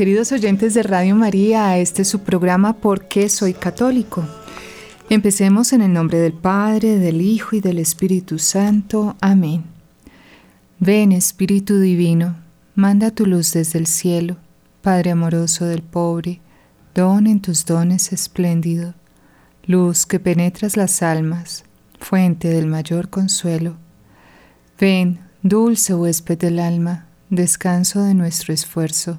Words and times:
queridos 0.00 0.32
oyentes 0.32 0.72
de 0.72 0.82
Radio 0.82 1.14
María, 1.14 1.76
este 1.76 2.06
su 2.06 2.20
programa 2.20 2.72
¿Por 2.78 3.06
qué 3.06 3.28
soy 3.28 3.52
católico? 3.52 4.26
Empecemos 5.10 5.74
en 5.74 5.82
el 5.82 5.92
nombre 5.92 6.18
del 6.20 6.32
Padre, 6.32 6.96
del 6.96 7.20
Hijo 7.20 7.54
y 7.54 7.60
del 7.60 7.78
Espíritu 7.78 8.38
Santo. 8.38 9.14
Amén. 9.20 9.62
Ven, 10.78 11.12
Espíritu 11.12 11.78
Divino, 11.78 12.36
manda 12.74 13.10
tu 13.10 13.26
luz 13.26 13.52
desde 13.52 13.78
el 13.78 13.86
cielo, 13.86 14.38
Padre 14.80 15.10
amoroso 15.10 15.66
del 15.66 15.82
pobre, 15.82 16.40
don 16.94 17.26
en 17.26 17.42
tus 17.42 17.66
dones 17.66 18.10
espléndido, 18.14 18.94
luz 19.66 20.06
que 20.06 20.18
penetras 20.18 20.78
las 20.78 21.02
almas, 21.02 21.64
fuente 21.98 22.48
del 22.48 22.68
mayor 22.68 23.10
consuelo. 23.10 23.76
Ven, 24.80 25.20
dulce 25.42 25.94
huésped 25.94 26.38
del 26.38 26.58
alma, 26.58 27.04
descanso 27.28 28.02
de 28.02 28.14
nuestro 28.14 28.54
esfuerzo, 28.54 29.18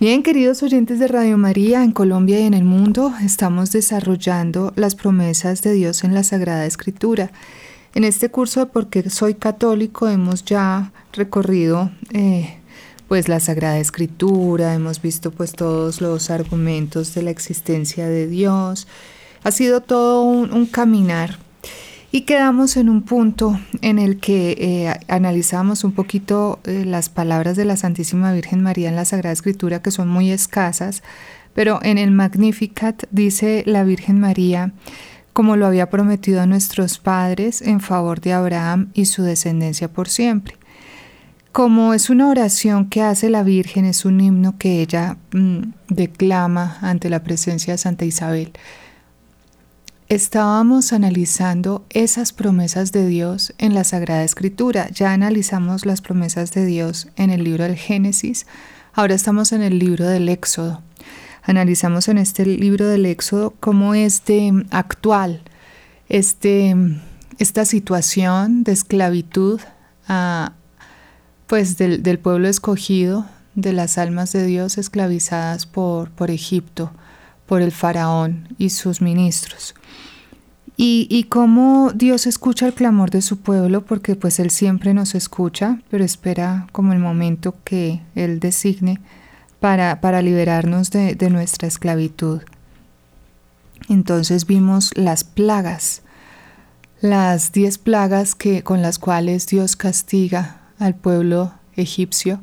Bien, 0.00 0.22
queridos 0.22 0.62
oyentes 0.62 1.00
de 1.00 1.08
Radio 1.08 1.36
María, 1.38 1.82
en 1.82 1.90
Colombia 1.90 2.38
y 2.38 2.44
en 2.44 2.54
el 2.54 2.62
mundo 2.62 3.12
estamos 3.20 3.72
desarrollando 3.72 4.72
las 4.76 4.94
promesas 4.94 5.60
de 5.62 5.72
Dios 5.72 6.04
en 6.04 6.14
la 6.14 6.22
Sagrada 6.22 6.66
Escritura. 6.66 7.32
En 7.96 8.04
este 8.04 8.30
curso 8.30 8.60
de 8.60 8.66
Por 8.66 8.90
qué 8.90 9.10
soy 9.10 9.34
católico 9.34 10.08
hemos 10.08 10.44
ya 10.44 10.92
recorrido 11.12 11.90
eh, 12.12 12.58
pues 13.08 13.28
la 13.28 13.40
Sagrada 13.40 13.80
Escritura, 13.80 14.72
hemos 14.72 15.02
visto 15.02 15.32
pues 15.32 15.50
todos 15.50 16.00
los 16.00 16.30
argumentos 16.30 17.12
de 17.14 17.22
la 17.22 17.30
existencia 17.30 18.06
de 18.06 18.28
Dios. 18.28 18.86
Ha 19.42 19.50
sido 19.50 19.80
todo 19.80 20.22
un, 20.22 20.52
un 20.52 20.66
caminar 20.66 21.40
y 22.10 22.22
quedamos 22.22 22.76
en 22.76 22.88
un 22.88 23.02
punto 23.02 23.60
en 23.82 23.98
el 23.98 24.18
que 24.18 24.56
eh, 24.58 25.00
analizamos 25.08 25.84
un 25.84 25.92
poquito 25.92 26.58
eh, 26.64 26.84
las 26.86 27.08
palabras 27.10 27.56
de 27.56 27.66
la 27.66 27.76
Santísima 27.76 28.32
Virgen 28.32 28.62
María 28.62 28.88
en 28.88 28.96
la 28.96 29.04
Sagrada 29.04 29.32
Escritura, 29.32 29.82
que 29.82 29.90
son 29.90 30.08
muy 30.08 30.30
escasas, 30.30 31.02
pero 31.54 31.80
en 31.82 31.98
el 31.98 32.10
Magnificat 32.10 33.04
dice 33.10 33.62
la 33.66 33.84
Virgen 33.84 34.20
María, 34.20 34.72
como 35.32 35.56
lo 35.56 35.66
había 35.66 35.90
prometido 35.90 36.40
a 36.40 36.46
nuestros 36.46 36.98
padres, 36.98 37.62
en 37.62 37.80
favor 37.80 38.20
de 38.20 38.32
Abraham 38.32 38.88
y 38.94 39.04
su 39.04 39.22
descendencia 39.22 39.88
por 39.88 40.08
siempre. 40.08 40.56
Como 41.52 41.92
es 41.92 42.10
una 42.10 42.28
oración 42.28 42.88
que 42.88 43.02
hace 43.02 43.30
la 43.30 43.42
Virgen, 43.42 43.84
es 43.84 44.04
un 44.04 44.20
himno 44.20 44.56
que 44.58 44.80
ella 44.80 45.16
mm, 45.32 45.72
declama 45.88 46.78
ante 46.80 47.10
la 47.10 47.22
presencia 47.22 47.74
de 47.74 47.78
Santa 47.78 48.04
Isabel. 48.04 48.52
Estábamos 50.08 50.94
analizando 50.94 51.84
esas 51.90 52.32
promesas 52.32 52.92
de 52.92 53.06
Dios 53.06 53.52
en 53.58 53.74
la 53.74 53.84
Sagrada 53.84 54.24
Escritura. 54.24 54.88
Ya 54.88 55.12
analizamos 55.12 55.84
las 55.84 56.00
promesas 56.00 56.50
de 56.52 56.64
Dios 56.64 57.08
en 57.16 57.28
el 57.28 57.44
libro 57.44 57.64
del 57.64 57.76
Génesis. 57.76 58.46
Ahora 58.94 59.14
estamos 59.14 59.52
en 59.52 59.60
el 59.60 59.78
libro 59.78 60.06
del 60.06 60.30
Éxodo. 60.30 60.80
Analizamos 61.42 62.08
en 62.08 62.16
este 62.16 62.46
libro 62.46 62.86
del 62.86 63.04
Éxodo 63.04 63.52
cómo 63.60 63.94
es 63.94 64.24
de 64.24 64.64
actual 64.70 65.42
este, 66.08 66.74
esta 67.38 67.66
situación 67.66 68.64
de 68.64 68.72
esclavitud 68.72 69.60
ah, 70.08 70.54
pues 71.46 71.76
del, 71.76 72.02
del, 72.02 72.18
pueblo 72.18 72.48
escogido, 72.48 73.26
de 73.56 73.74
las 73.74 73.98
almas 73.98 74.32
de 74.32 74.46
Dios 74.46 74.78
esclavizadas 74.78 75.66
por, 75.66 76.10
por 76.12 76.30
Egipto, 76.30 76.92
por 77.48 77.62
el 77.62 77.72
faraón 77.72 78.46
y 78.58 78.70
sus 78.70 79.00
ministros. 79.00 79.74
Y, 80.76 81.08
y, 81.10 81.24
cómo 81.24 81.90
Dios 81.92 82.28
escucha 82.28 82.68
el 82.68 82.74
clamor 82.74 83.10
de 83.10 83.20
su 83.20 83.38
pueblo, 83.38 83.84
porque 83.84 84.14
pues 84.14 84.38
Él 84.38 84.50
siempre 84.50 84.94
nos 84.94 85.16
escucha, 85.16 85.80
pero 85.90 86.04
espera 86.04 86.68
como 86.70 86.92
el 86.92 87.00
momento 87.00 87.56
que 87.64 88.00
Él 88.14 88.38
designe 88.38 89.00
para, 89.58 90.00
para 90.00 90.22
liberarnos 90.22 90.92
de, 90.92 91.16
de 91.16 91.30
nuestra 91.30 91.66
esclavitud. 91.66 92.42
Entonces 93.88 94.46
vimos 94.46 94.92
las 94.94 95.24
plagas, 95.24 96.02
las 97.00 97.50
diez 97.50 97.78
plagas 97.78 98.36
que, 98.36 98.62
con 98.62 98.80
las 98.80 99.00
cuales 99.00 99.48
Dios 99.48 99.74
castiga 99.74 100.60
al 100.78 100.94
pueblo 100.94 101.54
egipcio 101.74 102.40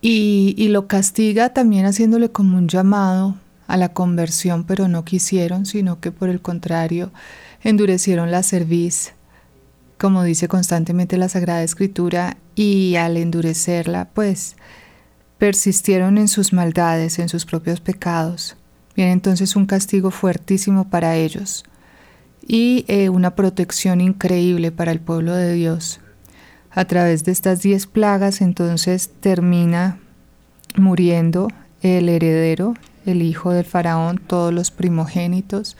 y, 0.00 0.54
y 0.56 0.68
lo 0.68 0.86
castiga 0.86 1.50
también 1.50 1.84
haciéndole 1.84 2.30
como 2.30 2.56
un 2.56 2.68
llamado 2.68 3.34
a 3.66 3.76
la 3.76 3.90
conversión, 3.90 4.64
pero 4.64 4.88
no 4.88 5.04
quisieron, 5.04 5.66
sino 5.66 6.00
que 6.00 6.12
por 6.12 6.28
el 6.28 6.40
contrario 6.40 7.12
endurecieron 7.62 8.30
la 8.30 8.42
cerviz, 8.42 9.12
como 9.98 10.22
dice 10.22 10.48
constantemente 10.48 11.16
la 11.16 11.28
Sagrada 11.28 11.62
Escritura, 11.62 12.36
y 12.54 12.96
al 12.96 13.16
endurecerla, 13.16 14.08
pues 14.14 14.56
persistieron 15.38 16.18
en 16.18 16.28
sus 16.28 16.52
maldades, 16.52 17.18
en 17.18 17.28
sus 17.28 17.44
propios 17.44 17.80
pecados. 17.80 18.56
Viene 18.94 19.12
entonces 19.12 19.56
un 19.56 19.66
castigo 19.66 20.10
fuertísimo 20.10 20.88
para 20.88 21.16
ellos 21.16 21.64
y 22.46 22.84
eh, 22.88 23.08
una 23.08 23.34
protección 23.34 24.00
increíble 24.00 24.72
para 24.72 24.92
el 24.92 25.00
pueblo 25.00 25.34
de 25.34 25.52
Dios. 25.52 26.00
A 26.70 26.84
través 26.86 27.24
de 27.24 27.32
estas 27.32 27.62
diez 27.62 27.86
plagas 27.86 28.40
entonces 28.40 29.10
termina 29.20 29.98
muriendo 30.76 31.48
el 31.82 32.08
heredero, 32.08 32.74
el 33.06 33.22
hijo 33.22 33.52
del 33.52 33.64
faraón, 33.64 34.18
todos 34.18 34.52
los 34.52 34.70
primogénitos. 34.70 35.76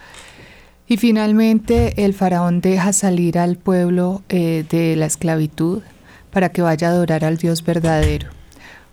Y 0.89 0.97
finalmente 0.97 2.05
el 2.05 2.15
faraón 2.15 2.61
deja 2.61 2.93
salir 2.93 3.39
al 3.39 3.57
pueblo 3.57 4.23
eh, 4.29 4.65
de 4.71 4.97
la 4.97 5.07
esclavitud 5.07 5.83
para 6.31 6.51
que 6.51 6.63
vaya 6.63 6.89
a 6.89 6.91
adorar 6.93 7.25
al 7.25 7.39
Dios 7.39 7.65
verdadero. 7.65 8.29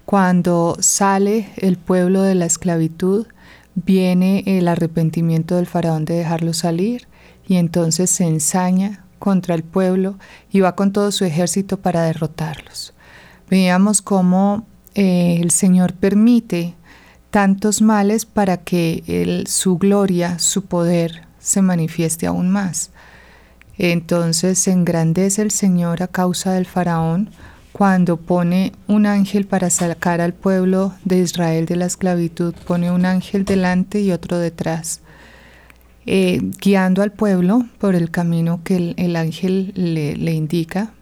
Cuando 0.06 0.75
sale 0.80 1.50
el 1.57 1.77
pueblo 1.77 2.24
de 2.24 2.35
la 2.35 2.45
esclavitud, 2.45 3.27
viene 3.75 4.44
el 4.45 4.68
arrepentimiento 4.68 5.56
del 5.56 5.68
faraón 5.68 6.06
de 6.06 6.15
dejarlo 6.15 6.53
salir 6.53 7.07
y 7.47 7.56
entonces 7.56 8.09
se 8.09 8.25
ensaña 8.25 9.06
contra 9.19 9.56
el 9.56 9.63
pueblo 9.63 10.18
y 10.51 10.59
va 10.59 10.75
con 10.75 10.91
todo 10.91 11.12
su 11.12 11.25
ejército 11.25 11.77
para 11.77 12.03
derrotarlos. 12.03 12.94
Veíamos 13.50 14.01
cómo 14.01 14.65
eh, 14.95 15.39
el 15.41 15.51
Señor 15.51 15.94
permite 15.94 16.75
tantos 17.33 17.81
males 17.81 18.27
para 18.27 18.57
que 18.57 19.44
su 19.47 19.80
gloria, 19.80 20.38
su 20.38 20.65
poder 20.65 21.24
se 21.39 21.63
manifieste 21.63 22.27
aún 22.27 22.51
más. 22.51 22.91
Entonces 23.80 24.59
se 24.59 24.69
engrandece 24.69 25.41
el 25.41 25.50
Señor 25.50 26.03
a 26.03 26.07
causa 26.07 26.53
del 26.53 26.68
faraón 26.68 27.31
cuando 27.71 28.18
pone 28.18 28.74
un 28.85 29.07
ángel 29.07 29.47
para 29.47 29.71
sacar 29.71 30.21
al 30.21 30.35
pueblo 30.35 30.94
de 31.06 31.21
Israel 31.21 31.65
de 31.65 31.75
la 31.75 31.88
esclavitud, 31.88 32.53
pone 32.68 32.91
un 32.91 33.03
ángel 33.03 33.45
delante 33.45 34.00
y 34.00 34.12
otro 34.12 34.38
detrás, 34.38 35.01
eh, 36.06 36.39
guiando 36.62 37.01
al 37.01 37.13
pueblo 37.13 37.65
por 37.80 37.95
el 37.95 38.12
camino 38.12 38.62
que 38.63 38.94
el, 38.95 39.15
ángel 39.15 39.74
le 39.75 40.33
indica, 40.33 40.94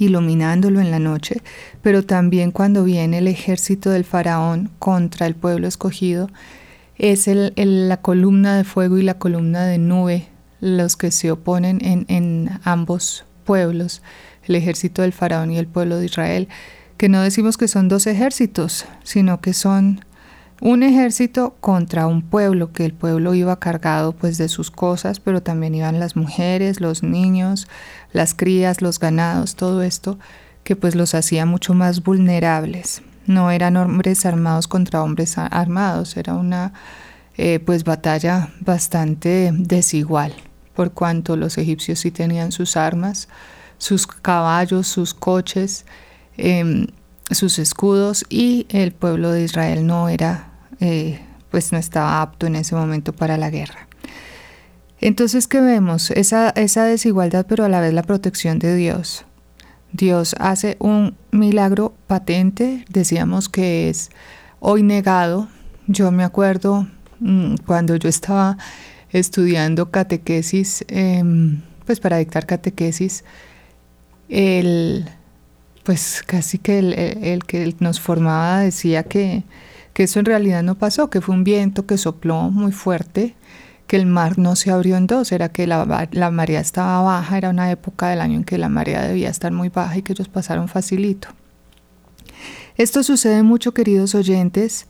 iluminándolo 0.00 0.80
en 0.80 0.90
la 0.90 0.98
noche, 0.98 1.42
pero 1.82 2.04
también 2.04 2.50
cuando 2.50 2.84
viene 2.84 3.18
el 3.18 3.28
ejército 3.28 3.90
del 3.90 4.04
faraón 4.04 4.70
contra 4.78 5.26
el 5.26 5.34
pueblo 5.34 5.68
escogido, 5.68 6.28
es 6.96 7.28
el, 7.28 7.52
la 7.56 7.98
columna 7.98 8.56
de 8.56 8.64
fuego 8.64 8.98
y 8.98 9.02
la 9.02 9.14
columna 9.14 9.64
de 9.64 9.78
nube 9.78 10.28
los 10.60 10.96
que 10.96 11.10
se 11.10 11.30
oponen 11.30 11.78
en, 11.82 12.04
en 12.08 12.50
ambos 12.64 13.24
pueblos 13.44 14.02
el 14.44 14.56
ejército 14.56 15.02
del 15.02 15.12
faraón 15.12 15.50
y 15.50 15.58
el 15.58 15.66
pueblo 15.66 15.98
de 15.98 16.06
Israel, 16.06 16.48
que 16.96 17.08
no 17.08 17.22
decimos 17.22 17.56
que 17.56 17.68
son 17.68 17.88
dos 17.88 18.06
ejércitos, 18.06 18.84
sino 19.04 19.40
que 19.40 19.54
son 19.54 20.04
un 20.60 20.82
ejército 20.82 21.56
contra 21.60 22.06
un 22.06 22.22
pueblo, 22.22 22.72
que 22.72 22.84
el 22.84 22.92
pueblo 22.92 23.34
iba 23.34 23.58
cargado 23.58 24.12
pues 24.12 24.38
de 24.38 24.48
sus 24.48 24.70
cosas, 24.70 25.20
pero 25.20 25.42
también 25.42 25.74
iban 25.74 25.98
las 25.98 26.16
mujeres, 26.16 26.80
los 26.80 27.02
niños, 27.02 27.66
las 28.12 28.34
crías, 28.34 28.82
los 28.82 28.98
ganados, 28.98 29.56
todo 29.56 29.82
esto 29.82 30.18
que 30.64 30.76
pues 30.76 30.94
los 30.94 31.14
hacía 31.14 31.46
mucho 31.46 31.74
más 31.74 32.02
vulnerables. 32.02 33.02
No 33.26 33.50
eran 33.50 33.76
hombres 33.76 34.26
armados 34.26 34.68
contra 34.68 35.02
hombres 35.02 35.38
armados, 35.38 36.16
era 36.16 36.34
una 36.34 36.72
eh, 37.36 37.58
pues 37.58 37.84
batalla 37.84 38.50
bastante 38.60 39.50
desigual, 39.52 40.34
por 40.74 40.92
cuanto 40.92 41.36
los 41.36 41.56
egipcios 41.58 42.00
sí 42.00 42.10
tenían 42.10 42.52
sus 42.52 42.76
armas, 42.76 43.28
sus 43.78 44.06
caballos, 44.06 44.88
sus 44.88 45.14
coches, 45.14 45.86
em, 46.36 46.86
sus 47.30 47.58
escudos 47.58 48.24
y 48.28 48.66
el 48.68 48.92
pueblo 48.92 49.30
de 49.30 49.44
Israel 49.44 49.86
no 49.86 50.08
era, 50.08 50.49
eh, 50.80 51.20
pues 51.50 51.72
no 51.72 51.78
estaba 51.78 52.22
apto 52.22 52.46
en 52.46 52.56
ese 52.56 52.74
momento 52.74 53.12
para 53.12 53.36
la 53.36 53.50
guerra. 53.50 53.88
Entonces, 55.00 55.46
¿qué 55.46 55.60
vemos? 55.60 56.10
Esa, 56.10 56.50
esa 56.50 56.84
desigualdad, 56.84 57.46
pero 57.48 57.64
a 57.64 57.68
la 57.68 57.80
vez 57.80 57.94
la 57.94 58.02
protección 58.02 58.58
de 58.58 58.76
Dios. 58.76 59.24
Dios 59.92 60.36
hace 60.38 60.76
un 60.78 61.16
milagro 61.32 61.94
patente, 62.06 62.84
decíamos 62.88 63.48
que 63.48 63.88
es 63.88 64.10
hoy 64.60 64.82
negado. 64.82 65.48
Yo 65.86 66.10
me 66.12 66.22
acuerdo 66.22 66.86
mm, 67.18 67.56
cuando 67.66 67.96
yo 67.96 68.08
estaba 68.08 68.56
estudiando 69.10 69.90
catequesis, 69.90 70.84
em, 70.88 71.62
pues 71.86 71.98
para 71.98 72.18
dictar 72.18 72.46
catequesis, 72.46 73.24
el, 74.28 75.08
pues 75.82 76.22
casi 76.24 76.58
que 76.58 76.78
el, 76.78 77.44
que 77.44 77.74
nos 77.80 78.00
formaba 78.00 78.60
decía 78.60 79.02
que, 79.02 79.42
que, 79.92 80.04
eso 80.04 80.18
en 80.20 80.26
realidad 80.26 80.62
no 80.62 80.76
pasó, 80.76 81.10
que 81.10 81.20
fue 81.20 81.34
un 81.34 81.44
viento 81.44 81.86
que 81.86 81.98
sopló 81.98 82.50
muy 82.50 82.72
fuerte, 82.72 83.34
que 83.86 83.96
el 83.96 84.06
mar 84.06 84.38
no 84.38 84.56
se 84.56 84.70
abrió 84.70 84.96
en 84.96 85.06
dos, 85.06 85.32
era 85.32 85.50
que 85.50 85.66
la, 85.66 86.08
la 86.12 86.30
marea 86.30 86.60
estaba 86.60 87.02
baja, 87.02 87.36
era 87.36 87.50
una 87.50 87.70
época 87.70 88.08
del 88.08 88.20
año 88.20 88.36
en 88.36 88.44
que 88.44 88.58
la 88.58 88.68
marea 88.68 89.02
debía 89.02 89.28
estar 89.28 89.52
muy 89.52 89.68
baja 89.68 89.98
y 89.98 90.02
que 90.02 90.12
ellos 90.12 90.28
pasaron 90.28 90.68
facilito. 90.68 91.28
Esto 92.76 93.02
sucede 93.02 93.42
mucho, 93.42 93.74
queridos 93.74 94.14
oyentes, 94.14 94.86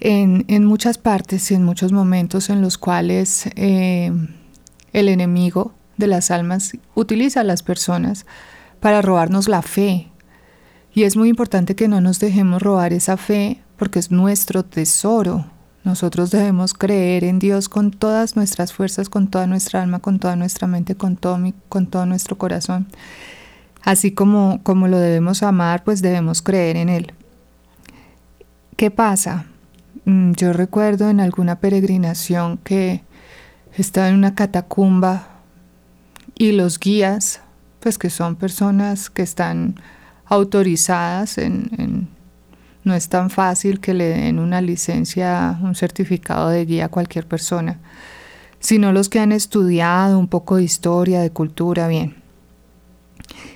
en, 0.00 0.44
en 0.48 0.64
muchas 0.64 0.98
partes 0.98 1.50
y 1.50 1.54
en 1.54 1.64
muchos 1.64 1.92
momentos 1.92 2.50
en 2.50 2.60
los 2.60 2.78
cuales 2.78 3.48
eh, 3.56 4.12
el 4.92 5.08
enemigo 5.08 5.74
de 5.96 6.06
las 6.06 6.30
almas 6.30 6.72
utiliza 6.94 7.40
a 7.40 7.44
las 7.44 7.62
personas 7.62 8.26
para 8.80 9.02
robarnos 9.02 9.48
la 9.48 9.62
fe. 9.62 10.08
Y 10.92 11.04
es 11.04 11.16
muy 11.16 11.28
importante 11.28 11.74
que 11.74 11.88
no 11.88 12.00
nos 12.00 12.20
dejemos 12.20 12.62
robar 12.62 12.92
esa 12.92 13.16
fe 13.16 13.62
porque 13.76 13.98
es 13.98 14.10
nuestro 14.10 14.64
tesoro. 14.64 15.46
Nosotros 15.84 16.30
debemos 16.30 16.74
creer 16.74 17.24
en 17.24 17.38
Dios 17.38 17.68
con 17.68 17.90
todas 17.90 18.36
nuestras 18.36 18.72
fuerzas, 18.72 19.08
con 19.08 19.28
toda 19.28 19.46
nuestra 19.46 19.82
alma, 19.82 20.00
con 20.00 20.18
toda 20.18 20.36
nuestra 20.36 20.66
mente, 20.66 20.96
con 20.96 21.16
todo, 21.16 21.38
con 21.68 21.86
todo 21.86 22.06
nuestro 22.06 22.36
corazón. 22.36 22.88
Así 23.82 24.10
como, 24.10 24.60
como 24.64 24.88
lo 24.88 24.98
debemos 24.98 25.42
amar, 25.42 25.84
pues 25.84 26.02
debemos 26.02 26.42
creer 26.42 26.76
en 26.76 26.88
Él. 26.88 27.12
¿Qué 28.76 28.90
pasa? 28.90 29.46
Mm, 30.04 30.32
yo 30.32 30.52
recuerdo 30.52 31.08
en 31.08 31.20
alguna 31.20 31.60
peregrinación 31.60 32.58
que 32.58 33.02
estaba 33.74 34.08
en 34.08 34.16
una 34.16 34.34
catacumba 34.34 35.28
y 36.34 36.52
los 36.52 36.78
guías 36.78 37.40
pues 37.80 37.98
que 37.98 38.10
son 38.10 38.34
personas 38.34 39.10
que 39.10 39.22
están 39.22 39.76
autorizadas 40.24 41.38
en, 41.38 42.08
no 42.86 42.94
es 42.94 43.08
tan 43.08 43.30
fácil 43.30 43.80
que 43.80 43.94
le 43.94 44.06
den 44.06 44.38
una 44.38 44.60
licencia, 44.60 45.58
un 45.60 45.74
certificado 45.74 46.50
de 46.50 46.64
guía 46.64 46.84
a 46.84 46.88
cualquier 46.88 47.26
persona, 47.26 47.80
sino 48.60 48.92
los 48.92 49.08
que 49.08 49.18
han 49.18 49.32
estudiado 49.32 50.16
un 50.20 50.28
poco 50.28 50.56
de 50.56 50.62
historia, 50.62 51.20
de 51.20 51.30
cultura, 51.30 51.88
bien. 51.88 52.14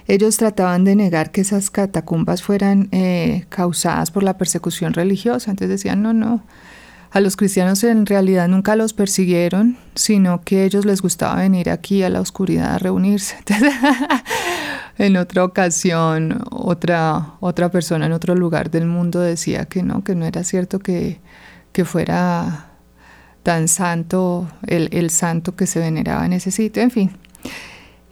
Ellos 0.09 0.37
trataban 0.37 0.83
de 0.83 0.97
negar 0.97 1.31
que 1.31 1.43
esas 1.43 1.71
catacumbas 1.71 2.43
fueran 2.43 2.89
eh, 2.91 3.47
causadas 3.49 4.11
por 4.11 4.25
la 4.25 4.37
persecución 4.37 4.95
religiosa, 4.95 5.53
entonces 5.53 5.77
decían, 5.77 6.03
no, 6.03 6.13
no, 6.13 6.43
a 7.13 7.21
los 7.21 7.37
cristianos 7.37 7.83
en 7.83 8.07
realidad 8.07 8.49
nunca 8.49 8.77
los 8.77 8.93
persiguieron, 8.93 9.77
sino 9.95 10.43
que 10.43 10.61
a 10.61 10.65
ellos 10.65 10.85
les 10.85 11.03
gustaba 11.03 11.37
venir 11.37 11.69
aquí 11.71 12.03
a 12.03 12.09
la 12.09 12.21
oscuridad 12.21 12.75
a 12.75 12.79
reunirse. 12.79 13.37
en 14.99 15.17
otra 15.17 15.45
ocasión, 15.45 16.43
otra, 16.51 17.35
otra 17.41 17.71
persona 17.71 18.07
en 18.07 18.13
otro 18.13 18.35
lugar 18.35 18.71
del 18.71 18.87
mundo 18.87 19.21
decía 19.21 19.65
que 19.65 19.83
no, 19.83 20.05
que 20.05 20.15
no 20.15 20.25
era 20.25 20.45
cierto 20.45 20.79
que, 20.79 21.21
que 21.73 21.85
fuera 21.85 22.71
tan 23.43 23.69
santo 23.69 24.49
el, 24.67 24.89
el, 24.93 25.11
santo 25.11 25.57
que 25.57 25.67
se 25.67 25.81
veneraba 25.81 26.27
en 26.27 26.35
ese 26.35 26.51
sitio. 26.51 26.83
En 26.83 26.91
fin, 26.91 27.11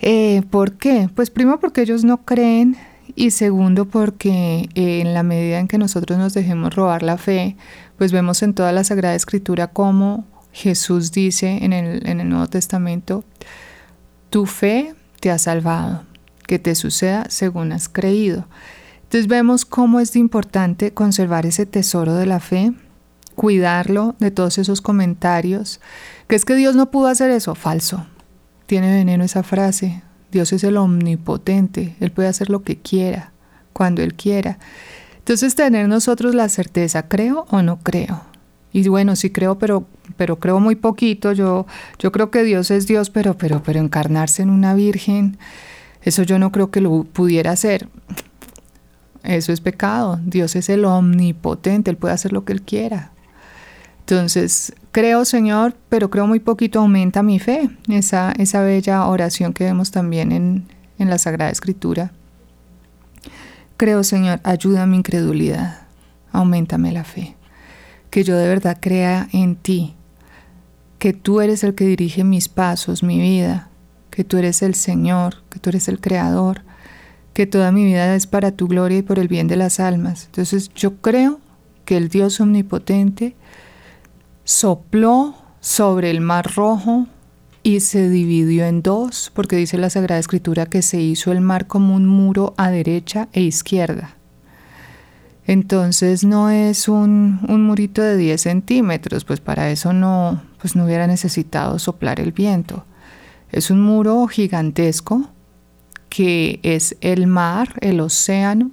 eh, 0.00 0.42
¿por 0.50 0.72
qué? 0.72 1.08
Pues 1.14 1.30
primero 1.30 1.60
porque 1.60 1.82
ellos 1.82 2.02
no 2.02 2.24
creen 2.24 2.76
y 3.14 3.30
segundo 3.30 3.86
porque 3.86 4.68
eh, 4.74 5.00
en 5.00 5.14
la 5.14 5.22
medida 5.22 5.58
en 5.58 5.68
que 5.68 5.78
nosotros 5.78 6.18
nos 6.18 6.34
dejemos 6.34 6.74
robar 6.74 7.02
la 7.02 7.18
fe, 7.18 7.56
pues 7.98 8.12
vemos 8.12 8.42
en 8.42 8.54
toda 8.54 8.72
la 8.72 8.84
Sagrada 8.84 9.16
Escritura 9.16 9.66
cómo 9.66 10.24
Jesús 10.52 11.12
dice 11.12 11.58
en 11.62 11.72
el, 11.72 12.28
Nuevo 12.28 12.46
Testamento, 12.46 13.24
tu 14.30 14.46
fe 14.46 14.94
te 15.20 15.30
ha 15.30 15.38
salvado, 15.38 16.04
que 16.46 16.58
te 16.58 16.74
suceda 16.74 17.26
según 17.28 17.72
has 17.72 17.88
creído. 17.88 18.46
Entonces 19.02 19.26
vemos 19.26 19.64
cómo 19.64 20.00
es 20.00 20.14
importante 20.16 20.94
conservar 20.94 21.44
ese 21.44 21.66
tesoro 21.66 22.14
de 22.14 22.26
la 22.26 22.40
fe, 22.40 22.72
cuidarlo 23.34 24.14
de 24.18 24.30
todos 24.30 24.58
esos 24.58 24.80
comentarios, 24.80 25.80
que 26.28 26.36
es 26.36 26.44
que 26.44 26.54
Dios 26.54 26.76
no 26.76 26.90
pudo 26.90 27.08
hacer 27.08 27.30
eso, 27.30 27.54
falso. 27.54 28.06
Tiene 28.66 28.92
veneno 28.92 29.24
esa 29.24 29.42
frase. 29.42 30.02
Dios 30.30 30.52
es 30.52 30.62
el 30.62 30.76
omnipotente, 30.76 31.96
Él 32.00 32.12
puede 32.12 32.28
hacer 32.28 32.50
lo 32.50 32.62
que 32.62 32.78
quiera, 32.78 33.32
cuando 33.72 34.02
Él 34.02 34.14
quiera. 34.14 34.58
Entonces 35.28 35.54
tener 35.54 35.90
nosotros 35.90 36.34
la 36.34 36.48
certeza, 36.48 37.06
¿creo 37.06 37.44
o 37.50 37.60
no 37.60 37.80
creo? 37.80 38.22
Y 38.72 38.88
bueno, 38.88 39.14
sí 39.14 39.28
creo, 39.28 39.58
pero, 39.58 39.86
pero 40.16 40.38
creo 40.38 40.58
muy 40.58 40.74
poquito. 40.74 41.32
Yo, 41.32 41.66
yo 41.98 42.12
creo 42.12 42.30
que 42.30 42.44
Dios 42.44 42.70
es 42.70 42.86
Dios, 42.86 43.10
pero, 43.10 43.36
pero, 43.36 43.62
pero 43.62 43.78
encarnarse 43.78 44.40
en 44.40 44.48
una 44.48 44.72
virgen, 44.72 45.36
eso 46.00 46.22
yo 46.22 46.38
no 46.38 46.50
creo 46.50 46.70
que 46.70 46.80
lo 46.80 47.04
pudiera 47.04 47.50
hacer. 47.50 47.90
Eso 49.22 49.52
es 49.52 49.60
pecado. 49.60 50.18
Dios 50.24 50.56
es 50.56 50.70
el 50.70 50.86
omnipotente, 50.86 51.90
Él 51.90 51.98
puede 51.98 52.14
hacer 52.14 52.32
lo 52.32 52.46
que 52.46 52.54
Él 52.54 52.62
quiera. 52.62 53.12
Entonces, 54.00 54.72
creo, 54.92 55.26
Señor, 55.26 55.76
pero 55.90 56.08
creo 56.08 56.26
muy 56.26 56.40
poquito, 56.40 56.78
aumenta 56.80 57.22
mi 57.22 57.38
fe. 57.38 57.68
Esa, 57.90 58.32
esa 58.38 58.62
bella 58.62 59.04
oración 59.06 59.52
que 59.52 59.64
vemos 59.64 59.90
también 59.90 60.32
en, 60.32 60.68
en 60.98 61.10
la 61.10 61.18
Sagrada 61.18 61.50
Escritura. 61.50 62.12
Creo, 63.78 64.02
Señor, 64.02 64.40
ayuda 64.42 64.86
mi 64.86 64.96
incredulidad, 64.96 65.82
aumentame 66.32 66.90
la 66.90 67.04
fe, 67.04 67.36
que 68.10 68.24
yo 68.24 68.36
de 68.36 68.48
verdad 68.48 68.78
crea 68.80 69.28
en 69.32 69.54
ti, 69.54 69.94
que 70.98 71.12
tú 71.12 71.40
eres 71.40 71.62
el 71.62 71.76
que 71.76 71.86
dirige 71.86 72.24
mis 72.24 72.48
pasos, 72.48 73.04
mi 73.04 73.20
vida, 73.20 73.68
que 74.10 74.24
tú 74.24 74.36
eres 74.36 74.62
el 74.62 74.74
Señor, 74.74 75.44
que 75.48 75.60
tú 75.60 75.70
eres 75.70 75.86
el 75.86 76.00
Creador, 76.00 76.62
que 77.34 77.46
toda 77.46 77.70
mi 77.70 77.84
vida 77.84 78.16
es 78.16 78.26
para 78.26 78.50
tu 78.50 78.66
gloria 78.66 78.98
y 78.98 79.02
por 79.02 79.20
el 79.20 79.28
bien 79.28 79.46
de 79.46 79.54
las 79.54 79.78
almas. 79.78 80.24
Entonces 80.26 80.70
yo 80.74 80.96
creo 80.96 81.38
que 81.84 81.96
el 81.96 82.08
Dios 82.08 82.40
omnipotente 82.40 83.36
sopló 84.42 85.36
sobre 85.60 86.10
el 86.10 86.20
mar 86.20 86.52
rojo 86.52 87.06
y 87.68 87.80
se 87.80 88.08
dividió 88.08 88.64
en 88.64 88.80
dos, 88.80 89.30
porque 89.34 89.56
dice 89.56 89.76
la 89.76 89.90
Sagrada 89.90 90.18
Escritura 90.18 90.64
que 90.64 90.80
se 90.80 91.02
hizo 91.02 91.32
el 91.32 91.42
mar 91.42 91.66
como 91.66 91.94
un 91.94 92.06
muro 92.06 92.54
a 92.56 92.70
derecha 92.70 93.28
e 93.34 93.42
izquierda. 93.42 94.16
Entonces 95.46 96.24
no 96.24 96.48
es 96.48 96.88
un, 96.88 97.40
un 97.46 97.62
murito 97.64 98.00
de 98.00 98.16
10 98.16 98.40
centímetros, 98.40 99.26
pues 99.26 99.40
para 99.40 99.70
eso 99.70 99.92
no, 99.92 100.42
pues 100.62 100.76
no 100.76 100.86
hubiera 100.86 101.06
necesitado 101.06 101.78
soplar 101.78 102.20
el 102.20 102.32
viento. 102.32 102.86
Es 103.52 103.70
un 103.70 103.82
muro 103.82 104.26
gigantesco 104.28 105.28
que 106.08 106.60
es 106.62 106.96
el 107.02 107.26
mar, 107.26 107.74
el 107.82 108.00
océano, 108.00 108.70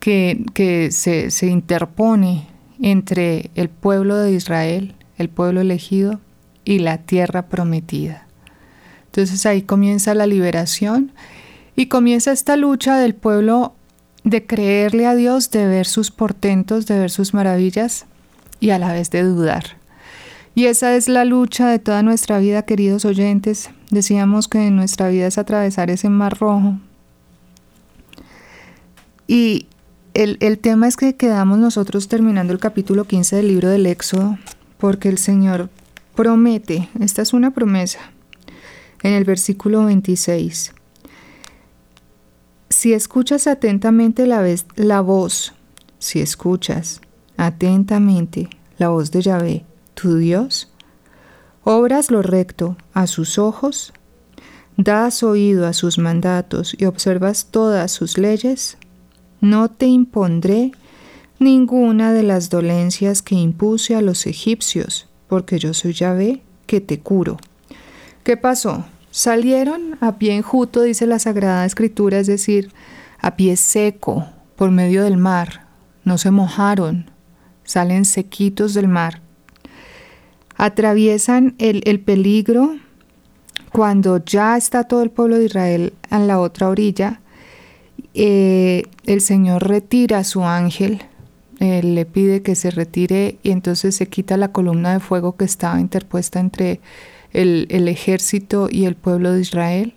que, 0.00 0.44
que 0.52 0.90
se, 0.90 1.30
se 1.30 1.46
interpone 1.46 2.48
entre 2.82 3.52
el 3.54 3.68
pueblo 3.68 4.16
de 4.16 4.32
Israel, 4.32 4.96
el 5.16 5.28
pueblo 5.28 5.60
elegido, 5.60 6.18
y 6.64 6.78
la 6.78 6.98
tierra 6.98 7.46
prometida. 7.46 8.26
Entonces 9.06 9.44
ahí 9.46 9.62
comienza 9.62 10.14
la 10.14 10.26
liberación 10.26 11.12
y 11.74 11.86
comienza 11.86 12.32
esta 12.32 12.56
lucha 12.56 12.96
del 12.96 13.14
pueblo 13.14 13.74
de 14.24 14.46
creerle 14.46 15.06
a 15.06 15.14
Dios, 15.14 15.50
de 15.50 15.66
ver 15.66 15.86
sus 15.86 16.10
portentos, 16.10 16.86
de 16.86 16.98
ver 16.98 17.10
sus 17.10 17.34
maravillas 17.34 18.06
y 18.60 18.70
a 18.70 18.78
la 18.78 18.92
vez 18.92 19.10
de 19.10 19.22
dudar. 19.22 19.80
Y 20.54 20.66
esa 20.66 20.94
es 20.94 21.08
la 21.08 21.24
lucha 21.24 21.68
de 21.68 21.78
toda 21.78 22.02
nuestra 22.02 22.38
vida, 22.38 22.62
queridos 22.62 23.04
oyentes. 23.04 23.70
Decíamos 23.90 24.48
que 24.48 24.70
nuestra 24.70 25.08
vida 25.08 25.26
es 25.26 25.38
atravesar 25.38 25.90
ese 25.90 26.08
mar 26.08 26.38
rojo. 26.38 26.78
Y 29.26 29.66
el, 30.12 30.36
el, 30.40 30.58
tema 30.58 30.88
es 30.88 30.96
que 30.96 31.14
quedamos 31.14 31.58
nosotros 31.58 32.08
terminando 32.08 32.52
el 32.52 32.58
capítulo 32.58 33.04
15 33.04 33.36
del 33.36 33.48
libro 33.48 33.68
del 33.68 33.86
Éxodo, 33.86 34.38
porque 34.76 35.08
el 35.08 35.18
Señor 35.18 35.70
promete, 36.20 36.90
esta 37.00 37.22
es 37.22 37.32
una 37.32 37.52
promesa, 37.52 37.98
en 39.02 39.14
el 39.14 39.24
versículo 39.24 39.86
26. 39.86 40.74
Si 42.68 42.92
escuchas 42.92 43.46
atentamente 43.46 44.26
la, 44.26 45.00
voz, 45.00 45.54
si 45.98 46.20
escuchas 46.20 47.00
atentamente 47.38 48.50
la 48.76 48.90
voz 48.90 49.10
de 49.12 49.22
Yahvé, 49.22 49.64
tu 49.94 50.16
Dios, 50.16 50.70
obras 51.64 52.10
lo 52.10 52.20
recto 52.20 52.76
a 52.92 53.06
sus 53.06 53.38
ojos, 53.38 53.94
das 54.76 55.22
oído 55.22 55.66
a 55.66 55.72
sus 55.72 55.96
mandatos 55.96 56.76
y 56.76 56.84
observas 56.84 57.46
todas 57.50 57.92
sus 57.92 58.18
leyes, 58.18 58.76
no 59.40 59.70
te 59.70 59.86
impondré 59.86 60.72
ninguna 61.38 62.12
de 62.12 62.24
las 62.24 62.50
dolencias 62.50 63.22
que 63.22 63.36
impuse 63.36 63.96
a 63.96 64.02
los 64.02 64.26
egipcios, 64.26 65.09
porque 65.30 65.60
yo 65.60 65.72
soy 65.74 65.92
Yahvé 65.92 66.42
que 66.66 66.80
te 66.80 66.98
curo. 66.98 67.38
¿Qué 68.24 68.36
pasó? 68.36 68.84
Salieron 69.12 69.96
a 70.00 70.18
pie 70.18 70.34
enjuto, 70.34 70.82
dice 70.82 71.06
la 71.06 71.20
Sagrada 71.20 71.64
Escritura, 71.64 72.18
es 72.18 72.26
decir, 72.26 72.72
a 73.20 73.36
pie 73.36 73.56
seco, 73.56 74.26
por 74.56 74.72
medio 74.72 75.04
del 75.04 75.16
mar. 75.16 75.66
No 76.04 76.18
se 76.18 76.32
mojaron, 76.32 77.12
salen 77.62 78.04
sequitos 78.04 78.74
del 78.74 78.88
mar. 78.88 79.20
Atraviesan 80.56 81.54
el, 81.58 81.82
el 81.86 82.00
peligro 82.00 82.76
cuando 83.70 84.22
ya 84.24 84.56
está 84.56 84.82
todo 84.82 85.04
el 85.04 85.10
pueblo 85.10 85.38
de 85.38 85.44
Israel 85.44 85.92
en 86.10 86.26
la 86.26 86.40
otra 86.40 86.68
orilla. 86.68 87.20
Eh, 88.14 88.82
el 89.06 89.20
Señor 89.20 89.68
retira 89.68 90.18
a 90.18 90.24
su 90.24 90.42
ángel, 90.44 91.04
le 91.60 92.06
pide 92.06 92.42
que 92.42 92.54
se 92.54 92.70
retire 92.70 93.38
y 93.42 93.50
entonces 93.50 93.94
se 93.94 94.08
quita 94.08 94.38
la 94.38 94.50
columna 94.50 94.94
de 94.94 95.00
fuego 95.00 95.36
que 95.36 95.44
estaba 95.44 95.78
interpuesta 95.78 96.40
entre 96.40 96.80
el, 97.32 97.66
el 97.70 97.86
ejército 97.86 98.68
y 98.70 98.86
el 98.86 98.96
pueblo 98.96 99.32
de 99.32 99.42
Israel. 99.42 99.94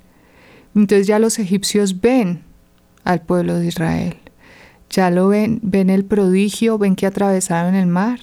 Entonces 0.75 1.07
ya 1.07 1.19
los 1.19 1.39
egipcios 1.39 2.01
ven 2.01 2.43
al 3.05 3.21
pueblo 3.21 3.55
de 3.55 3.67
Israel. 3.67 4.17
Ya 4.89 5.09
lo 5.09 5.29
ven, 5.29 5.59
ven 5.63 5.89
el 5.89 6.03
prodigio, 6.03 6.77
ven 6.77 6.95
que 6.95 7.05
atravesaron 7.05 7.75
el 7.75 7.87
mar. 7.87 8.19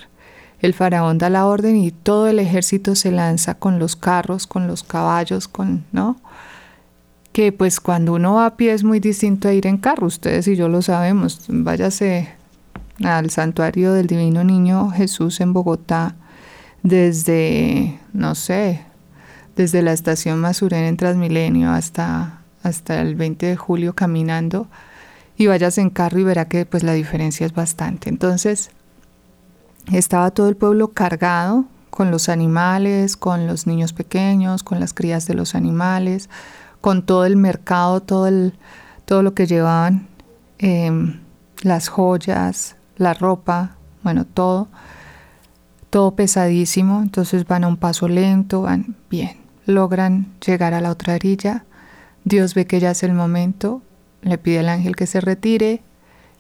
El 0.60 0.74
faraón 0.74 1.16
da 1.16 1.30
la 1.30 1.46
orden 1.46 1.76
y 1.76 1.90
todo 1.90 2.28
el 2.28 2.38
ejército 2.38 2.94
se 2.94 3.10
lanza 3.10 3.54
con 3.54 3.78
los 3.78 3.96
carros, 3.96 4.46
con 4.46 4.66
los 4.66 4.82
caballos, 4.82 5.48
con, 5.48 5.86
¿no? 5.92 6.20
Que 7.32 7.52
pues 7.52 7.80
cuando 7.80 8.12
uno 8.12 8.34
va 8.34 8.46
a 8.46 8.56
pie 8.56 8.74
es 8.74 8.84
muy 8.84 9.00
distinto 9.00 9.48
a 9.48 9.54
ir 9.54 9.66
en 9.66 9.78
carro, 9.78 10.06
ustedes 10.06 10.46
y 10.46 10.56
yo 10.56 10.68
lo 10.68 10.82
sabemos. 10.82 11.46
Váyase 11.48 12.39
al 13.04 13.30
santuario 13.30 13.92
del 13.92 14.06
Divino 14.06 14.44
Niño 14.44 14.90
Jesús 14.90 15.40
en 15.40 15.52
Bogotá 15.52 16.16
desde, 16.82 17.98
no 18.12 18.34
sé, 18.34 18.84
desde 19.56 19.82
la 19.82 19.92
estación 19.92 20.40
Masurén 20.40 20.84
en 20.84 20.96
Transmilenio 20.96 21.70
hasta, 21.70 22.42
hasta 22.62 23.00
el 23.00 23.14
20 23.14 23.46
de 23.46 23.56
julio 23.56 23.94
caminando 23.94 24.68
y 25.36 25.46
vayas 25.46 25.78
en 25.78 25.90
carro 25.90 26.18
y 26.18 26.24
verá 26.24 26.48
que 26.48 26.66
pues 26.66 26.82
la 26.82 26.92
diferencia 26.92 27.46
es 27.46 27.52
bastante. 27.52 28.08
Entonces, 28.08 28.70
estaba 29.92 30.30
todo 30.30 30.48
el 30.48 30.56
pueblo 30.56 30.88
cargado 30.88 31.64
con 31.90 32.10
los 32.10 32.28
animales, 32.28 33.16
con 33.16 33.46
los 33.46 33.66
niños 33.66 33.92
pequeños, 33.92 34.62
con 34.62 34.80
las 34.80 34.94
crías 34.94 35.26
de 35.26 35.34
los 35.34 35.54
animales, 35.54 36.28
con 36.80 37.04
todo 37.04 37.24
el 37.24 37.36
mercado, 37.36 38.00
todo, 38.00 38.26
el, 38.26 38.54
todo 39.04 39.22
lo 39.22 39.34
que 39.34 39.46
llevaban, 39.46 40.08
em, 40.58 41.20
las 41.62 41.88
joyas, 41.88 42.76
la 43.00 43.14
ropa, 43.14 43.76
bueno, 44.02 44.26
todo, 44.26 44.68
todo 45.88 46.14
pesadísimo, 46.14 47.00
entonces 47.02 47.46
van 47.46 47.64
a 47.64 47.68
un 47.68 47.78
paso 47.78 48.08
lento, 48.08 48.62
van 48.62 48.94
bien, 49.08 49.38
logran 49.64 50.26
llegar 50.44 50.74
a 50.74 50.82
la 50.82 50.90
otra 50.90 51.14
orilla, 51.14 51.64
Dios 52.24 52.52
ve 52.54 52.66
que 52.66 52.78
ya 52.78 52.90
es 52.90 53.02
el 53.02 53.14
momento, 53.14 53.80
le 54.20 54.36
pide 54.36 54.58
al 54.58 54.68
ángel 54.68 54.96
que 54.96 55.06
se 55.06 55.22
retire, 55.22 55.82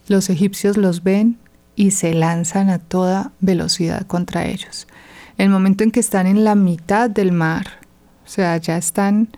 los 0.06 0.28
egipcios 0.28 0.76
los 0.76 1.02
ven 1.02 1.38
y 1.76 1.92
se 1.92 2.12
lanzan 2.12 2.68
a 2.68 2.78
toda 2.78 3.32
velocidad 3.40 4.06
contra 4.06 4.44
ellos. 4.44 4.86
El 5.38 5.48
momento 5.48 5.82
en 5.82 5.90
que 5.90 6.00
están 6.00 6.26
en 6.26 6.44
la 6.44 6.56
mitad 6.56 7.08
del 7.08 7.32
mar, 7.32 7.66
o 8.26 8.28
sea, 8.28 8.58
ya 8.58 8.76
están, 8.76 9.28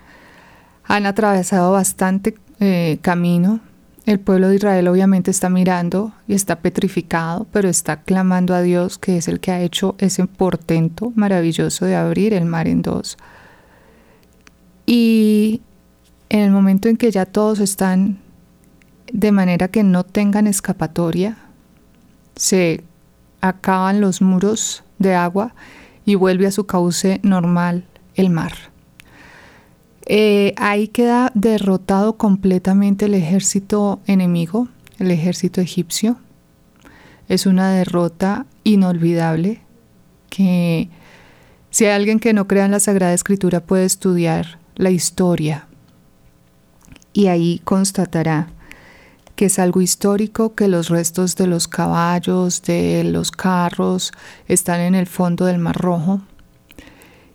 han 0.83 1.07
atravesado 1.07 1.71
bastante 1.71 2.35
eh, 2.59 2.99
camino, 3.01 3.61
el 4.05 4.19
pueblo 4.19 4.49
de 4.49 4.57
Israel 4.57 4.89
obviamente 4.89 5.31
está 5.31 5.49
mirando 5.49 6.13
y 6.27 6.35
está 6.35 6.61
petrificado, 6.61 7.47
pero 7.53 7.69
está 7.69 8.03
clamando 8.03 8.55
a 8.55 8.63
Dios, 8.63 8.99
que 8.99 9.17
es 9.17 9.29
el 9.29 9.39
que 9.39 9.53
ha 9.53 9.61
hecho 9.61 9.95
ese 9.99 10.27
portento 10.27 11.13
maravilloso 11.15 11.85
de 11.85 11.95
abrir 11.95 12.35
el 12.35 12.45
mar 12.45 12.67
en 12.67 12.83
dos. 12.83 13.17
Y 14.87 15.63
en 16.29 16.41
el 16.41 16.51
momento 16.51 16.89
en 16.89 16.97
que 16.97 17.11
ya 17.11 17.27
todos 17.27 17.61
están 17.61 18.19
de 19.13 19.31
manera 19.31 19.69
que 19.69 19.85
no 19.85 20.05
tengan 20.05 20.47
escapatoria, 20.47 21.37
se 22.35 22.83
acaban 23.41 24.01
los 24.01 24.21
muros 24.21 24.83
de 24.99 25.15
agua 25.15 25.55
y 26.05 26.17
vuelve 26.17 26.47
a 26.47 26.53
su 26.53 26.67
cauce 26.67 27.21
normal 27.23 27.85
el 28.15 28.31
mar. 28.31 28.72
Eh, 30.07 30.55
ahí 30.57 30.89
queda 30.89 31.31
derrotado 31.35 32.17
completamente 32.17 33.05
el 33.05 33.15
ejército 33.15 34.01
enemigo, 34.07 34.69
el 34.99 35.11
ejército 35.11 35.61
egipcio. 35.61 36.17
Es 37.29 37.47
una 37.47 37.71
derrota 37.71 38.47
inolvidable 38.65 39.61
que 40.29 40.89
si 41.71 41.85
hay 41.85 41.93
alguien 41.93 42.21
que 42.21 42.33
no 42.33 42.49
crea 42.49 42.65
en 42.65 42.73
la 42.73 42.81
Sagrada 42.81 43.15
Escritura 43.15 43.61
puede 43.61 43.85
estudiar 43.85 44.59
la 44.77 44.91
historia 44.91 45.67
y 47.13 47.29
ahí 47.29 47.61
constatará 47.65 48.49
que 49.37 49.47
es 49.47 49.59
algo 49.59 49.81
histórico, 49.81 50.55
que 50.55 50.69
los 50.69 50.89
restos 50.89 51.37
de 51.37 51.47
los 51.47 51.69
caballos, 51.69 52.63
de 52.63 53.03
los 53.05 53.31
carros 53.31 54.13
están 54.47 54.81
en 54.81 54.95
el 54.95 55.07
fondo 55.07 55.47
del 55.47 55.59
Mar 55.59 55.77
Rojo 55.77 56.21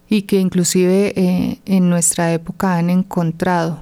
y 0.10 0.24
que 0.24 0.40
inclusive 0.40 1.14
eh, 1.16 1.60
en 1.66 1.90
nuestra 1.90 2.34
época 2.34 2.78
han 2.78 2.90
encontrado 2.90 3.80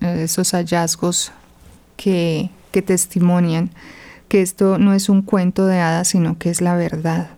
esos 0.00 0.52
hallazgos 0.52 1.32
que, 1.96 2.50
que 2.72 2.82
testimonian 2.82 3.70
que 4.32 4.40
esto 4.40 4.78
no 4.78 4.94
es 4.94 5.10
un 5.10 5.20
cuento 5.20 5.66
de 5.66 5.78
hadas, 5.78 6.08
sino 6.08 6.38
que 6.38 6.48
es 6.48 6.62
la 6.62 6.74
verdad. 6.74 7.28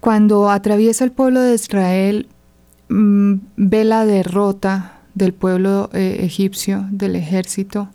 Cuando 0.00 0.50
atraviesa 0.50 1.04
el 1.04 1.12
pueblo 1.12 1.40
de 1.40 1.54
Israel, 1.54 2.26
mm, 2.88 3.34
ve 3.56 3.84
la 3.84 4.04
derrota 4.04 4.98
del 5.14 5.34
pueblo 5.34 5.88
eh, 5.92 6.16
egipcio, 6.22 6.84
del 6.90 7.14
ejército, 7.14 7.90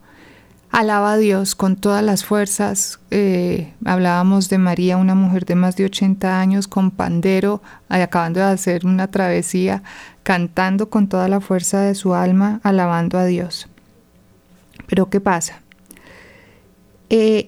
Alaba 0.71 1.13
a 1.13 1.17
Dios 1.17 1.53
con 1.53 1.75
todas 1.75 2.01
las 2.01 2.23
fuerzas. 2.23 2.99
Eh, 3.11 3.73
hablábamos 3.83 4.47
de 4.47 4.57
María, 4.57 4.95
una 4.95 5.15
mujer 5.15 5.43
de 5.43 5.55
más 5.55 5.75
de 5.75 5.83
80 5.83 6.39
años 6.39 6.69
con 6.69 6.91
pandero, 6.91 7.61
acabando 7.89 8.39
de 8.39 8.45
hacer 8.45 8.85
una 8.85 9.11
travesía, 9.11 9.83
cantando 10.23 10.89
con 10.89 11.09
toda 11.09 11.27
la 11.27 11.41
fuerza 11.41 11.81
de 11.81 11.93
su 11.93 12.13
alma, 12.13 12.61
alabando 12.63 13.17
a 13.17 13.25
Dios. 13.25 13.67
Pero 14.87 15.09
¿qué 15.09 15.19
pasa? 15.19 15.61
Eh, 17.09 17.47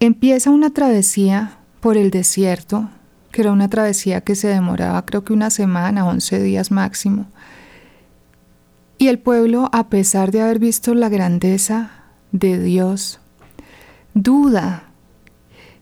empieza 0.00 0.48
una 0.48 0.70
travesía 0.72 1.58
por 1.80 1.98
el 1.98 2.10
desierto, 2.10 2.88
que 3.32 3.42
era 3.42 3.52
una 3.52 3.68
travesía 3.68 4.22
que 4.22 4.34
se 4.34 4.48
demoraba 4.48 5.04
creo 5.04 5.24
que 5.24 5.34
una 5.34 5.50
semana, 5.50 6.06
11 6.06 6.42
días 6.42 6.70
máximo. 6.70 7.26
Y 8.96 9.08
el 9.08 9.18
pueblo, 9.18 9.68
a 9.74 9.90
pesar 9.90 10.30
de 10.30 10.40
haber 10.40 10.58
visto 10.58 10.94
la 10.94 11.10
grandeza 11.10 11.95
de 12.38 12.58
Dios, 12.62 13.20
duda. 14.14 14.84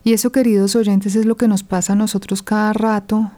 Y 0.03 0.13
eso, 0.13 0.31
queridos 0.31 0.75
oyentes, 0.75 1.15
es 1.15 1.25
lo 1.25 1.35
que 1.35 1.47
nos 1.47 1.63
pasa 1.63 1.93
a 1.93 1.95
nosotros 1.95 2.43
cada 2.43 2.73
rato. 2.73 3.31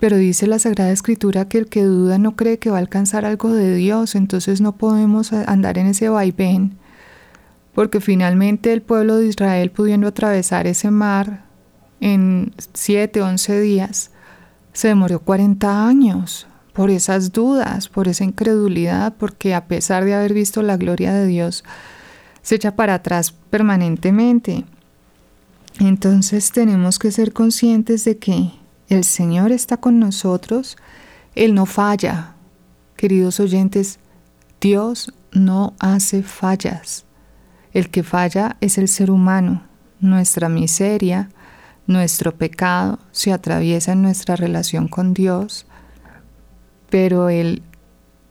Pero 0.00 0.16
dice 0.16 0.46
la 0.46 0.58
Sagrada 0.58 0.90
Escritura 0.90 1.48
que 1.48 1.58
el 1.58 1.66
que 1.66 1.84
duda 1.84 2.18
no 2.18 2.36
cree 2.36 2.58
que 2.58 2.70
va 2.70 2.76
a 2.76 2.80
alcanzar 2.80 3.24
algo 3.24 3.52
de 3.52 3.74
Dios, 3.74 4.14
entonces 4.14 4.60
no 4.60 4.76
podemos 4.76 5.32
andar 5.32 5.78
en 5.78 5.86
ese 5.86 6.08
vaivén, 6.08 6.76
porque 7.74 8.00
finalmente 8.00 8.72
el 8.72 8.82
pueblo 8.82 9.16
de 9.16 9.28
Israel 9.28 9.70
pudiendo 9.70 10.08
atravesar 10.08 10.66
ese 10.66 10.90
mar 10.90 11.44
en 12.00 12.52
siete, 12.74 13.22
once 13.22 13.58
días, 13.60 14.10
se 14.72 14.88
demoró 14.88 15.20
40 15.20 15.86
años 15.86 16.46
por 16.74 16.90
esas 16.90 17.32
dudas, 17.32 17.88
por 17.88 18.08
esa 18.08 18.24
incredulidad, 18.24 19.14
porque 19.16 19.54
a 19.54 19.66
pesar 19.66 20.04
de 20.04 20.14
haber 20.14 20.34
visto 20.34 20.60
la 20.62 20.76
gloria 20.76 21.14
de 21.14 21.26
Dios, 21.26 21.64
se 22.44 22.54
echa 22.54 22.76
para 22.76 22.94
atrás 22.94 23.32
permanentemente. 23.32 24.64
Entonces 25.80 26.52
tenemos 26.52 27.00
que 27.00 27.10
ser 27.10 27.32
conscientes 27.32 28.04
de 28.04 28.18
que 28.18 28.52
el 28.88 29.02
Señor 29.02 29.50
está 29.50 29.78
con 29.78 29.98
nosotros, 29.98 30.76
Él 31.34 31.54
no 31.54 31.66
falla. 31.66 32.36
Queridos 32.96 33.40
oyentes, 33.40 33.98
Dios 34.60 35.12
no 35.32 35.74
hace 35.80 36.22
fallas. 36.22 37.06
El 37.72 37.90
que 37.90 38.04
falla 38.04 38.56
es 38.60 38.78
el 38.78 38.88
ser 38.88 39.10
humano. 39.10 39.64
Nuestra 39.98 40.48
miseria, 40.48 41.30
nuestro 41.86 42.36
pecado 42.36 42.98
se 43.10 43.32
atraviesa 43.32 43.92
en 43.92 44.02
nuestra 44.02 44.36
relación 44.36 44.86
con 44.86 45.14
Dios, 45.14 45.66
pero 46.90 47.30
Él 47.30 47.62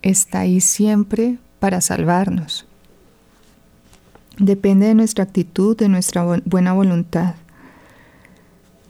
está 0.04 0.42
ahí 0.42 0.62
siempre 0.62 1.40
para 1.60 1.82
salvarnos. 1.82 2.68
Depende 4.38 4.88
de 4.88 4.96
nuestra 4.96 5.24
actitud, 5.24 5.78
de 5.78 5.90
nuestra 5.90 6.24
buena 6.46 6.74
voluntad. 6.74 7.36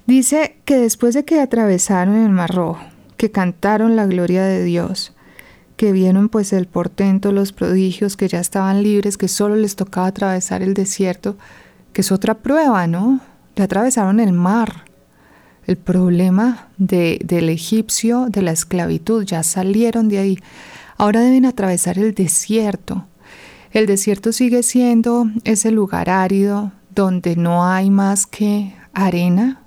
Dice 0.05 0.57
que 0.65 0.77
después 0.77 1.13
de 1.13 1.25
que 1.25 1.39
atravesaron 1.39 2.15
el 2.15 2.29
Mar 2.29 2.53
Rojo, 2.53 2.79
que 3.17 3.31
cantaron 3.31 3.95
la 3.95 4.05
gloria 4.05 4.43
de 4.43 4.63
Dios, 4.63 5.13
que 5.77 5.91
vieron 5.91 6.29
pues 6.29 6.53
el 6.53 6.65
portento, 6.65 7.31
los 7.31 7.51
prodigios, 7.51 8.15
que 8.15 8.27
ya 8.27 8.39
estaban 8.39 8.83
libres, 8.83 9.17
que 9.17 9.27
solo 9.27 9.55
les 9.55 9.75
tocaba 9.75 10.07
atravesar 10.07 10.62
el 10.62 10.73
desierto, 10.73 11.38
que 11.93 12.01
es 12.01 12.12
otra 12.12 12.35
prueba, 12.35 12.88
¿no? 12.88 13.21
Ya 13.55 13.65
atravesaron 13.65 14.19
el 14.19 14.33
mar. 14.33 14.85
El 15.65 15.77
problema 15.77 16.67
de, 16.77 17.19
del 17.23 17.47
egipcio, 17.47 18.27
de 18.29 18.41
la 18.41 18.51
esclavitud, 18.51 19.23
ya 19.23 19.43
salieron 19.43 20.09
de 20.09 20.17
ahí. 20.17 20.39
Ahora 20.97 21.21
deben 21.21 21.45
atravesar 21.45 21.97
el 21.97 22.13
desierto. 22.13 23.05
El 23.74 23.88
desierto 23.88 24.32
sigue 24.32 24.62
siendo 24.62 25.25
ese 25.46 25.72
lugar 25.72 26.08
árido 26.08 26.72
donde 26.94 27.36
no 27.36 27.65
hay 27.65 27.89
más 27.89 28.27
que 28.27 28.75
arena, 28.94 29.63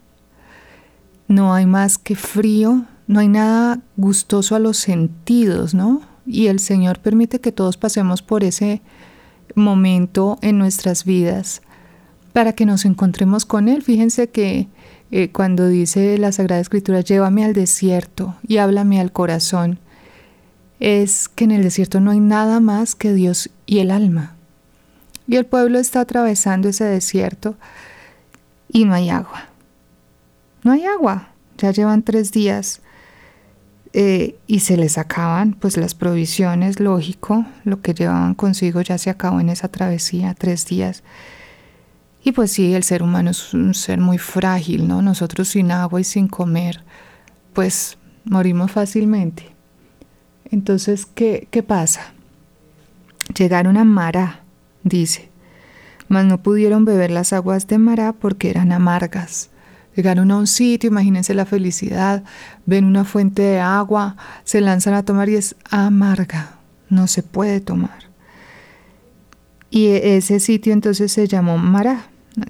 no 1.27 1.53
hay 1.53 1.67
más 1.67 1.99
que 1.99 2.15
frío, 2.15 2.85
no 3.09 3.19
hay 3.19 3.27
nada 3.27 3.81
gustoso 3.97 4.55
a 4.55 4.61
los 4.61 4.77
sentidos, 4.77 5.75
¿no? 5.75 6.03
Y 6.25 6.47
el 6.47 6.61
Señor 6.61 7.01
permite 7.01 7.41
que 7.41 7.51
todos 7.51 7.77
pasemos 7.77 8.23
por 8.23 8.45
ese 8.45 8.81
momento 9.57 10.39
en 10.41 10.57
nuestras 10.57 11.05
vidas 11.05 11.63
para 12.33 12.53
que 12.53 12.65
nos 12.65 12.85
encontremos 12.85 13.45
con 13.45 13.69
Él. 13.69 13.83
Fíjense 13.83 14.29
que 14.29 14.69
eh, 15.11 15.31
cuando 15.33 15.67
dice 15.67 16.17
la 16.19 16.31
Sagrada 16.31 16.61
Escritura, 16.61 17.01
llévame 17.01 17.45
al 17.45 17.55
desierto 17.55 18.37
y 18.47 18.59
háblame 18.59 19.01
al 19.01 19.11
corazón, 19.11 19.81
es 20.81 21.29
que 21.29 21.45
en 21.45 21.53
el 21.53 21.63
desierto 21.63 22.01
no 22.01 22.11
hay 22.11 22.21
nada 22.21 22.61
más 22.61 22.95
que 22.95 23.13
Dios 23.13 23.51
y 23.67 23.79
el 23.79 23.91
alma. 23.91 24.35
Y 25.27 25.37
el 25.37 25.47
pueblo 25.47 25.79
está 25.79 26.01
atravesando 26.01 26.69
ese 26.69 26.85
desierto 26.85 27.57
y 28.69 28.85
no 28.85 28.95
hay 28.95 29.11
agua. 29.11 29.47
No 30.63 30.73
hay 30.73 30.85
agua. 30.85 31.31
Ya 31.59 31.71
llevan 31.71 32.03
tres 32.03 32.33
días 32.33 32.81
eh, 33.93 34.37
y 34.47 34.61
se 34.61 34.77
les 34.77 34.99
acaban 34.99 35.55
pues 35.55 35.77
las 35.77 35.95
provisiones, 35.95 36.81
lógico, 36.81 37.47
lo 37.65 37.81
que 37.81 37.95
llevaban 37.95 38.35
consigo 38.35 38.83
ya 38.83 38.99
se 38.99 39.09
acabó 39.09 39.41
en 39.41 39.49
esa 39.49 39.69
travesía, 39.69 40.35
tres 40.35 40.67
días. 40.67 41.03
Y 42.23 42.33
pues 42.33 42.53
sí, 42.53 42.75
el 42.75 42.83
ser 42.83 43.03
humano 43.03 43.31
es 43.31 43.55
un 43.55 43.73
ser 43.73 43.99
muy 43.99 44.19
frágil, 44.19 44.87
¿no? 44.87 45.01
Nosotros 45.01 45.49
sin 45.49 45.71
agua 45.71 46.01
y 46.01 46.05
sin 46.05 46.29
comer, 46.29 46.85
pues 47.55 47.97
morimos 48.25 48.73
fácilmente. 48.73 49.56
Entonces, 50.51 51.07
¿qué, 51.07 51.49
qué 51.51 51.63
pasa? 51.63 52.13
Llegaron 53.37 53.77
a 53.77 53.85
Mará, 53.85 54.41
dice, 54.83 55.29
mas 56.09 56.25
no 56.25 56.43
pudieron 56.43 56.85
beber 56.85 57.11
las 57.11 57.33
aguas 57.33 57.67
de 57.67 57.79
Mará 57.79 58.13
porque 58.13 58.51
eran 58.51 58.73
amargas. 58.73 59.51
Llegaron 59.97 60.31
a 60.31 60.37
un 60.37 60.47
sitio, 60.47 60.91
imagínense 60.91 61.33
la 61.35 61.47
felicidad, 61.47 62.23
ven 62.67 62.85
una 62.85 63.05
fuente 63.05 63.43
de 63.43 63.61
agua, 63.61 64.17
se 64.45 64.61
lanzan 64.61 64.95
a 64.95 65.05
tomar 65.05 65.29
y 65.29 65.37
es 65.37 65.57
amarga, 65.71 66.59
no 66.91 67.07
se 67.07 67.23
puede 67.23 67.61
tomar. 67.61 68.05
Y 69.71 69.87
ese 69.89 70.39
sitio 70.39 70.73
entonces 70.73 71.13
se 71.13 71.27
llamó 71.27 71.59
Mará 71.59 72.09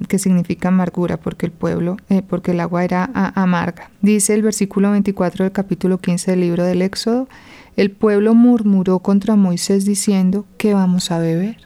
que 0.08 0.18
significa 0.18 0.68
amargura, 0.68 1.16
porque 1.16 1.46
el 1.46 1.52
pueblo, 1.52 1.96
eh, 2.08 2.22
porque 2.22 2.50
el 2.50 2.60
agua 2.60 2.84
era 2.84 3.08
amarga. 3.34 3.90
Dice 4.02 4.34
el 4.34 4.42
versículo 4.42 4.90
24 4.90 5.44
del 5.44 5.52
capítulo 5.52 5.98
15 5.98 6.32
del 6.32 6.40
libro 6.40 6.64
del 6.64 6.82
Éxodo, 6.82 7.28
el 7.76 7.90
pueblo 7.90 8.34
murmuró 8.34 9.00
contra 9.00 9.36
Moisés 9.36 9.84
diciendo, 9.84 10.46
¿qué 10.56 10.74
vamos 10.74 11.10
a 11.10 11.18
beber? 11.18 11.58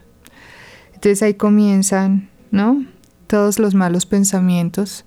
Entonces 0.87 1.23
ahí 1.23 1.35
comienzan, 1.35 2.29
¿no? 2.51 2.85
Todos 3.27 3.59
los 3.59 3.75
malos 3.75 4.07
pensamientos. 4.07 5.05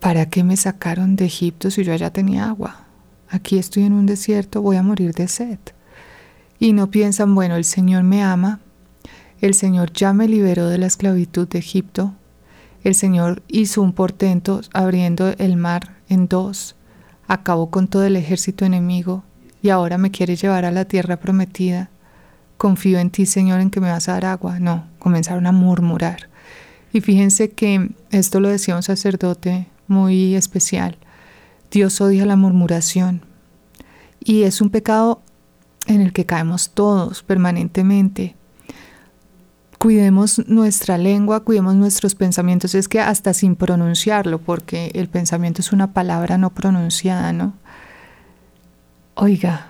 ¿Para 0.00 0.30
qué 0.30 0.44
me 0.44 0.56
sacaron 0.56 1.14
de 1.14 1.26
Egipto 1.26 1.70
si 1.70 1.84
yo 1.84 1.92
allá 1.92 2.10
tenía 2.10 2.48
agua? 2.48 2.86
Aquí 3.28 3.58
estoy 3.58 3.82
en 3.82 3.92
un 3.92 4.06
desierto, 4.06 4.62
voy 4.62 4.76
a 4.76 4.82
morir 4.82 5.12
de 5.12 5.28
sed. 5.28 5.58
Y 6.58 6.72
no 6.72 6.90
piensan, 6.90 7.34
bueno, 7.34 7.56
el 7.56 7.64
Señor 7.64 8.02
me 8.04 8.22
ama, 8.22 8.60
el 9.40 9.54
Señor 9.54 9.92
ya 9.92 10.12
me 10.12 10.26
liberó 10.26 10.68
de 10.68 10.78
la 10.78 10.86
esclavitud 10.86 11.46
de 11.46 11.58
Egipto. 11.58 12.14
El 12.82 12.94
Señor 12.94 13.42
hizo 13.48 13.82
un 13.82 13.92
portento 13.92 14.62
abriendo 14.72 15.28
el 15.38 15.56
mar 15.56 15.96
en 16.08 16.26
dos. 16.26 16.74
Acabó 17.28 17.70
con 17.70 17.86
todo 17.86 18.04
el 18.04 18.16
ejército 18.16 18.64
enemigo 18.64 19.22
y 19.62 19.68
ahora 19.68 19.98
me 19.98 20.10
quiere 20.10 20.34
llevar 20.34 20.64
a 20.64 20.72
la 20.72 20.86
tierra 20.86 21.18
prometida. 21.18 21.90
Confío 22.56 22.98
en 22.98 23.10
ti, 23.10 23.26
Señor, 23.26 23.60
en 23.60 23.70
que 23.70 23.80
me 23.80 23.90
vas 23.90 24.08
a 24.08 24.14
dar 24.14 24.24
agua. 24.24 24.58
No, 24.58 24.86
comenzaron 24.98 25.46
a 25.46 25.52
murmurar. 25.52 26.28
Y 26.92 27.02
fíjense 27.02 27.50
que 27.50 27.90
esto 28.10 28.40
lo 28.40 28.48
decía 28.48 28.74
un 28.74 28.82
sacerdote 28.82 29.68
muy 29.86 30.34
especial. 30.34 30.96
Dios 31.70 32.00
odia 32.00 32.24
la 32.24 32.36
murmuración. 32.36 33.22
Y 34.18 34.42
es 34.42 34.60
un 34.60 34.70
pecado 34.70 35.22
en 35.86 36.00
el 36.00 36.12
que 36.12 36.26
caemos 36.26 36.70
todos 36.70 37.22
permanentemente 37.22 38.37
cuidemos 39.78 40.42
nuestra 40.48 40.98
lengua, 40.98 41.40
cuidemos 41.40 41.76
nuestros 41.76 42.14
pensamientos, 42.14 42.74
es 42.74 42.88
que 42.88 43.00
hasta 43.00 43.32
sin 43.32 43.54
pronunciarlo, 43.56 44.38
porque 44.38 44.90
el 44.94 45.08
pensamiento 45.08 45.62
es 45.62 45.72
una 45.72 45.92
palabra 45.92 46.36
no 46.36 46.50
pronunciada, 46.50 47.32
¿no? 47.32 47.54
Oiga, 49.14 49.68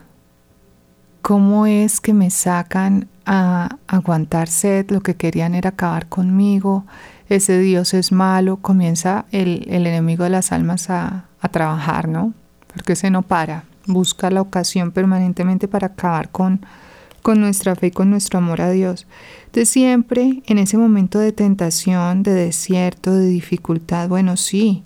¿cómo 1.23 1.67
es 1.67 2.01
que 2.01 2.15
me 2.15 2.31
sacan 2.31 3.09
a 3.27 3.77
aguantar 3.87 4.49
sed? 4.49 4.91
Lo 4.91 5.03
que 5.03 5.15
querían 5.15 5.55
era 5.55 5.71
acabar 5.71 6.09
conmigo, 6.09 6.85
ese 7.29 7.59
Dios 7.59 7.93
es 7.93 8.11
malo, 8.11 8.57
comienza 8.57 9.27
el, 9.31 9.65
enemigo 9.69 10.25
de 10.25 10.31
las 10.31 10.53
almas 10.53 10.89
a, 10.89 11.27
a 11.41 11.49
trabajar, 11.49 12.09
¿no? 12.09 12.33
Porque 12.73 12.95
ese 12.95 13.11
no 13.11 13.23
para, 13.23 13.65
busca 13.87 14.31
la 14.31 14.41
ocasión 14.41 14.93
permanentemente 14.93 15.69
para 15.69 15.89
acabar 15.89 16.31
con 16.31 16.61
con 17.23 17.41
nuestra 17.41 17.75
fe 17.75 17.89
y 17.89 17.91
con 17.91 18.11
nuestro 18.11 18.39
amor 18.39 18.61
a 18.61 18.71
Dios. 18.71 19.07
De 19.53 19.67
siempre, 19.67 20.43
en 20.47 20.59
ese 20.59 20.77
momento 20.77 21.19
de 21.19 21.33
tentación, 21.33 22.23
de 22.23 22.33
desierto, 22.33 23.15
de 23.15 23.27
dificultad, 23.27 24.09
bueno, 24.09 24.37
sí, 24.37 24.83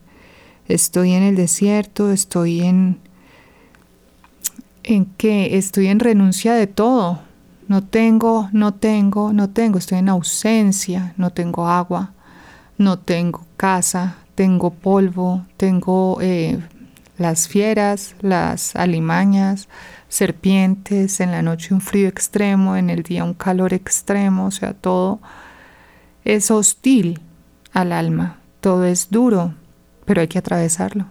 estoy 0.68 1.12
en 1.12 1.22
el 1.22 1.36
desierto, 1.36 2.10
estoy 2.10 2.62
en... 2.62 2.98
¿En 4.84 5.04
qué? 5.04 5.56
Estoy 5.56 5.86
en 5.86 6.00
renuncia 6.00 6.54
de 6.54 6.66
todo. 6.66 7.20
No 7.68 7.84
tengo, 7.84 8.48
no 8.52 8.74
tengo, 8.74 9.32
no 9.32 9.48
tengo, 9.50 9.78
estoy 9.78 9.98
en 9.98 10.08
ausencia, 10.08 11.14
no 11.16 11.30
tengo 11.30 11.68
agua, 11.68 12.12
no 12.78 12.98
tengo 12.98 13.46
casa, 13.56 14.16
tengo 14.34 14.70
polvo, 14.70 15.46
tengo 15.56 16.18
eh, 16.20 16.58
las 17.18 17.48
fieras, 17.48 18.16
las 18.20 18.74
alimañas, 18.76 19.68
serpientes, 20.12 21.20
en 21.20 21.30
la 21.30 21.40
noche 21.40 21.72
un 21.72 21.80
frío 21.80 22.06
extremo, 22.06 22.76
en 22.76 22.90
el 22.90 23.02
día 23.02 23.24
un 23.24 23.32
calor 23.32 23.72
extremo, 23.72 24.44
o 24.44 24.50
sea, 24.50 24.74
todo 24.74 25.20
es 26.26 26.50
hostil 26.50 27.22
al 27.72 27.92
alma, 27.92 28.38
todo 28.60 28.84
es 28.84 29.08
duro, 29.10 29.54
pero 30.04 30.20
hay 30.20 30.28
que 30.28 30.38
atravesarlo 30.38 31.06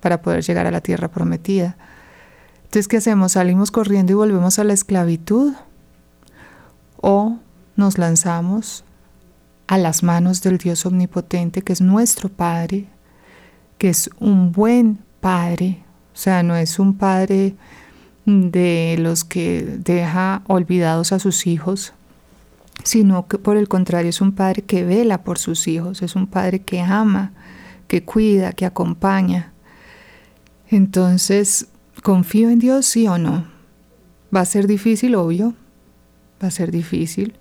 para 0.00 0.22
poder 0.22 0.44
llegar 0.44 0.64
a 0.64 0.70
la 0.70 0.80
tierra 0.80 1.08
prometida. 1.08 1.76
Entonces, 2.58 2.86
¿qué 2.86 2.98
hacemos? 2.98 3.32
¿Salimos 3.32 3.72
corriendo 3.72 4.12
y 4.12 4.14
volvemos 4.14 4.60
a 4.60 4.64
la 4.64 4.74
esclavitud? 4.74 5.54
¿O 6.98 7.38
nos 7.74 7.98
lanzamos 7.98 8.84
a 9.66 9.76
las 9.76 10.04
manos 10.04 10.40
del 10.42 10.58
Dios 10.58 10.86
omnipotente, 10.86 11.62
que 11.62 11.72
es 11.72 11.80
nuestro 11.80 12.28
Padre, 12.28 12.86
que 13.76 13.88
es 13.88 14.08
un 14.20 14.52
buen 14.52 15.00
padre, 15.20 15.82
o 16.14 16.16
sea, 16.16 16.44
no 16.44 16.54
es 16.54 16.78
un 16.78 16.96
padre 16.96 17.56
de 18.26 18.96
los 18.98 19.24
que 19.24 19.62
deja 19.78 20.42
olvidados 20.48 21.12
a 21.12 21.20
sus 21.20 21.46
hijos, 21.46 21.92
sino 22.82 23.28
que 23.28 23.38
por 23.38 23.56
el 23.56 23.68
contrario 23.68 24.10
es 24.10 24.20
un 24.20 24.32
padre 24.32 24.62
que 24.62 24.84
vela 24.84 25.22
por 25.22 25.38
sus 25.38 25.66
hijos, 25.68 26.02
es 26.02 26.16
un 26.16 26.26
padre 26.26 26.60
que 26.60 26.80
ama, 26.80 27.32
que 27.86 28.02
cuida, 28.02 28.52
que 28.52 28.66
acompaña. 28.66 29.52
Entonces, 30.68 31.68
¿confío 32.02 32.50
en 32.50 32.58
Dios, 32.58 32.84
sí 32.86 33.06
o 33.06 33.16
no? 33.16 33.46
Va 34.34 34.40
a 34.40 34.44
ser 34.44 34.66
difícil, 34.66 35.14
obvio, 35.14 35.54
va 36.42 36.48
a 36.48 36.50
ser 36.50 36.72
difícil. 36.72 37.34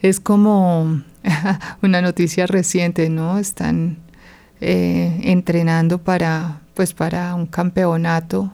Es 0.00 0.20
como 0.20 1.02
una 1.82 2.00
noticia 2.00 2.46
reciente, 2.46 3.10
¿no? 3.10 3.38
Están 3.38 3.98
eh, 4.62 5.20
entrenando 5.24 5.98
para, 5.98 6.62
pues, 6.72 6.94
para 6.94 7.34
un 7.34 7.46
campeonato 7.46 8.52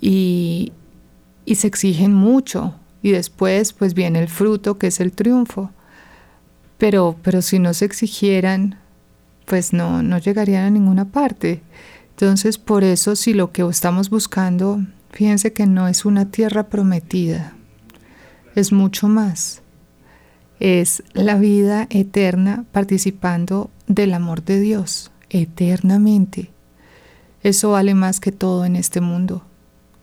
y, 0.00 0.72
se 1.54 1.66
exigen 1.66 2.14
mucho 2.14 2.74
y 3.02 3.10
después 3.10 3.72
pues 3.72 3.94
viene 3.94 4.20
el 4.20 4.28
fruto 4.28 4.78
que 4.78 4.86
es 4.88 5.00
el 5.00 5.12
triunfo. 5.12 5.70
Pero, 6.78 7.16
pero 7.22 7.42
si 7.42 7.58
no 7.58 7.74
se 7.74 7.84
exigieran, 7.84 8.78
pues 9.46 9.72
no, 9.72 10.02
no 10.02 10.18
llegarían 10.18 10.64
a 10.64 10.70
ninguna 10.70 11.06
parte. 11.06 11.60
Entonces, 12.10 12.56
por 12.56 12.84
eso, 12.84 13.16
si 13.16 13.34
lo 13.34 13.52
que 13.52 13.66
estamos 13.68 14.08
buscando, 14.10 14.80
fíjense 15.10 15.52
que 15.52 15.66
no 15.66 15.88
es 15.88 16.04
una 16.04 16.30
tierra 16.30 16.68
prometida, 16.68 17.54
es 18.54 18.72
mucho 18.72 19.08
más. 19.08 19.62
Es 20.58 21.02
la 21.12 21.36
vida 21.36 21.86
eterna 21.90 22.64
participando 22.72 23.70
del 23.86 24.14
amor 24.14 24.44
de 24.44 24.60
Dios, 24.60 25.10
eternamente. 25.30 26.50
Eso 27.42 27.70
vale 27.70 27.94
más 27.94 28.20
que 28.20 28.32
todo 28.32 28.64
en 28.64 28.76
este 28.76 29.00
mundo 29.00 29.44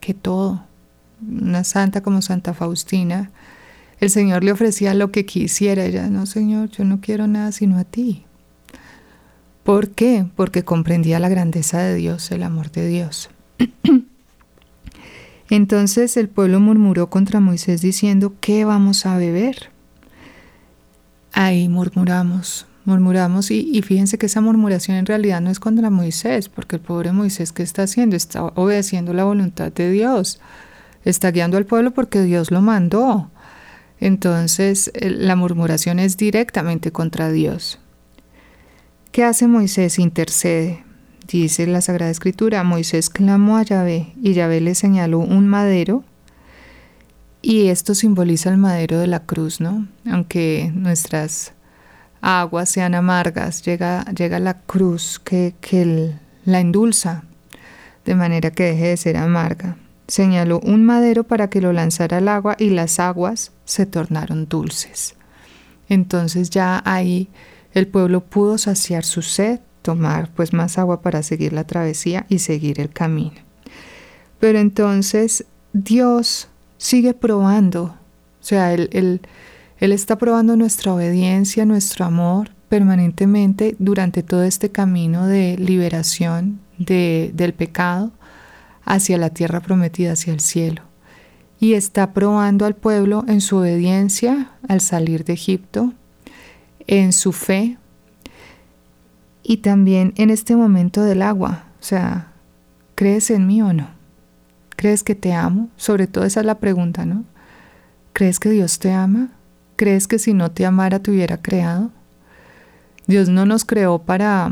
que 0.08 0.13
todo. 0.13 0.63
Una 1.22 1.65
santa 1.65 2.02
como 2.02 2.22
Santa 2.22 2.54
Faustina, 2.54 3.30
el 4.00 4.10
Señor 4.10 4.41
le 4.41 4.54
ofrecía 4.54 4.93
lo 4.93 5.12
que 5.12 5.26
quisiera. 5.26 5.84
Ella, 5.84 6.08
no, 6.10 6.26
Señor, 6.26 6.70
yo 6.70 6.86
no 6.86 7.02
quiero 7.02 7.28
nada 7.28 7.52
sino 7.52 7.78
a 7.78 7.84
ti. 7.84 8.24
¿Por 9.63 9.89
qué? 9.89 10.26
Porque 10.38 10.63
comprendía 10.63 11.20
la 11.20 11.28
grandeza 11.28 11.80
de 11.80 11.96
Dios, 11.96 12.32
el 12.32 12.43
amor 12.43 12.72
de 12.72 12.88
Dios. 12.88 13.30
Entonces 15.50 16.15
el 16.15 16.30
pueblo 16.30 16.62
murmuró 16.62 17.10
contra 17.10 17.41
Moisés 17.41 17.82
diciendo, 17.82 18.34
¿qué 18.39 18.63
vamos 18.63 19.06
a 19.06 19.17
beber? 19.17 19.72
Ahí 21.34 21.67
murmuramos, 21.67 22.65
murmuramos 22.88 23.52
y, 23.52 23.82
fíjense 23.82 24.17
que 24.17 24.26
esa 24.26 24.41
murmuración 24.41 24.97
en 24.97 25.06
realidad 25.06 25.41
no 25.41 25.52
es 25.52 25.60
contra 25.60 25.89
Moisés, 25.89 26.47
porque 26.47 26.78
el 26.78 26.82
pobre 26.82 27.12
Moisés 27.12 27.52
¿qué 27.52 27.62
está 27.62 27.84
haciendo? 27.84 28.15
Está 28.15 28.45
obedeciendo 28.45 29.13
la 29.13 29.26
voluntad 29.26 29.71
de 29.73 29.91
Dios, 29.91 30.39
está 31.04 31.32
guiando 31.32 31.58
al 31.58 31.65
pueblo 31.65 31.91
porque 31.91 32.23
Dios 32.23 32.50
lo 32.50 32.62
mandó. 32.62 33.30
Entonces 34.00 34.91
la 35.02 35.36
murmuración 35.36 36.00
es 36.00 36.17
directamente 36.17 36.91
contra 36.91 37.30
Dios. 37.30 37.80
¿Qué 39.12 39.23
hace 39.23 39.47
Moisés? 39.47 40.00
Intercede. 40.00 40.84
Dice 41.28 41.67
la 41.67 41.82
Sagrada 41.82 42.12
Escritura, 42.12 42.63
Moisés 42.63 43.10
clamó 43.10 43.58
a 43.58 43.63
Yahvé 43.63 44.13
y 44.21 44.34
Yahvé 44.34 44.62
le 44.62 44.76
señaló 44.76 45.19
un 45.19 45.45
madero 45.47 46.06
y 47.41 47.67
esto 47.67 47.95
simboliza 47.95 48.50
el 48.50 48.58
madero 48.58 48.97
de 49.00 49.08
la 49.08 49.26
cruz, 49.26 49.60
¿no? 49.60 49.88
Aunque 50.10 50.71
nuestras 50.73 51.54
aguas 52.28 52.70
sean 52.70 52.94
amargas, 52.94 53.62
llega, 53.62 54.04
llega 54.12 54.40
la 54.40 54.60
cruz 54.60 55.18
que, 55.24 55.56
que 55.62 56.13
la 56.44 56.60
endulza, 56.60 57.24
de 58.04 58.16
manera 58.16 58.52
que 58.52 58.63
deje 58.63 58.88
de 58.88 58.98
ser 58.98 59.16
amarga. 59.16 59.78
Señaló 60.10 60.60
un 60.60 60.86
madero 60.86 61.24
para 61.24 61.50
que 61.50 61.62
lo 61.62 61.72
lanzara 61.72 62.18
al 62.18 62.28
agua 62.28 62.58
y 62.60 62.72
las 62.72 63.00
aguas 63.00 63.54
se 63.63 63.86
tornaron 63.86 64.50
dulces. 64.50 65.16
Entonces 65.88 66.50
ya 66.50 66.82
ahí 66.84 67.30
el 67.72 67.88
pueblo 67.88 68.20
pudo 68.20 68.58
saciar 68.58 69.06
su 69.06 69.22
sed, 69.22 69.62
tomar 69.82 70.30
pues 70.36 70.52
más 70.52 70.78
agua 70.78 71.02
para 71.02 71.24
seguir 71.24 71.54
la 71.54 71.63
travesía 71.63 72.26
y 72.28 72.40
seguir 72.40 72.82
el 72.82 72.90
camino. 72.90 73.40
Pero 74.42 74.60
entonces 74.60 75.46
Dios 75.72 76.50
sigue 76.78 77.13
probando, 77.13 77.84
o 77.84 78.44
sea, 78.44 78.74
el, 78.74 78.90
el 78.92 79.22
él 79.80 79.92
está 79.92 80.18
probando 80.18 80.56
nuestra 80.56 80.94
obediencia, 80.94 81.66
nuestro 81.66 82.06
amor 82.06 82.52
permanentemente 82.70 83.76
durante 83.80 84.24
todo 84.24 84.44
este 84.44 84.70
camino 84.72 85.28
de 85.28 85.58
liberación 85.58 86.60
del 86.78 87.54
pecado 87.54 88.12
hacia 88.84 89.18
la 89.18 89.30
tierra 89.30 89.62
prometida, 89.62 90.13
hacia 90.13 90.34
el 90.34 90.40
cielo. 90.40 90.82
Y 91.60 91.74
está 91.74 92.13
probando 92.13 92.66
al 92.66 92.76
pueblo 92.76 93.24
en 93.28 93.42
su 93.42 93.58
obediencia 93.58 94.52
al 94.68 94.82
salir 94.82 95.24
de 95.24 95.34
Egipto, 95.34 95.94
en 96.86 97.13
su 97.13 97.32
fe 97.32 97.78
y 99.44 99.58
también 99.58 100.13
en 100.18 100.30
este 100.30 100.56
momento 100.56 101.04
del 101.04 101.22
agua. 101.22 101.66
O 101.80 101.84
sea, 101.84 102.32
¿crees 102.96 103.30
en 103.32 103.48
mí 103.48 103.62
o 103.62 103.74
no? 103.74 103.90
¿Crees 104.76 105.04
que 105.04 105.16
te 105.16 105.34
amo? 105.34 105.70
Sobre 105.78 106.08
todo 106.08 106.26
esa 106.26 106.42
es 106.42 106.46
la 106.46 106.60
pregunta, 106.60 107.06
¿no? 107.06 107.24
¿Crees 108.13 108.40
que 108.40 108.50
Dios 108.50 108.78
te 108.80 108.92
ama? 108.92 109.32
¿Crees 109.78 110.08
que 110.08 110.20
si 110.20 110.34
no 110.34 110.52
te 110.52 110.66
amara 110.66 111.00
te 111.00 111.12
hubiera 111.12 111.42
creado? 111.42 111.92
Dios 113.06 113.30
no 113.30 113.46
nos 113.46 113.63
creó 113.63 114.00
para 114.00 114.52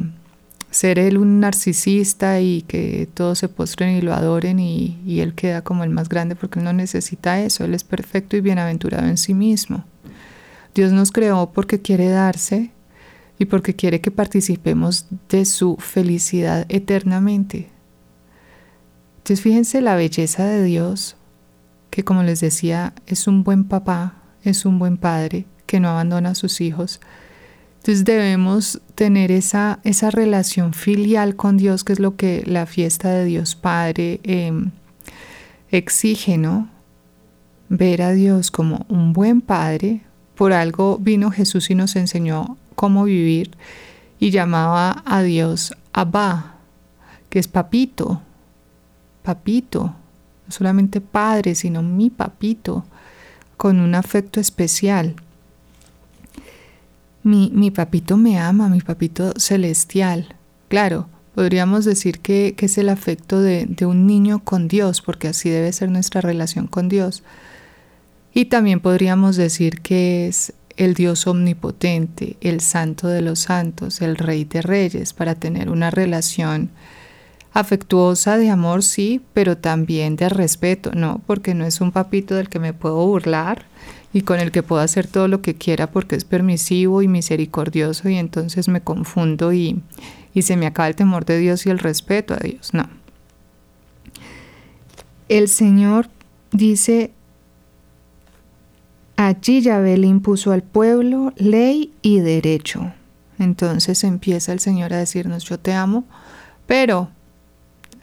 ser 0.70 1.00
Él 1.00 1.18
un 1.18 1.40
narcisista 1.40 2.40
y 2.40 2.62
que 2.62 3.10
todos 3.14 3.40
se 3.40 3.50
postren 3.50 3.98
y 3.98 4.02
lo 4.02 4.14
adoren 4.14 4.60
y, 4.60 5.02
y, 5.06 5.22
Él 5.22 5.34
queda 5.34 5.64
como 5.64 5.84
el 5.84 5.90
más 5.90 6.10
grande 6.10 6.36
porque 6.36 6.60
Él 6.60 6.66
no 6.66 6.74
necesita 6.74 7.42
eso, 7.42 7.66
Él 7.66 7.74
es 7.74 7.84
perfecto 7.84 8.38
y 8.38 8.42
bienaventurado 8.42 9.08
en 9.08 9.18
sí 9.18 9.34
mismo. 9.34 9.84
Dios 10.74 10.92
nos 10.92 11.12
creó 11.12 11.52
porque 11.52 11.82
quiere 11.82 12.08
darse 12.08 12.72
y 13.40 13.46
porque 13.46 13.76
quiere 13.76 14.02
que 14.02 14.12
participemos 14.12 15.08
de 15.30 15.46
su 15.46 15.76
felicidad 15.78 16.66
eternamente. 16.70 17.70
Entonces 19.18 19.42
fíjense 19.42 19.82
la 19.82 19.96
belleza 19.96 20.46
de 20.46 20.64
Dios, 20.64 21.16
que 21.90 22.04
como 22.04 22.22
les 22.22 22.42
decía, 22.42 22.94
es 23.08 23.28
un 23.28 23.44
buen 23.44 23.64
papá, 23.64 24.22
es 24.46 24.66
un 24.66 24.80
buen 24.80 24.98
padre 24.98 25.46
que 25.66 25.80
no 25.80 25.90
abandona 25.90 26.32
a 26.32 26.36
sus 26.36 26.62
hijos. 26.62 27.00
Entonces 27.78 28.06
debemos 28.06 28.82
tener 28.96 29.32
esa, 29.32 29.80
esa 29.84 30.10
relación 30.10 30.74
filial 30.74 31.36
con 31.36 31.58
Dios, 31.58 31.84
que 31.84 31.94
es 31.94 32.00
lo 32.00 32.16
que 32.16 32.44
la 32.46 32.66
fiesta 32.66 33.12
de 33.12 33.26
Dios 33.26 33.56
Padre 33.56 34.20
em, 34.24 34.72
exige, 35.70 36.38
¿no? 36.38 36.68
Ver 37.70 38.02
a 38.02 38.12
Dios 38.12 38.50
como 38.50 38.86
un 38.90 39.14
buen 39.14 39.42
padre. 39.42 40.02
Por 40.36 40.52
algo 40.52 40.98
vino 40.98 41.30
Jesús 41.32 41.70
y 41.70 41.76
nos 41.76 41.96
enseñó 41.96 42.58
cómo 42.76 43.04
vivir 43.04 43.52
y 44.20 44.32
llamaba 44.32 45.04
a 45.06 45.22
Dios 45.22 45.74
Abba, 45.94 46.56
que 47.30 47.40
es 47.40 47.48
papito, 47.48 48.22
papito, 49.22 49.94
no 50.46 50.52
solamente 50.52 51.02
padre, 51.02 51.56
sino 51.56 51.84
mi 51.84 52.10
papito 52.10 52.84
con 53.58 53.80
un 53.80 53.96
afecto 53.96 54.40
especial. 54.40 55.16
Mi, 57.24 57.72
papito 57.72 58.18
me 58.18 58.38
ama, 58.38 58.70
mi 58.70 58.82
papito 58.82 59.34
celestial. 59.38 60.36
Claro, 60.68 61.08
podríamos 61.34 61.84
decir 61.84 62.20
que, 62.20 62.56
es 62.58 62.78
el 62.78 62.90
afecto 62.90 63.42
de, 63.42 63.66
de, 63.68 63.86
un 63.86 64.06
niño 64.06 64.44
con 64.44 64.68
Dios, 64.68 65.02
porque 65.02 65.30
así 65.30 65.50
debe 65.50 65.74
ser 65.74 65.90
nuestra 65.90 66.22
relación 66.22 66.68
con 66.68 66.88
Dios. 66.88 67.24
Y 68.34 68.46
también 68.46 68.80
podríamos 68.80 69.38
decir 69.38 69.82
que 69.82 70.28
es 70.28 70.54
el 70.78 70.94
Dios 70.94 71.26
omnipotente, 71.26 72.38
el 72.42 72.62
santo 72.62 73.08
de 73.08 73.22
los 73.22 73.40
santos, 73.40 74.02
el 74.02 74.18
rey 74.18 74.44
de 74.44 74.62
reyes, 74.62 75.14
para 75.14 75.36
tener 75.36 75.70
una 75.70 75.90
relación 75.90 76.70
afectuosa 77.56 78.38
de 78.38 78.50
amor, 78.50 78.84
sí, 78.84 79.22
pero 79.34 79.58
también 79.58 80.18
de 80.18 80.28
respeto, 80.28 80.92
¿no? 80.94 81.22
Porque 81.26 81.54
no 81.54 81.66
es 81.66 81.80
un 81.80 81.94
papito 81.94 82.36
del 82.36 82.50
que 82.50 82.60
me 82.60 82.74
puedo 82.74 83.08
burlar 83.08 83.64
y 84.12 84.24
con 84.24 84.42
el 84.42 84.52
que 84.52 84.62
puedo 84.62 84.82
hacer 84.82 85.08
todo 85.08 85.30
lo 85.30 85.42
que 85.42 85.56
quiera 85.56 85.90
porque 85.90 86.18
es 86.18 86.26
permisivo 86.26 87.02
y 87.02 87.08
misericordioso 87.08 88.10
y 88.10 88.18
entonces 88.18 88.68
me 88.68 88.82
confundo 88.82 89.54
y, 89.54 89.82
y 90.34 90.42
se 90.42 90.58
me 90.58 90.68
acaba 90.68 90.90
el 90.90 90.98
temor 90.98 91.24
de 91.24 91.40
Dios 91.40 91.66
y 91.66 91.70
el 91.70 91.80
respeto 91.80 92.34
a 92.34 92.38
Dios, 92.38 92.74
no. 92.74 92.90
El 95.30 95.48
Señor 95.48 96.10
dice, 96.52 97.14
allí 99.16 99.62
Yahvé 99.62 99.98
le 99.98 100.08
impuso 100.08 100.52
al 100.52 100.62
pueblo 100.62 101.32
ley 101.38 101.94
y 102.02 102.20
derecho. 102.20 102.92
Entonces 103.40 104.04
empieza 104.04 104.52
el 104.52 104.60
Señor 104.60 104.94
a 104.94 104.98
decirnos, 104.98 105.46
yo 105.46 105.58
te 105.58 105.72
amo, 105.72 106.04
pero 106.68 107.10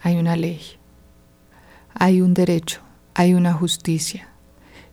hay 0.03 0.17
una 0.17 0.37
ley, 0.37 0.61
hay 1.95 2.21
un 2.21 2.35
derecho, 2.35 2.81
hay 3.15 3.35
una 3.35 3.53
justicia. 3.53 4.29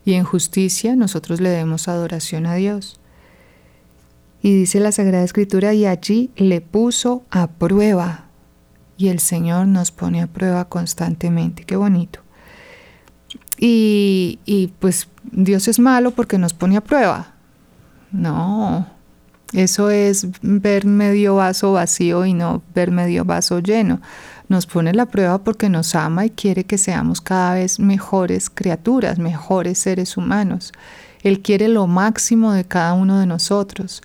Y 0.06 0.13
en 0.13 0.24
justicia 0.24 0.95
nosotros 0.95 1.41
le 1.41 1.50
demos 1.50 1.88
adoración 1.88 2.45
a 2.45 2.56
Dios. 2.56 3.00
Y 4.41 4.54
dice 4.56 4.80
la 4.80 4.91
Sagrada 4.91 5.24
Escritura, 5.24 5.74
y 5.74 5.86
allí 5.86 6.32
le 6.36 6.62
puso 6.62 7.24
a 7.30 7.48
prueba. 7.48 8.26
y 8.98 9.08
el 9.08 9.19
Señor 9.19 9.67
nos 9.67 9.91
pone 9.91 10.22
a 10.22 10.28
prueba 10.28 10.65
constantemente. 10.65 11.63
Qué 11.63 11.78
bonito. 11.78 12.19
Y, 13.58 14.39
y 14.45 14.67
pues 14.80 15.08
Dios 15.32 15.69
es 15.69 15.80
malo 15.80 16.12
porque 16.12 16.38
nos 16.38 16.54
pone 16.54 16.76
a 16.76 16.82
prueba. 16.82 17.34
No, 18.12 18.88
eso 19.54 19.89
es 19.89 20.28
ver 20.41 20.86
medio 20.86 21.36
vaso 21.36 21.74
vacío 21.74 22.26
y 22.26 22.34
no 22.34 22.62
ver 22.76 22.91
medio 22.91 23.26
vaso 23.26 23.60
lleno. 23.60 24.02
Nos 24.50 24.66
pone 24.66 24.94
la 24.94 25.06
prueba 25.06 25.44
porque 25.44 25.70
nos 25.70 25.94
ama 25.94 26.26
y 26.26 26.32
quiere 26.32 26.64
que 26.64 26.80
seamos 26.80 27.22
cada 27.22 27.54
vez 27.54 27.80
mejores 27.80 28.50
criaturas, 28.50 29.20
mejores 29.20 29.78
seres 29.78 30.18
humanos. 30.18 30.74
Él 31.22 31.42
quiere 31.42 31.68
lo 31.68 31.86
máximo 31.86 32.52
de 32.52 32.66
cada 32.66 32.94
uno 32.94 33.20
de 33.20 33.28
nosotros. 33.28 34.02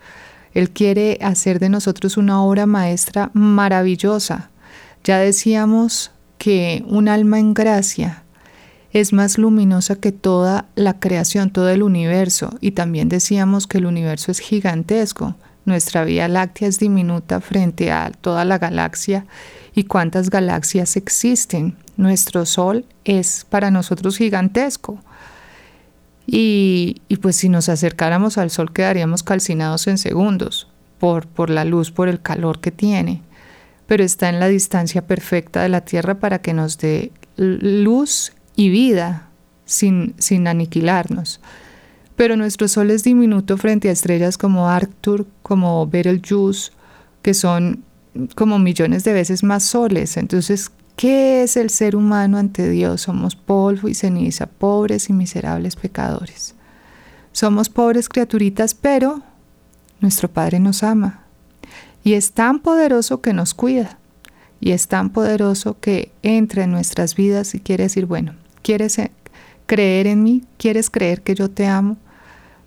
Él 0.52 0.70
quiere 0.70 1.18
hacer 1.22 1.58
de 1.60 1.70
nosotros 1.70 2.18
una 2.18 2.42
obra 2.42 2.66
maestra 2.66 3.30
maravillosa. 3.32 4.50
Ya 5.02 5.18
decíamos 5.18 6.10
que 6.36 6.84
un 6.86 7.08
alma 7.08 7.38
en 7.38 7.54
gracia 7.54 8.22
es 8.92 9.14
más 9.14 9.38
luminosa 9.38 9.96
que 9.96 10.12
toda 10.12 10.66
la 10.74 11.00
creación, 11.00 11.50
todo 11.50 11.70
el 11.70 11.82
universo. 11.82 12.50
Y 12.60 12.72
también 12.72 13.08
decíamos 13.08 13.66
que 13.66 13.78
el 13.78 13.86
universo 13.86 14.30
es 14.30 14.40
gigantesco. 14.40 15.36
Nuestra 15.64 16.04
Vía 16.04 16.28
Láctea 16.28 16.68
es 16.68 16.78
diminuta 16.78 17.40
frente 17.40 17.90
a 17.90 18.10
toda 18.10 18.44
la 18.44 18.58
galaxia. 18.58 19.26
¿Y 19.74 19.84
cuántas 19.84 20.30
galaxias 20.30 20.96
existen? 20.96 21.76
Nuestro 21.96 22.46
Sol 22.46 22.86
es 23.04 23.44
para 23.48 23.70
nosotros 23.70 24.16
gigantesco. 24.16 25.00
Y, 26.26 27.00
pues 27.20 27.36
si 27.36 27.48
nos 27.48 27.68
acercáramos 27.68 28.38
al 28.38 28.50
Sol 28.50 28.72
quedaríamos 28.72 29.22
calcinados 29.22 29.86
en 29.88 29.98
segundos 29.98 30.68
por, 30.98 31.26
por 31.26 31.50
la 31.50 31.64
luz, 31.64 31.90
por 31.90 32.08
el 32.08 32.20
calor 32.20 32.60
que 32.60 32.70
tiene. 32.70 33.22
Pero 33.86 34.04
está 34.04 34.28
en 34.28 34.40
la 34.40 34.48
distancia 34.48 35.06
perfecta 35.06 35.62
de 35.62 35.68
la 35.68 35.82
Tierra 35.82 36.14
para 36.14 36.40
que 36.40 36.54
nos 36.54 36.78
dé 36.78 37.12
luz 37.36 38.32
y 38.56 38.68
vida 38.68 39.28
sin, 39.64 40.14
sin 40.18 40.46
aniquilarnos. 40.46 41.40
Pero 42.16 42.36
nuestro 42.36 42.68
Sol 42.68 42.90
es 42.90 43.02
diminuto 43.02 43.56
frente 43.58 43.88
a 43.88 43.92
estrellas 43.92 44.38
como 44.38 44.68
Arctur, 44.68 45.26
como 45.42 45.86
Betelgeuse, 45.88 46.70
que 47.22 47.34
son 47.34 47.82
como 48.34 48.58
millones 48.58 49.04
de 49.04 49.12
veces 49.12 49.42
más 49.42 49.62
soles. 49.62 50.16
Entonces, 50.16 50.70
¿qué 50.96 51.42
es 51.42 51.56
el 51.56 51.70
ser 51.70 51.96
humano 51.96 52.38
ante 52.38 52.68
Dios? 52.68 53.02
Somos 53.02 53.36
polvo 53.36 53.88
y 53.88 53.94
ceniza, 53.94 54.46
pobres 54.46 55.08
y 55.10 55.12
miserables 55.12 55.76
pecadores. 55.76 56.54
Somos 57.32 57.68
pobres 57.68 58.08
criaturitas, 58.08 58.74
pero 58.74 59.22
nuestro 60.00 60.28
Padre 60.28 60.60
nos 60.60 60.82
ama. 60.82 61.24
Y 62.02 62.14
es 62.14 62.32
tan 62.32 62.60
poderoso 62.60 63.20
que 63.20 63.32
nos 63.32 63.54
cuida. 63.54 63.98
Y 64.60 64.72
es 64.72 64.88
tan 64.88 65.10
poderoso 65.10 65.78
que 65.80 66.12
entra 66.22 66.64
en 66.64 66.70
nuestras 66.70 67.16
vidas 67.16 67.54
y 67.54 67.60
quiere 67.60 67.84
decir, 67.84 68.06
bueno, 68.06 68.34
¿Quieres 68.64 68.98
eh, 68.98 69.12
creer 69.66 70.06
en 70.06 70.22
mí? 70.22 70.42
¿Quieres 70.56 70.88
creer 70.88 71.20
que 71.20 71.34
yo 71.34 71.50
te 71.50 71.66
amo? 71.66 71.98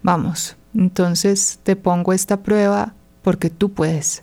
Vamos, 0.03 0.55
entonces 0.75 1.59
te 1.63 1.75
pongo 1.75 2.13
esta 2.13 2.43
prueba 2.43 2.93
porque 3.23 3.49
tú 3.49 3.71
puedes, 3.73 4.21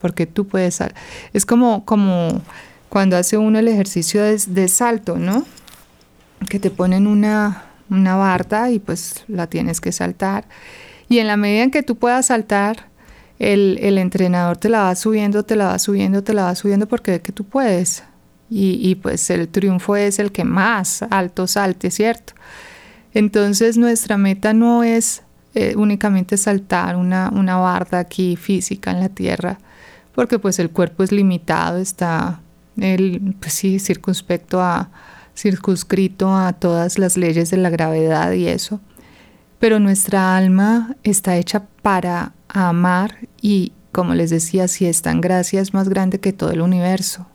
porque 0.00 0.26
tú 0.26 0.46
puedes. 0.46 0.78
Es 1.32 1.46
como, 1.46 1.84
como 1.84 2.42
cuando 2.88 3.16
hace 3.16 3.36
uno 3.36 3.58
el 3.58 3.68
ejercicio 3.68 4.22
de, 4.22 4.68
salto, 4.68 5.16
¿no? 5.16 5.44
Que 6.48 6.58
te 6.58 6.70
ponen 6.70 7.06
una, 7.06 7.64
una 7.90 8.16
barda 8.16 8.70
y 8.70 8.78
pues 8.78 9.24
la 9.28 9.46
tienes 9.46 9.80
que 9.80 9.92
saltar. 9.92 10.46
Y 11.08 11.18
en 11.18 11.26
la 11.26 11.36
medida 11.36 11.62
en 11.62 11.70
que 11.70 11.82
tú 11.82 11.96
puedas 11.96 12.26
saltar, 12.26 12.88
el, 13.38 13.78
el, 13.82 13.98
entrenador 13.98 14.56
te 14.56 14.68
la 14.68 14.82
va 14.82 14.94
subiendo, 14.94 15.44
te 15.44 15.56
la 15.56 15.66
va 15.66 15.78
subiendo, 15.78 16.22
te 16.22 16.32
la 16.32 16.44
va 16.44 16.54
subiendo 16.54 16.86
porque 16.88 17.12
ve 17.12 17.20
que 17.20 17.32
tú 17.32 17.44
puedes 17.44 18.02
y, 18.48 18.94
pues 18.96 19.28
el 19.30 19.48
triunfo 19.48 19.96
es 19.96 20.18
el 20.18 20.30
que 20.30 20.44
más 20.44 21.02
alto 21.10 21.46
salte, 21.46 21.90
¿cierto? 21.90 22.34
Entonces 23.12 23.76
nuestra 23.76 24.18
meta 24.18 24.52
no 24.52 24.84
es 24.84 25.22
eh, 25.54 25.74
únicamente 25.76 26.36
saltar 26.36 26.96
una, 26.96 27.30
una 27.30 27.86
aquí 27.92 28.36
física 28.36 28.90
en 28.90 29.00
la 29.00 29.08
tierra, 29.08 29.58
porque 30.16 30.38
pues 30.38 30.58
el 30.58 30.70
cuerpo 30.70 31.04
es 31.04 31.12
limitado, 31.12 31.76
está 31.76 32.40
el, 32.78 33.36
pues 33.38 33.52
sí, 33.52 33.78
circunspecto 33.78 34.62
a, 34.62 34.90
circunscrito 35.36 36.34
a 36.34 36.54
todas 36.54 36.98
las 36.98 37.18
leyes 37.18 37.50
de 37.50 37.58
la 37.58 37.68
gravedad 37.68 38.32
y 38.32 38.48
eso. 38.48 38.80
Pero 39.60 39.78
nuestra 39.78 40.34
alma 40.34 40.96
está 41.02 41.36
hecha 41.36 41.66
para 41.82 42.32
amar 42.48 43.28
y, 43.42 43.72
como 43.92 44.14
les 44.14 44.30
decía, 44.30 44.68
si 44.68 44.86
está 44.86 45.10
en 45.10 45.20
gracia 45.20 45.60
es 45.60 45.74
más 45.74 45.90
grande 45.90 46.18
que 46.18 46.32
todo 46.32 46.50
el 46.50 46.62
universo. 46.62 47.26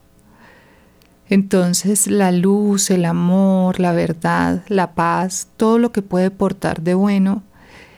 Entonces 1.28 2.08
la 2.08 2.32
luz, 2.32 2.90
el 2.90 3.04
amor, 3.04 3.78
la 3.78 3.92
verdad, 3.92 4.64
la 4.66 4.94
paz, 4.94 5.46
todo 5.56 5.78
lo 5.78 5.92
que 5.92 6.02
puede 6.02 6.32
portar 6.32 6.82
de 6.82 6.94
bueno, 6.94 7.44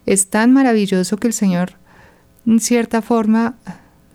es 0.04 0.28
tan 0.28 0.52
maravilloso 0.52 1.16
que 1.16 1.28
el 1.28 1.32
Señor, 1.32 1.72
en 2.46 2.60
cierta 2.60 3.00
forma, 3.00 3.54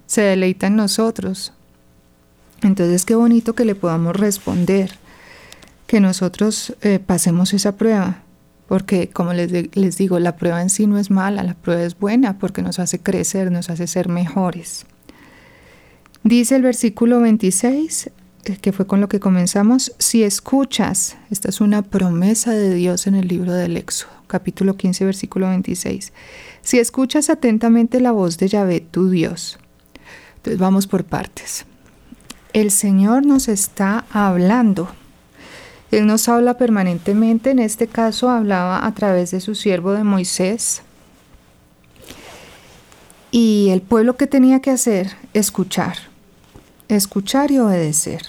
se 0.09 0.21
deleita 0.21 0.65
en 0.67 0.75
nosotros. 0.75 1.53
Entonces 2.63 3.05
qué 3.05 3.13
bonito 3.13 3.53
que 3.53 3.63
le 3.63 3.75
podamos 3.75 4.15
responder, 4.15 4.91
que 5.85 5.99
nosotros 5.99 6.75
eh, 6.81 6.99
pasemos 6.99 7.53
esa 7.53 7.77
prueba, 7.77 8.23
porque 8.67 9.09
como 9.09 9.33
les, 9.33 9.75
les 9.75 9.97
digo, 9.97 10.19
la 10.19 10.35
prueba 10.35 10.63
en 10.63 10.71
sí 10.71 10.87
no 10.87 10.97
es 10.97 11.11
mala, 11.11 11.43
la 11.43 11.53
prueba 11.53 11.83
es 11.83 11.97
buena 11.97 12.39
porque 12.39 12.63
nos 12.63 12.79
hace 12.79 12.99
crecer, 12.99 13.51
nos 13.51 13.69
hace 13.69 13.85
ser 13.85 14.09
mejores. 14.09 14.87
Dice 16.23 16.55
el 16.55 16.63
versículo 16.63 17.21
26, 17.21 18.09
eh, 18.45 18.57
que 18.57 18.71
fue 18.71 18.87
con 18.87 19.01
lo 19.01 19.09
que 19.09 19.19
comenzamos, 19.19 19.93
si 19.99 20.23
escuchas, 20.23 21.17
esta 21.29 21.49
es 21.49 21.61
una 21.61 21.83
promesa 21.83 22.51
de 22.51 22.73
Dios 22.73 23.05
en 23.05 23.13
el 23.13 23.27
libro 23.27 23.53
del 23.53 23.77
Éxodo, 23.77 24.11
capítulo 24.25 24.75
15, 24.75 25.05
versículo 25.05 25.49
26, 25.49 26.13
si 26.63 26.79
escuchas 26.79 27.29
atentamente 27.29 28.01
la 28.01 28.11
voz 28.11 28.39
de 28.39 28.47
Yahvé, 28.47 28.81
tu 28.81 29.11
Dios. 29.11 29.59
Entonces 30.39 30.59
vamos 30.59 30.87
por 30.87 31.05
partes. 31.05 31.65
El 32.53 32.71
Señor 32.71 33.25
nos 33.25 33.47
está 33.47 34.05
hablando. 34.11 34.89
Él 35.91 36.07
nos 36.07 36.27
habla 36.27 36.57
permanentemente, 36.57 37.51
en 37.51 37.59
este 37.59 37.87
caso 37.87 38.29
hablaba 38.29 38.85
a 38.85 38.93
través 38.93 39.31
de 39.31 39.39
su 39.39 39.55
siervo 39.55 39.91
de 39.91 40.03
Moisés. 40.03 40.81
Y 43.31 43.69
el 43.69 43.81
pueblo 43.81 44.17
que 44.17 44.27
tenía 44.27 44.59
que 44.59 44.71
hacer, 44.71 45.15
escuchar 45.33 46.09
escuchar 46.89 47.51
y 47.51 47.59
obedecer. 47.59 48.23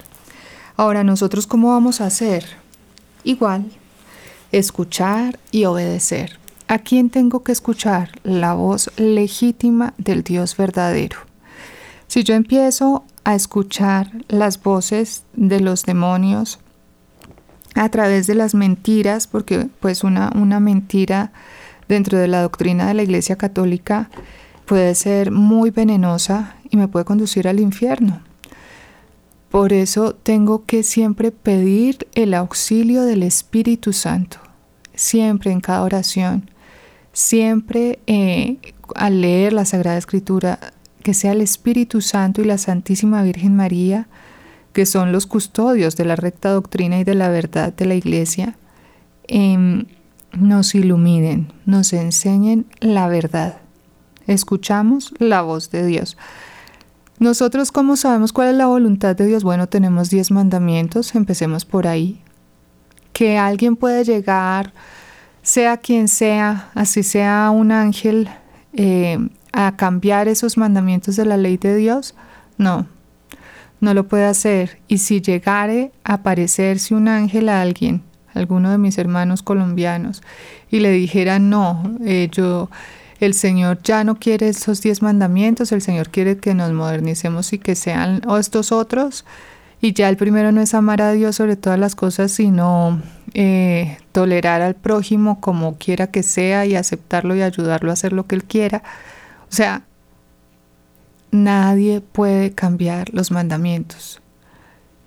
Ahora, 0.76 1.02
¿nosotros 1.02 1.46
cómo 1.46 1.70
vamos 1.70 2.00
a 2.00 2.06
hacer? 2.06 2.44
Igual, 3.24 3.70
escuchar 4.52 5.38
y 5.50 5.64
obedecer. 5.64 6.38
¿A 6.68 6.78
quién 6.78 7.10
tengo 7.10 7.42
que 7.42 7.52
escuchar? 7.52 8.12
La 8.22 8.54
voz 8.54 8.90
legítima 8.96 9.94
del 9.98 10.22
Dios 10.22 10.56
verdadero. 10.56 11.29
Si 12.10 12.24
yo 12.24 12.34
empiezo 12.34 13.04
a 13.22 13.36
escuchar 13.36 14.10
las 14.26 14.60
voces 14.60 15.22
de 15.34 15.60
los 15.60 15.84
demonios 15.84 16.58
a 17.76 17.88
través 17.88 18.26
de 18.26 18.34
las 18.34 18.52
mentiras, 18.52 19.28
porque 19.28 19.68
pues 19.78 20.02
una, 20.02 20.32
una 20.34 20.58
mentira 20.58 21.30
dentro 21.86 22.18
de 22.18 22.26
la 22.26 22.42
doctrina 22.42 22.88
de 22.88 22.94
la 22.94 23.04
Iglesia 23.04 23.36
Católica 23.36 24.10
puede 24.66 24.96
ser 24.96 25.30
muy 25.30 25.70
venenosa 25.70 26.56
y 26.68 26.76
me 26.76 26.88
puede 26.88 27.04
conducir 27.04 27.46
al 27.46 27.60
infierno. 27.60 28.20
Por 29.48 29.72
eso 29.72 30.12
tengo 30.12 30.64
que 30.64 30.82
siempre 30.82 31.30
pedir 31.30 32.08
el 32.16 32.34
auxilio 32.34 33.04
del 33.04 33.22
Espíritu 33.22 33.92
Santo, 33.92 34.38
siempre 34.96 35.52
en 35.52 35.60
cada 35.60 35.82
oración, 35.82 36.50
siempre 37.12 38.00
eh, 38.08 38.58
al 38.96 39.20
leer 39.20 39.52
la 39.52 39.64
Sagrada 39.64 39.96
Escritura, 39.96 40.58
que 41.02 41.14
sea 41.14 41.32
el 41.32 41.40
Espíritu 41.40 42.00
Santo 42.00 42.42
y 42.42 42.44
la 42.44 42.58
Santísima 42.58 43.22
Virgen 43.22 43.56
María, 43.56 44.08
que 44.72 44.86
son 44.86 45.12
los 45.12 45.26
custodios 45.26 45.96
de 45.96 46.04
la 46.04 46.16
recta 46.16 46.50
doctrina 46.50 46.98
y 47.00 47.04
de 47.04 47.14
la 47.14 47.28
verdad 47.28 47.72
de 47.72 47.86
la 47.86 47.94
Iglesia, 47.94 48.56
em, 49.26 49.86
nos 50.38 50.74
iluminen, 50.74 51.52
nos 51.66 51.92
enseñen 51.92 52.66
la 52.80 53.08
verdad. 53.08 53.58
Escuchamos 54.26 55.12
la 55.18 55.42
voz 55.42 55.70
de 55.70 55.86
Dios. 55.86 56.16
Nosotros, 57.18 57.72
¿cómo 57.72 57.96
sabemos 57.96 58.32
cuál 58.32 58.48
es 58.48 58.54
la 58.54 58.66
voluntad 58.66 59.14
de 59.16 59.26
Dios? 59.26 59.44
Bueno, 59.44 59.68
tenemos 59.68 60.08
diez 60.08 60.30
mandamientos, 60.30 61.14
empecemos 61.14 61.64
por 61.64 61.86
ahí. 61.86 62.22
Que 63.12 63.36
alguien 63.36 63.76
puede 63.76 64.04
llegar, 64.04 64.72
sea 65.42 65.76
quien 65.76 66.08
sea, 66.08 66.70
así 66.74 67.02
sea 67.02 67.50
un 67.50 67.72
ángel, 67.72 68.30
eh, 68.72 69.18
a 69.52 69.76
cambiar 69.76 70.28
esos 70.28 70.56
mandamientos 70.56 71.16
de 71.16 71.24
la 71.24 71.36
ley 71.36 71.56
de 71.56 71.76
Dios, 71.76 72.14
no, 72.56 72.86
no 73.80 73.94
lo 73.94 74.06
puede 74.06 74.26
hacer. 74.26 74.78
Y 74.88 74.98
si 74.98 75.20
llegare 75.20 75.92
a 76.04 76.14
aparecerse 76.14 76.94
un 76.94 77.08
ángel 77.08 77.48
a 77.48 77.60
alguien, 77.60 78.02
alguno 78.34 78.70
de 78.70 78.78
mis 78.78 78.98
hermanos 78.98 79.42
colombianos, 79.42 80.22
y 80.70 80.80
le 80.80 80.90
dijera, 80.92 81.38
no, 81.38 81.96
eh, 82.04 82.28
yo 82.30 82.70
el 83.20 83.34
Señor 83.34 83.80
ya 83.82 84.02
no 84.02 84.16
quiere 84.16 84.48
esos 84.48 84.80
diez 84.80 85.02
mandamientos, 85.02 85.72
el 85.72 85.82
Señor 85.82 86.08
quiere 86.08 86.38
que 86.38 86.54
nos 86.54 86.72
modernicemos 86.72 87.52
y 87.52 87.58
que 87.58 87.74
sean 87.74 88.22
estos 88.38 88.72
otros. 88.72 89.24
Y 89.82 89.94
ya 89.94 90.08
el 90.08 90.16
primero 90.16 90.52
no 90.52 90.60
es 90.60 90.74
amar 90.74 91.00
a 91.00 91.12
Dios 91.12 91.36
sobre 91.36 91.56
todas 91.56 91.78
las 91.78 91.94
cosas, 91.94 92.32
sino 92.32 93.00
eh, 93.32 93.98
tolerar 94.12 94.60
al 94.60 94.74
prójimo 94.74 95.40
como 95.40 95.76
quiera 95.76 96.08
que 96.08 96.22
sea 96.22 96.66
y 96.66 96.76
aceptarlo 96.76 97.34
y 97.34 97.42
ayudarlo 97.42 97.90
a 97.90 97.94
hacer 97.94 98.12
lo 98.12 98.26
que 98.26 98.34
él 98.34 98.44
quiera. 98.44 98.82
O 99.50 99.54
sea, 99.54 99.84
nadie 101.30 102.00
puede 102.00 102.52
cambiar 102.52 103.12
los 103.12 103.30
mandamientos. 103.30 104.20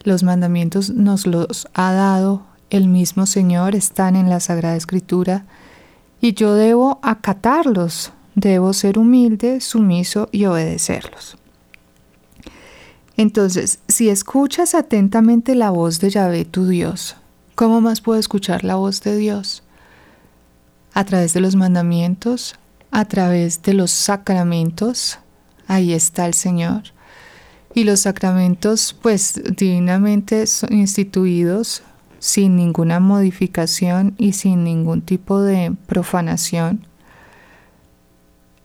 Los 0.04 0.24
mandamientos 0.24 0.90
nos 0.90 1.26
los 1.26 1.68
ha 1.74 1.94
dado 1.94 2.44
el 2.70 2.88
mismo 2.88 3.26
Señor, 3.26 3.76
están 3.76 4.16
en 4.16 4.30
la 4.30 4.40
Sagrada 4.40 4.76
Escritura 4.76 5.46
y 6.20 6.34
yo 6.34 6.56
debo 6.56 7.00
acatarlos, 7.04 8.12
debo 8.36 8.74
ser 8.74 8.98
humilde, 8.98 9.62
sumiso 9.62 10.28
y 10.32 10.46
obedecerlos. 10.46 11.38
Entonces, 13.16 13.80
si 13.88 14.10
escuchas 14.10 14.74
atentamente 14.74 15.56
la 15.56 15.70
voz 15.70 16.00
de 16.00 16.10
Yahvé 16.10 16.46
tu 16.46 16.68
Dios, 16.68 17.16
¿cómo 17.56 17.80
más 17.80 18.02
puedo 18.02 18.20
escuchar 18.20 18.64
la 18.64 18.76
voz 18.76 19.02
de 19.02 19.16
Dios? 19.16 19.64
A 20.94 21.06
través 21.06 21.34
de 21.34 21.42
los 21.42 21.56
mandamientos, 21.56 22.56
a 22.94 23.06
través 23.06 23.64
de 23.64 23.74
los 23.74 23.90
sacramentos, 23.90 25.18
ahí 25.68 25.94
está 25.94 26.28
el 26.28 26.36
Señor. 26.36 26.84
Y 27.74 27.86
los 27.86 28.02
sacramentos, 28.02 28.96
pues 29.02 29.42
divinamente 29.58 30.46
instituidos, 30.70 31.82
sin 32.20 32.56
ninguna 32.56 33.00
modificación 33.00 34.14
y 34.20 34.34
sin 34.34 34.64
ningún 34.64 35.02
tipo 35.02 35.42
de 35.42 35.76
profanación 35.88 36.86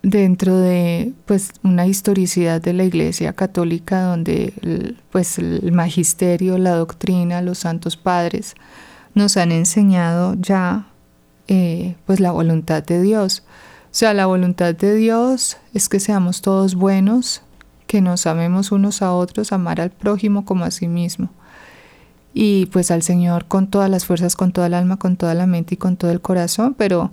dentro 0.03 0.59
de 0.59 1.13
pues 1.25 1.51
una 1.65 1.87
historicidad 1.87 2.61
de 2.61 2.75
la 2.75 2.85
Iglesia 2.85 3.33
Católica 3.33 4.03
donde 4.03 4.95
pues 5.11 5.39
el 5.39 5.73
magisterio, 5.73 6.59
la 6.59 6.73
doctrina, 6.73 7.41
los 7.41 7.59
santos 7.59 7.97
padres 7.97 8.55
nos 9.15 9.39
han 9.39 9.53
enseñado 9.53 10.35
ya 10.39 10.87
eh, 11.49 11.97
pues 12.07 12.21
la 12.21 12.31
voluntad 12.31 12.85
de 12.85 13.01
Dios. 13.01 13.43
Sea, 13.91 14.15
la 14.15 14.27
voluntad 14.27 14.75
de 14.75 14.95
Dios 14.95 15.57
es 15.75 15.89
que 15.89 16.01
seamos 16.01 16.43
todos 16.43 16.75
buenos, 16.75 17.43
que 17.87 18.01
nos 18.01 18.27
amemos 18.27 18.71
unos 18.71 19.03
a 19.03 19.13
otros, 19.13 19.53
amar 19.53 19.81
al 19.81 19.91
prójimo 19.91 20.45
como 20.45 20.65
a 20.65 20.71
sí 20.71 20.89
mismo. 20.89 21.31
Y 22.35 22.67
pues 22.67 22.91
al 22.91 23.03
Señor 23.03 23.47
con 23.47 23.69
todas 23.69 23.91
las 23.91 24.05
fuerzas, 24.05 24.37
con 24.37 24.53
toda 24.53 24.67
el 24.67 24.75
alma, 24.75 24.99
con 24.99 25.17
toda 25.17 25.35
la 25.35 25.47
mente 25.47 25.75
y 25.75 25.79
con 25.79 25.97
todo 25.97 26.11
el 26.11 26.21
corazón, 26.21 26.75
pero 26.75 27.11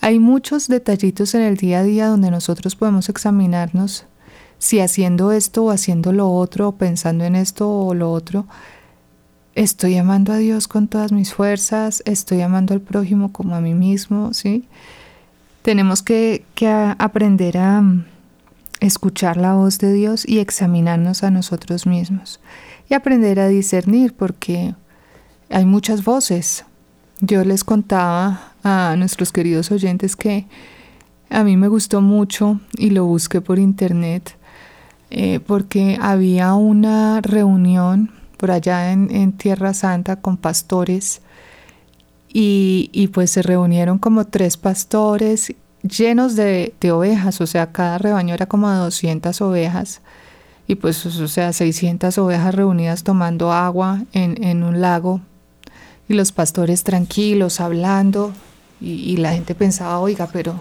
hay 0.00 0.18
muchos 0.18 0.68
detallitos 0.68 1.34
en 1.34 1.42
el 1.42 1.56
día 1.56 1.80
a 1.80 1.82
día 1.82 2.08
donde 2.08 2.30
nosotros 2.30 2.76
podemos 2.76 3.08
examinarnos 3.08 4.04
si 4.58 4.80
haciendo 4.80 5.32
esto 5.32 5.64
o 5.64 5.70
haciendo 5.70 6.12
lo 6.12 6.30
otro, 6.30 6.68
o 6.68 6.72
pensando 6.76 7.24
en 7.24 7.36
esto 7.36 7.70
o 7.70 7.94
lo 7.94 8.12
otro, 8.12 8.46
estoy 9.54 9.96
amando 9.96 10.32
a 10.32 10.36
Dios 10.36 10.68
con 10.68 10.88
todas 10.88 11.12
mis 11.12 11.32
fuerzas, 11.32 12.02
estoy 12.06 12.42
amando 12.42 12.74
al 12.74 12.80
prójimo 12.80 13.32
como 13.32 13.54
a 13.54 13.60
mí 13.60 13.74
mismo, 13.74 14.34
¿sí? 14.34 14.68
Tenemos 15.68 16.02
que, 16.02 16.46
aprender 16.98 17.58
a 17.58 17.82
mm, 17.82 18.06
escuchar 18.80 19.36
la 19.36 19.52
voz 19.52 19.78
de 19.78 19.92
Dios 19.92 20.26
y 20.26 20.38
examinarnos 20.38 21.22
a 21.22 21.30
nosotros 21.30 21.86
mismos 21.86 22.40
y 22.88 22.94
aprender 22.94 23.38
a 23.38 23.48
discernir 23.48 24.14
porque 24.14 24.74
hay 25.50 25.66
muchas 25.66 26.04
voces. 26.04 26.64
Yo 27.20 27.44
les 27.44 27.64
contaba 27.64 28.54
a 28.64 28.94
nuestros 28.96 29.30
queridos 29.30 29.70
oyentes 29.70 30.16
que 30.16 30.46
a 31.28 31.44
mí 31.44 31.58
me 31.58 31.68
gustó 31.68 32.00
mucho 32.00 32.60
y 32.78 32.88
lo 32.88 33.04
busqué 33.04 33.42
por 33.42 33.58
internet 33.58 34.38
eh, 35.10 35.38
porque 35.46 35.98
había 36.00 36.54
una 36.54 37.20
reunión 37.20 38.10
por 38.38 38.52
allá 38.52 38.90
en, 38.90 39.32
Tierra 39.32 39.74
Santa 39.74 40.16
con 40.16 40.38
pastores 40.38 41.20
y, 42.28 42.90
y, 42.92 43.08
pues 43.08 43.30
se 43.30 43.42
reunieron 43.42 43.98
como 43.98 44.26
tres 44.26 44.56
pastores 44.56 45.54
llenos 45.82 46.36
de, 46.36 46.74
ovejas, 46.92 47.40
o 47.40 47.46
sea, 47.46 47.72
cada 47.72 47.98
rebaño 47.98 48.34
era 48.34 48.46
como 48.46 48.70
200 48.70 49.40
ovejas 49.40 50.00
y 50.66 50.74
pues, 50.74 51.04
o 51.06 51.28
sea, 51.28 51.52
600 51.52 52.18
ovejas 52.18 52.54
reunidas 52.54 53.02
tomando 53.02 53.52
agua 53.52 54.02
en, 54.12 54.42
en 54.44 54.62
un 54.62 54.80
lago 54.80 55.20
y 56.08 56.14
los 56.14 56.32
pastores 56.32 56.84
tranquilos 56.84 57.60
hablando 57.60 58.32
y, 58.80 59.16
la 59.16 59.32
gente 59.32 59.54
pensaba, 59.54 59.98
oiga, 59.98 60.28
pero 60.32 60.60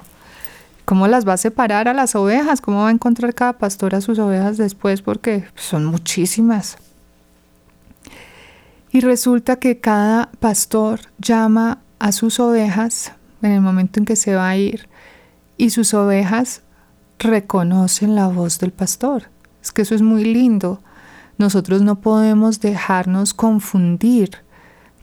¿cómo 0.86 1.08
las 1.08 1.28
va 1.28 1.34
a 1.34 1.38
separar 1.38 1.88
a 1.88 1.94
las 1.94 2.16
ovejas? 2.16 2.62
¿Cómo 2.62 2.82
va 2.82 2.90
a 2.90 2.92
encontrar 2.92 3.34
cada 3.36 3.54
pastor 3.54 3.94
a 3.94 4.02
sus 4.02 4.18
ovejas 4.18 4.58
después? 4.58 5.02
Porque 5.04 5.46
son 5.56 5.86
muchísimas. 5.86 6.78
Y 8.92 9.02
resulta 9.02 9.58
que 9.58 9.80
cada 9.80 10.32
pastor 10.40 11.02
llama 11.20 11.82
a 12.00 12.12
sus 12.12 12.40
ovejas 12.40 13.12
en 13.42 13.52
el 13.52 13.62
momento 13.62 14.00
en 14.00 14.06
que 14.06 14.16
se 14.16 14.36
va 14.36 14.50
a 14.50 14.58
ir 14.58 14.88
y 15.58 15.72
sus 15.72 15.94
ovejas 15.94 16.62
reconocen 17.20 18.16
la 18.16 18.28
voz 18.28 18.60
del 18.60 18.72
pastor. 18.72 19.30
Es 19.62 19.72
que 19.72 19.82
eso 19.82 19.96
es 19.96 20.02
muy 20.02 20.24
lindo. 20.24 20.82
Nosotros 21.38 21.82
no 21.82 22.00
podemos 22.00 22.62
dejarnos 22.62 23.34
confundir 23.34 24.48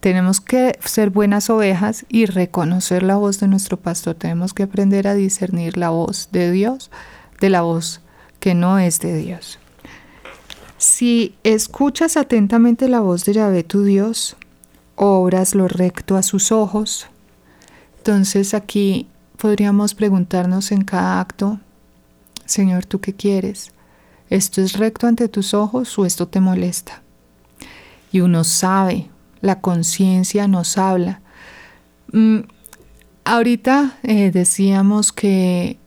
tenemos 0.05 0.42
que 0.42 0.79
ser 0.85 1.09
buenas 1.09 1.49
ovejas 1.49 2.05
y 2.11 2.27
reconocer 2.27 3.03
la 3.03 3.16
voz 3.16 3.40
de 3.40 3.49
nuestro 3.49 3.79
pastor. 3.79 4.14
Tenemos 4.14 4.53
que 4.53 4.64
aprender 4.64 5.09
a 5.09 5.14
discernir 5.14 5.79
la 5.79 5.88
voz 5.88 6.29
de 6.31 6.53
Dios 6.53 6.90
de 7.40 7.49
la 7.49 7.62
voz 7.62 8.03
que 8.38 8.55
no 8.55 8.79
es 8.79 9.01
de 9.01 9.16
Dios. 9.16 9.59
Si 10.85 11.35
escuchas 11.44 12.18
atentamente 12.18 12.90
la 12.90 13.01
voz 13.01 13.25
de 13.25 13.33
Yahvé 13.33 13.64
tu 13.64 13.85
Dios, 13.85 14.37
obras 14.97 15.55
lo 15.55 15.66
recto 15.66 16.14
a 16.14 16.23
sus 16.23 16.53
ojos, 16.53 17.07
entonces 17.97 18.53
aquí 18.53 19.09
podríamos 19.38 19.94
preguntarnos 19.94 20.73
en 20.73 20.85
cada 20.85 21.20
acto, 21.20 21.59
Señor, 22.44 22.85
¿tú 22.85 23.01
qué 23.01 23.14
quieres? 23.14 23.70
¿Esto 24.29 24.61
es 24.61 24.75
recto 24.75 25.07
ante 25.07 25.27
tus 25.29 25.55
ojos 25.55 25.99
o 25.99 26.05
esto 26.05 26.29
te 26.29 26.40
molesta? 26.40 27.01
Y 28.12 28.20
uno 28.20 28.44
sabe 28.44 29.09
la 29.40 29.62
conciencia 29.62 30.47
nos 30.49 30.77
habla. 30.77 31.23
Mm, 32.12 32.40
ahorita 33.25 33.97
eh, 34.03 34.31
decíamos 34.31 35.12
que 35.12 35.79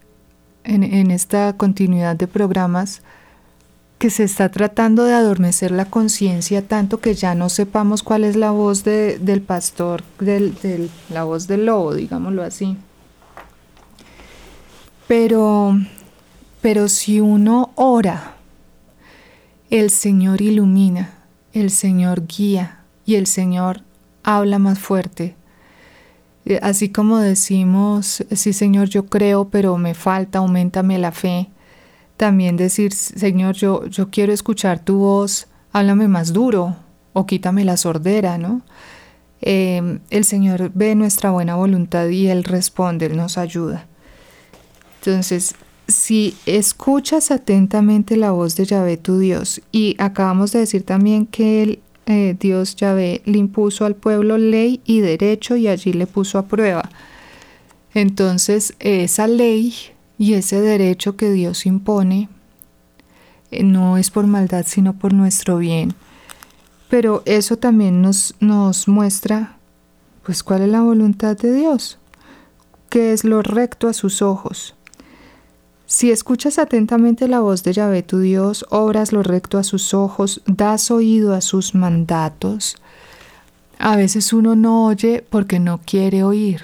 en, 0.64 1.12
esta 1.12 1.56
continuidad 1.56 2.16
de 2.16 2.26
programas 2.26 3.04
que 3.98 4.10
se 4.10 4.24
está 4.24 4.50
tratando 4.50 5.04
de 5.06 5.14
adormecer 5.14 5.72
la 5.72 5.86
conciencia 5.86 6.68
tanto 6.68 7.00
que 7.00 7.16
ya 7.16 7.34
no 7.36 7.50
sepamos 7.50 8.04
cuál 8.04 8.24
es 8.24 8.36
la 8.36 8.52
voz 8.52 8.84
del 8.84 9.42
pastor, 9.42 10.04
del, 10.20 10.90
la 11.10 11.24
voz 11.24 11.48
del 11.48 11.66
lobo, 11.66 11.96
digámoslo 11.96 12.44
así. 12.44 12.78
Pero, 15.08 15.80
pero 16.62 16.88
si 16.90 17.22
uno 17.22 17.72
ora, 17.76 18.36
el 19.70 19.90
Señor 19.90 20.42
ilumina, 20.42 21.14
el 21.54 21.72
Señor 21.72 22.28
guía, 22.28 22.78
y 23.08 23.16
el 23.16 23.26
Señor 23.26 23.82
habla 24.22 24.60
más 24.60 24.78
fuerte. 24.78 25.36
Eh, 26.46 26.60
así 26.62 26.90
como 26.90 27.18
decimos, 27.18 28.24
sí 28.30 28.54
Señor, 28.54 28.90
yo 28.90 29.08
creo, 29.08 29.50
pero 29.50 29.78
me 29.78 29.96
falta, 29.96 30.40
aumentame 30.40 31.00
la 31.00 31.12
fe. 31.12 31.50
También 32.18 32.58
decir, 32.58 32.94
Señor, 32.94 33.56
yo, 33.56 33.86
yo 33.86 34.10
quiero 34.10 34.34
escuchar 34.34 34.80
tu 34.80 34.98
voz, 34.98 35.48
háblame 35.72 36.08
más 36.08 36.34
duro 36.34 36.76
o 37.14 37.26
quítame 37.26 37.64
la 37.64 37.78
sordera, 37.78 38.38
¿no? 38.38 38.64
Em, 39.42 40.00
el 40.10 40.26
Señor 40.26 40.72
ve 40.74 40.96
nuestra 40.96 41.30
buena 41.30 41.56
voluntad 41.56 42.08
y 42.10 42.28
Él 42.28 42.44
responde, 42.44 43.06
Él 43.06 43.18
nos 43.18 43.38
ayuda. 43.38 43.86
Entonces, 45.00 45.56
si 45.88 46.36
escuchas 46.46 47.32
atentamente 47.32 48.18
la 48.18 48.32
voz 48.32 48.56
de 48.56 48.66
Yahvé 48.66 48.98
tu 48.98 49.20
Dios, 49.20 49.62
y 49.72 49.96
acabamos 50.00 50.52
de 50.52 50.60
decir 50.60 50.84
también 50.84 51.28
que 51.28 51.64
Él 51.64 51.80
eh, 52.08 52.36
Dios 52.40 52.76
Yahvé 52.78 53.22
le 53.26 53.38
impuso 53.38 53.86
al 53.86 53.96
pueblo 53.96 54.38
ley 54.38 54.82
y 54.86 55.02
derecho 55.02 55.56
y 55.58 55.68
allí 55.68 55.94
le 55.94 56.08
puso 56.08 56.40
a 56.40 56.48
prueba. 56.48 56.90
Entonces, 57.94 58.74
esa 58.80 59.28
ley 59.28 59.74
y 60.18 60.34
ese 60.34 60.62
derecho 60.62 61.16
que 61.16 61.32
Dios 61.32 61.66
impone 61.66 62.30
eh, 63.52 63.64
no 63.64 63.98
es 63.98 64.12
por 64.12 64.28
maldad, 64.28 64.66
sino 64.68 64.94
por 64.94 65.14
nuestro 65.14 65.58
bien. 65.58 65.94
Pero 66.90 67.22
eso 67.26 67.58
también 67.58 68.02
nos, 68.02 68.36
nos 68.40 68.88
muestra, 68.88 69.58
pues, 70.24 70.44
cuál 70.44 70.62
es 70.62 70.70
la 70.70 70.82
voluntad 70.82 71.38
de 71.38 71.54
Dios, 71.54 72.00
que 72.90 73.14
es 73.14 73.24
lo 73.24 73.42
recto 73.42 73.88
a 73.88 73.94
sus 73.94 74.22
ojos. 74.22 74.76
Si 75.86 76.12
escuchas 76.12 76.60
atentamente 76.60 77.28
la 77.28 77.40
voz 77.40 77.64
de 77.64 77.74
Yahvé 77.74 78.04
tu 78.04 78.20
Dios, 78.20 78.66
obras 78.70 79.14
lo 79.14 79.24
recto 79.24 79.58
a 79.58 79.64
sus 79.64 79.94
ojos, 79.94 80.42
das 80.46 80.92
oído 80.92 81.34
a 81.34 81.42
sus 81.42 81.76
mandatos. 81.76 82.76
A 83.80 83.96
veces 83.96 84.34
uno 84.34 84.56
no 84.56 84.86
oye 84.86 85.26
porque 85.30 85.60
no 85.60 85.80
quiere 85.80 86.24
oír, 86.24 86.62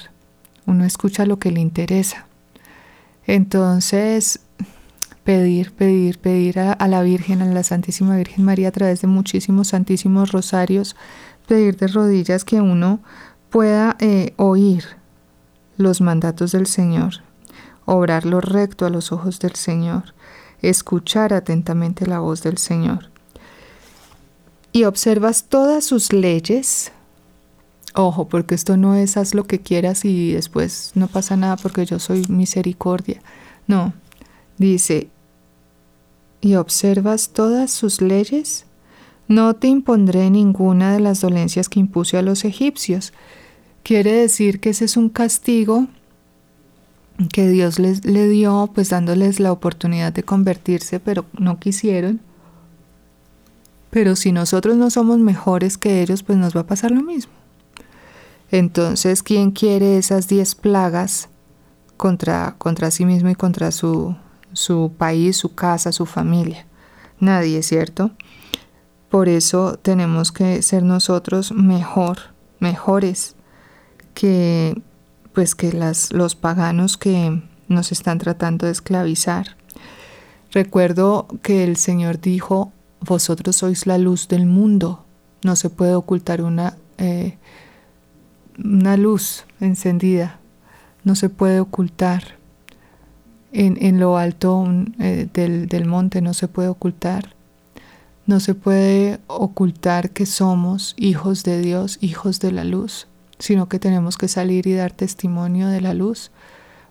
uno 0.65 0.83
escucha 0.83 1.25
lo 1.25 1.39
que 1.39 1.51
le 1.51 1.61
interesa. 1.61 2.27
Entonces, 3.25 4.39
pedir, 5.23 5.71
pedir, 5.71 6.19
pedir 6.19 6.59
a, 6.59 6.87
la 6.87 7.01
Virgen, 7.01 7.41
a 7.41 7.45
la 7.45 7.63
Santísima 7.63 8.17
Virgen 8.17 8.43
María 8.43 8.69
a 8.69 8.71
través 8.71 9.01
de 9.01 9.07
muchísimos 9.07 9.69
santísimos 9.69 10.31
rosarios, 10.31 10.95
pedir 11.47 11.77
de 11.77 11.87
rodillas 11.87 12.43
que 12.43 12.61
uno 12.61 12.99
pueda 13.49 13.95
eh, 13.99 14.33
oír 14.37 14.83
los 15.77 16.01
mandatos 16.01 16.51
del 16.51 16.67
Señor, 16.67 17.15
obrar 17.85 18.25
lo 18.25 18.41
recto 18.41 18.85
a 18.85 18.89
los 18.89 19.11
ojos 19.11 19.39
del 19.39 19.55
Señor, 19.55 20.13
escuchar 20.61 21.33
atentamente 21.33 22.05
la 22.05 22.19
voz 22.19 22.43
del 22.43 22.57
Señor. 22.57 23.09
Y 24.71 24.85
observas 24.85 25.45
todas 25.49 25.85
sus 25.85 26.11
leyes. 26.13 26.91
Ojo, 27.95 28.27
porque 28.27 28.55
esto 28.55 28.75
no 28.75 28.95
es 28.95 29.17
haz 29.17 29.35
lo 29.35 29.45
que 29.45 29.59
quieras 29.59 30.03
y 30.03 30.33
después 30.33 30.91
no 30.95 31.07
pasa 31.07 31.37
nada 31.37 31.57
porque 31.57 31.85
yo 31.85 31.99
soy 31.99 32.23
misericordia. 32.27 33.21
No, 33.67 33.93
dice, 34.57 35.09
y 36.41 36.55
observas 36.55 37.29
todas 37.29 37.71
sus 37.71 38.01
leyes, 38.01 38.65
no 39.27 39.55
te 39.55 39.67
impondré 39.67 40.29
ninguna 40.29 40.93
de 40.93 40.99
las 40.99 41.21
dolencias 41.21 41.69
que 41.69 41.79
impuse 41.79 42.17
a 42.17 42.23
los 42.23 42.45
egipcios. 42.45 43.13
Quiere 43.83 44.11
decir 44.11 44.59
que 44.59 44.71
ese 44.71 44.85
es 44.85 44.97
un 44.97 45.09
castigo 45.09 45.87
que 47.31 47.47
Dios 47.47 47.77
les 47.77 48.05
le 48.05 48.27
dio, 48.27 48.71
pues 48.73 48.89
dándoles 48.89 49.39
la 49.39 49.51
oportunidad 49.51 50.11
de 50.11 50.23
convertirse, 50.23 50.99
pero 50.99 51.25
no 51.37 51.59
quisieron. 51.59 52.21
Pero 53.91 54.15
si 54.15 54.31
nosotros 54.31 54.75
no 54.75 54.89
somos 54.89 55.19
mejores 55.19 55.77
que 55.77 56.01
ellos, 56.01 56.23
pues 56.23 56.39
nos 56.39 56.55
va 56.55 56.61
a 56.61 56.67
pasar 56.67 56.91
lo 56.91 57.03
mismo. 57.03 57.42
Entonces, 58.53 59.23
¿quién 59.23 59.49
quiere 59.49 59.97
esas 59.97 60.27
diez 60.27 60.53
plagas 60.53 61.27
contra, 61.97 62.53
contra 62.59 62.91
sí 62.91 63.03
mismo 63.03 63.29
y 63.29 63.35
contra 63.35 63.71
su, 63.71 64.15
su 64.53 64.93
país, 64.95 65.37
su 65.37 65.55
casa, 65.55 65.91
su 65.91 66.05
familia. 66.05 66.67
Nadie, 67.19 67.63
¿cierto? 67.63 68.11
Por 69.09 69.27
eso 69.27 69.79
tenemos 69.81 70.31
que 70.31 70.61
ser 70.61 70.83
nosotros 70.83 71.51
mejor, 71.51 72.19
mejores 72.59 73.35
que 74.13 74.79
pues 75.33 75.55
que 75.55 75.73
las, 75.73 76.13
los 76.13 76.35
paganos 76.35 76.95
que 76.95 77.41
nos 77.67 77.91
están 77.91 78.19
tratando 78.19 78.67
de 78.67 78.71
esclavizar. 78.71 79.57
Recuerdo 80.51 81.27
que 81.41 81.63
el 81.63 81.75
Señor 81.75 82.21
dijo, 82.21 82.71
vosotros 83.01 83.55
sois 83.55 83.87
la 83.87 83.97
luz 83.97 84.27
del 84.27 84.45
mundo. 84.45 85.05
No 85.43 85.55
se 85.55 85.71
puede 85.71 85.95
ocultar 85.95 86.43
una, 86.43 86.77
eh, 86.99 87.39
una 88.57 88.97
luz 88.97 89.45
encendida. 89.59 90.39
No 91.03 91.15
se 91.15 91.29
puede 91.29 91.59
ocultar 91.59 92.43
en, 93.53 93.99
lo 93.99 94.17
alto 94.17 94.65
eh, 94.99 95.27
del, 95.31 95.67
del 95.67 95.85
monte 95.85 96.21
no 96.21 96.33
se 96.33 96.47
puede 96.47 96.69
ocultar. 96.69 97.35
No 98.25 98.39
se 98.39 98.55
puede 98.55 99.19
ocultar 99.27 100.09
que 100.11 100.25
somos 100.25 100.95
hijos 100.97 101.43
de 101.43 101.61
Dios, 101.61 101.97
hijos 102.01 102.39
de 102.39 102.51
la 102.51 102.63
luz, 102.63 103.07
sino 103.37 103.67
que 103.67 103.79
tenemos 103.79 104.17
que 104.17 104.27
salir 104.27 104.65
y 104.65 104.73
dar 104.73 104.91
testimonio 104.91 105.67
de 105.67 105.81
la 105.81 105.93
luz 105.93 106.31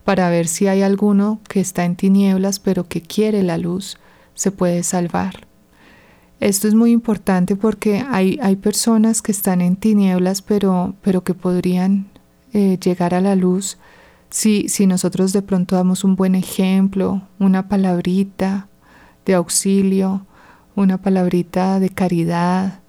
para 0.04 0.28
ver 0.30 0.46
si 0.46 0.66
hay 0.66 0.82
alguno 0.82 1.40
que 1.48 1.60
está 1.60 1.84
en 1.84 1.96
tinieblas 1.96 2.58
pero 2.58 2.88
que 2.88 3.02
quiere 3.02 3.42
la 3.42 3.58
luz, 3.58 3.98
se 4.34 4.50
puede 4.50 4.82
salvar. 4.82 5.46
Esto 6.43 6.66
es 6.66 6.74
muy 6.74 6.90
importante 6.90 7.55
porque 7.55 8.05
hay, 8.11 8.36
hay 8.43 8.57
personas 8.57 9.22
que 9.22 9.30
están 9.30 9.61
en 9.61 9.76
tinieblas 9.76 10.43
pero, 10.43 10.97
pero 11.01 11.22
que 11.22 11.34
podrían 11.34 12.11
eh, 12.53 12.80
llegar 12.82 13.14
a 13.14 13.20
la 13.20 13.36
luz 13.36 13.78
si, 14.28 14.68
si 14.68 14.88
nosotros 14.88 15.32
de 15.32 15.43
pronto 15.43 15.76
damos 15.76 16.03
un 16.03 16.16
buen 16.16 16.34
ejemplo, 16.34 17.22
una 17.38 17.68
palabrita 17.68 18.66
de 19.24 19.34
auxilio, 19.34 20.26
una 20.74 21.01
palabrita 21.01 21.78
de 21.78 21.90
caridad, 21.90 22.80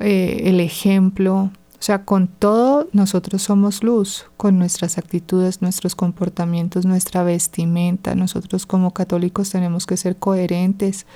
eh, 0.00 0.42
el 0.46 0.58
ejemplo, 0.58 1.42
o 1.42 1.82
sea, 1.82 2.04
con 2.04 2.26
todo 2.26 2.88
nosotros 2.92 3.42
somos 3.42 3.84
luz, 3.84 4.26
con 4.36 4.58
nuestras 4.58 4.98
actitudes, 4.98 5.62
nuestros 5.62 5.94
comportamientos, 5.94 6.86
nuestra 6.86 7.22
vestimenta. 7.22 8.16
Nosotros 8.16 8.66
como 8.66 8.92
católicos 8.92 9.50
tenemos 9.50 9.86
que 9.86 9.96
ser 9.96 10.16
coherentes. 10.16 11.06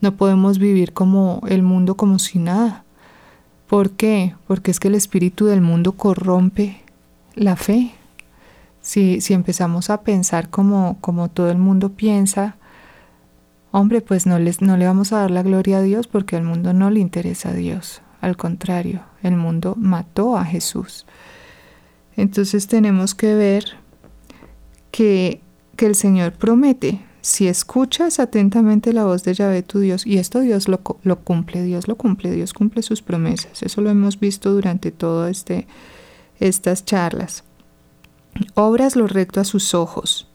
No 0.00 0.16
podemos 0.16 0.58
vivir 0.58 0.92
como 0.92 1.42
el 1.48 1.62
mundo 1.62 1.96
como 1.96 2.18
si 2.18 2.38
nada. 2.38 2.84
¿Por 3.66 3.90
qué? 3.90 4.34
Porque 4.46 4.70
es 4.70 4.80
que 4.80 4.88
el 4.88 4.94
espíritu 4.94 5.46
del 5.46 5.60
mundo 5.60 5.92
corrompe 5.92 6.82
la 7.34 7.56
fe. 7.56 7.92
Si, 8.80 9.20
si 9.20 9.34
empezamos 9.34 9.90
a 9.90 10.02
pensar 10.02 10.48
como, 10.48 10.98
como 11.00 11.28
todo 11.28 11.50
el 11.50 11.58
mundo 11.58 11.90
piensa, 11.90 12.56
hombre, 13.70 14.00
pues 14.00 14.26
no, 14.26 14.38
les, 14.38 14.62
no 14.62 14.76
le 14.76 14.86
vamos 14.86 15.12
a 15.12 15.18
dar 15.18 15.30
la 15.30 15.42
gloria 15.42 15.78
a 15.78 15.82
Dios 15.82 16.06
porque 16.06 16.36
al 16.36 16.44
mundo 16.44 16.72
no 16.72 16.90
le 16.90 17.00
interesa 17.00 17.50
a 17.50 17.54
Dios. 17.54 18.00
Al 18.20 18.36
contrario, 18.36 19.02
el 19.22 19.36
mundo 19.36 19.74
mató 19.76 20.36
a 20.36 20.44
Jesús. 20.44 21.06
Entonces 22.16 22.66
tenemos 22.66 23.14
que 23.14 23.34
ver 23.34 23.64
que, 24.90 25.40
que 25.76 25.86
el 25.86 25.94
Señor 25.94 26.32
promete, 26.32 27.00
si 27.20 27.48
escuchas 27.48 28.20
atentamente 28.20 28.92
la 28.92 29.04
voz 29.04 29.24
de 29.24 29.34
Yahvé 29.34 29.62
tu 29.62 29.80
Dios, 29.80 30.06
y 30.06 30.18
esto 30.18 30.40
Dios 30.40 30.68
lo, 30.68 30.80
lo, 31.02 31.20
cumple, 31.20 31.62
Dios 31.62 31.88
lo 31.88 31.96
cumple, 31.96 32.30
Dios 32.30 32.52
cumple 32.52 32.82
sus 32.82 33.02
promesas. 33.02 33.62
Eso 33.62 33.80
lo 33.80 33.90
hemos 33.90 34.20
visto 34.20 34.52
durante 34.52 34.90
todas 34.90 35.30
este, 35.30 35.66
estas 36.38 36.84
charlas. 36.84 37.44
Obras 38.54 38.94
lo 38.94 39.06
recto 39.06 39.40
a 39.40 39.44
sus 39.44 39.74
ojos, 39.74 40.28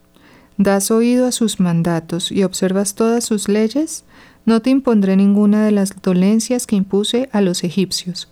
das 0.58 0.92
oído 0.92 1.26
a 1.26 1.32
sus 1.32 1.60
mandatos 1.60 2.32
y 2.32 2.44
observas 2.44 2.96
todas 2.96 3.24
sus 3.24 3.48
leyes, 3.48 4.04
no 4.46 4.62
te 4.62 4.70
impondré 4.70 5.16
ninguna 5.16 5.66
de 5.66 5.72
las 5.72 6.02
dolencias 6.02 6.68
que 6.68 6.76
impuse 6.76 7.30
a 7.32 7.40
los 7.40 7.64
egipcios, 7.64 8.28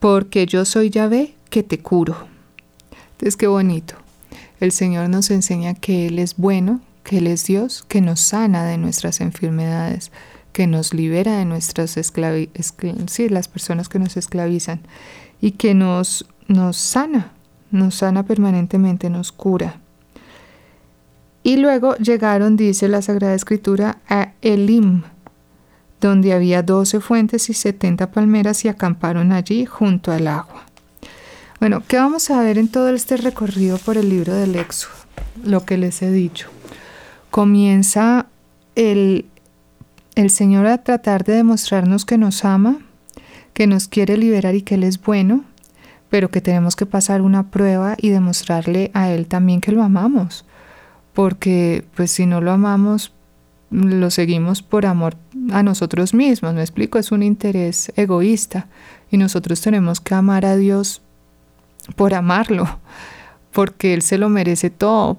porque 0.00 0.46
yo 0.46 0.64
soy 0.64 0.88
Yahvé 0.88 1.34
que 1.50 1.62
te 1.62 1.78
curo. 1.78 2.16
Entonces, 3.12 3.36
qué 3.36 3.46
bonito. 3.46 3.96
El 4.60 4.72
Señor 4.72 5.10
nos 5.10 5.30
enseña 5.30 5.74
que 5.74 6.06
Él 6.06 6.18
es 6.18 6.36
bueno, 6.36 6.80
que 7.04 7.18
Él 7.18 7.28
es 7.28 7.44
Dios, 7.44 7.84
que 7.86 8.00
nos 8.00 8.20
sana 8.20 8.64
de 8.64 8.78
nuestras 8.78 9.20
enfermedades, 9.20 10.10
que 10.52 10.66
nos 10.66 10.94
libera 10.94 11.36
de 11.36 11.44
nuestras 11.44 11.96
las 11.96 13.48
personas 13.48 13.88
que 13.88 13.98
nos 13.98 14.16
esclavizan, 14.16 14.80
y 15.40 15.52
que 15.52 15.74
nos, 15.74 16.26
nos 16.48 16.76
sana, 16.76 17.32
nos 17.70 17.96
sana 17.96 18.24
permanentemente, 18.24 19.10
nos 19.10 19.30
cura. 19.30 19.80
Y 21.42 21.58
luego 21.58 21.94
llegaron, 21.96 22.56
dice 22.56 22.88
la 22.88 23.02
Sagrada 23.02 23.34
Escritura, 23.34 23.98
a 24.08 24.32
Elim, 24.40 25.02
donde 26.00 26.32
había 26.32 26.62
doce 26.62 27.00
fuentes 27.00 27.50
y 27.50 27.54
setenta 27.54 28.10
palmeras 28.10 28.64
y 28.64 28.68
acamparon 28.68 29.32
allí 29.32 29.66
junto 29.66 30.12
al 30.12 30.26
agua. 30.28 30.64
Bueno, 31.60 31.82
¿qué 31.86 31.98
vamos 31.98 32.30
a 32.30 32.40
ver 32.40 32.58
en 32.58 32.68
todo 32.68 32.88
este 32.88 33.16
recorrido 33.16 33.78
por 33.78 33.98
el 33.98 34.08
libro 34.08 34.34
del 34.34 34.56
Éxodo? 34.56 34.94
Lo 35.42 35.64
que 35.64 35.76
les 35.76 36.00
he 36.02 36.10
dicho. 36.10 36.53
Comienza 37.34 38.26
el, 38.76 39.26
el 40.14 40.30
Señor 40.30 40.68
a 40.68 40.84
tratar 40.84 41.24
de 41.24 41.32
demostrarnos 41.32 42.04
que 42.04 42.16
nos 42.16 42.44
ama, 42.44 42.78
que 43.54 43.66
nos 43.66 43.88
quiere 43.88 44.16
liberar 44.16 44.54
y 44.54 44.62
que 44.62 44.76
Él 44.76 44.84
es 44.84 45.02
bueno, 45.02 45.42
pero 46.10 46.30
que 46.30 46.40
tenemos 46.40 46.76
que 46.76 46.86
pasar 46.86 47.22
una 47.22 47.50
prueba 47.50 47.96
y 48.00 48.10
demostrarle 48.10 48.92
a 48.94 49.10
Él 49.10 49.26
también 49.26 49.60
que 49.60 49.72
lo 49.72 49.82
amamos, 49.82 50.44
porque 51.12 51.84
pues 51.96 52.12
si 52.12 52.24
no 52.24 52.40
lo 52.40 52.52
amamos, 52.52 53.12
lo 53.68 54.12
seguimos 54.12 54.62
por 54.62 54.86
amor 54.86 55.16
a 55.50 55.64
nosotros 55.64 56.14
mismos, 56.14 56.54
me 56.54 56.60
explico, 56.60 57.00
es 57.00 57.10
un 57.10 57.24
interés 57.24 57.92
egoísta 57.96 58.68
y 59.10 59.16
nosotros 59.16 59.60
tenemos 59.60 60.00
que 60.00 60.14
amar 60.14 60.46
a 60.46 60.54
Dios 60.54 61.02
por 61.96 62.14
amarlo, 62.14 62.78
porque 63.50 63.92
Él 63.92 64.02
se 64.02 64.18
lo 64.18 64.28
merece 64.28 64.70
todo, 64.70 65.18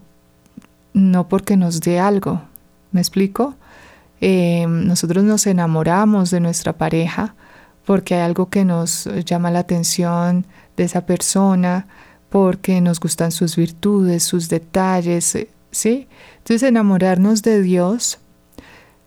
no 0.95 1.27
porque 1.27 1.57
nos 1.57 1.79
dé 1.81 1.99
algo, 1.99 2.41
¿me 2.91 3.01
explico? 3.01 3.53
Eh, 4.19 4.65
nosotros 4.67 5.23
nos 5.23 5.45
enamoramos 5.45 6.31
de 6.31 6.39
nuestra 6.39 6.73
pareja 6.73 7.35
porque 7.85 8.15
hay 8.15 8.21
algo 8.21 8.49
que 8.49 8.65
nos 8.65 9.07
llama 9.25 9.51
la 9.51 9.59
atención, 9.59 10.47
de 10.75 10.83
esa 10.83 11.05
persona 11.05 11.87
porque 12.29 12.81
nos 12.81 12.99
gustan 12.99 13.31
sus 13.31 13.55
virtudes, 13.55 14.23
sus 14.23 14.49
detalles, 14.49 15.35
eh, 15.35 15.49
¿sí? 15.71 16.07
Entonces 16.37 16.63
enamorarnos 16.63 17.43
de 17.43 17.61
Dios, 17.61 18.19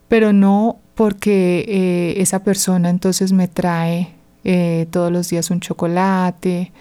pero 0.08 0.32
no 0.32 0.78
porque 0.94 1.64
eh, 1.68 2.22
esa 2.22 2.42
persona 2.42 2.90
entonces 2.90 3.32
me 3.32 3.46
trae 3.46 4.14
eh, 4.44 4.86
todos 4.90 5.12
los 5.12 5.28
días 5.28 5.50
un 5.50 5.60
chocolate, 5.60 6.72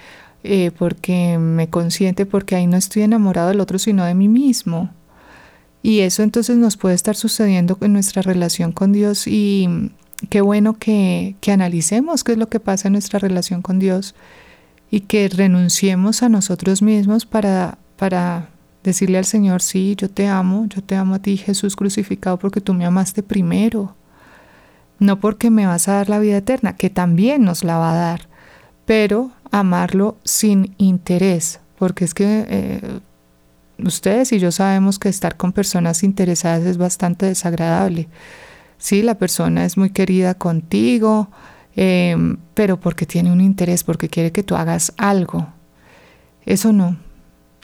porque 0.79 1.37
me 1.37 1.69
consiente, 1.69 2.25
porque 2.25 2.55
ahí 2.55 2.67
no 2.67 2.77
estoy 2.77 3.01
enamorado 3.01 3.49
del 3.49 3.59
otro, 3.59 3.79
sino 3.79 4.05
de 4.05 4.13
mí 4.13 4.29
mismo. 4.29 4.91
Y 5.81 5.99
eso 5.99 6.23
entonces 6.23 6.57
nos 6.57 6.77
puede 6.77 6.95
estar 6.95 7.15
sucediendo 7.15 7.77
en 7.81 7.93
nuestra 7.93 8.21
relación 8.21 8.71
con 8.71 8.91
Dios 8.91 9.27
y 9.27 9.91
qué 10.29 10.41
bueno 10.41 10.73
que, 10.77 11.35
que 11.39 11.51
analicemos 11.51 12.23
qué 12.23 12.33
es 12.33 12.37
lo 12.37 12.49
que 12.49 12.59
pasa 12.59 12.87
en 12.87 12.93
nuestra 12.93 13.19
relación 13.19 13.61
con 13.61 13.79
Dios 13.79 14.15
y 14.89 15.01
que 15.01 15.29
renunciemos 15.29 16.23
a 16.23 16.29
nosotros 16.29 16.81
mismos 16.81 17.25
para, 17.25 17.77
para 17.97 18.49
Decirle 18.87 19.17
al 19.17 19.25
Señor, 19.25 19.61
sí, 19.61 19.95
yo 19.97 20.09
te 20.09 20.29
amo, 20.29 20.65
yo 20.67 20.81
te 20.81 20.95
amo 20.95 21.15
a 21.15 21.19
ti 21.19 21.35
Jesús 21.35 21.75
crucificado 21.75 22.39
porque 22.39 22.61
tú 22.61 22.73
me 22.73 22.85
amaste 22.85 23.21
primero. 23.21 23.97
No 24.97 25.19
porque 25.19 25.49
me 25.49 25.67
vas 25.67 25.89
a 25.89 25.95
dar 25.95 26.07
la 26.07 26.19
vida 26.19 26.37
eterna, 26.37 26.77
que 26.77 26.89
también 26.89 27.43
nos 27.43 27.65
la 27.65 27.77
va 27.77 27.91
a 27.91 27.97
dar, 27.97 28.29
pero 28.85 29.31
amarlo 29.51 30.15
sin 30.23 30.73
interés, 30.77 31.59
porque 31.77 32.05
es 32.05 32.13
que 32.13 32.45
eh, 32.47 32.99
ustedes 33.83 34.31
y 34.31 34.39
yo 34.39 34.51
sabemos 34.51 34.99
que 34.99 35.09
estar 35.09 35.37
con 35.37 35.51
personas 35.51 36.03
interesadas 36.03 36.65
es 36.65 36.77
bastante 36.77 37.25
desagradable. 37.25 38.07
Sí, 38.77 39.01
la 39.01 39.17
persona 39.17 39.65
es 39.65 39.77
muy 39.77 39.89
querida 39.89 40.35
contigo, 40.35 41.29
em, 41.75 42.37
pero 42.53 42.79
porque 42.79 43.05
tiene 43.05 43.31
un 43.31 43.41
interés, 43.41 43.83
porque 43.83 44.09
quiere 44.09 44.31
que 44.31 44.43
tú 44.43 44.55
hagas 44.55 44.93
algo. 44.97 45.47
Eso 46.45 46.73
no. 46.73 46.97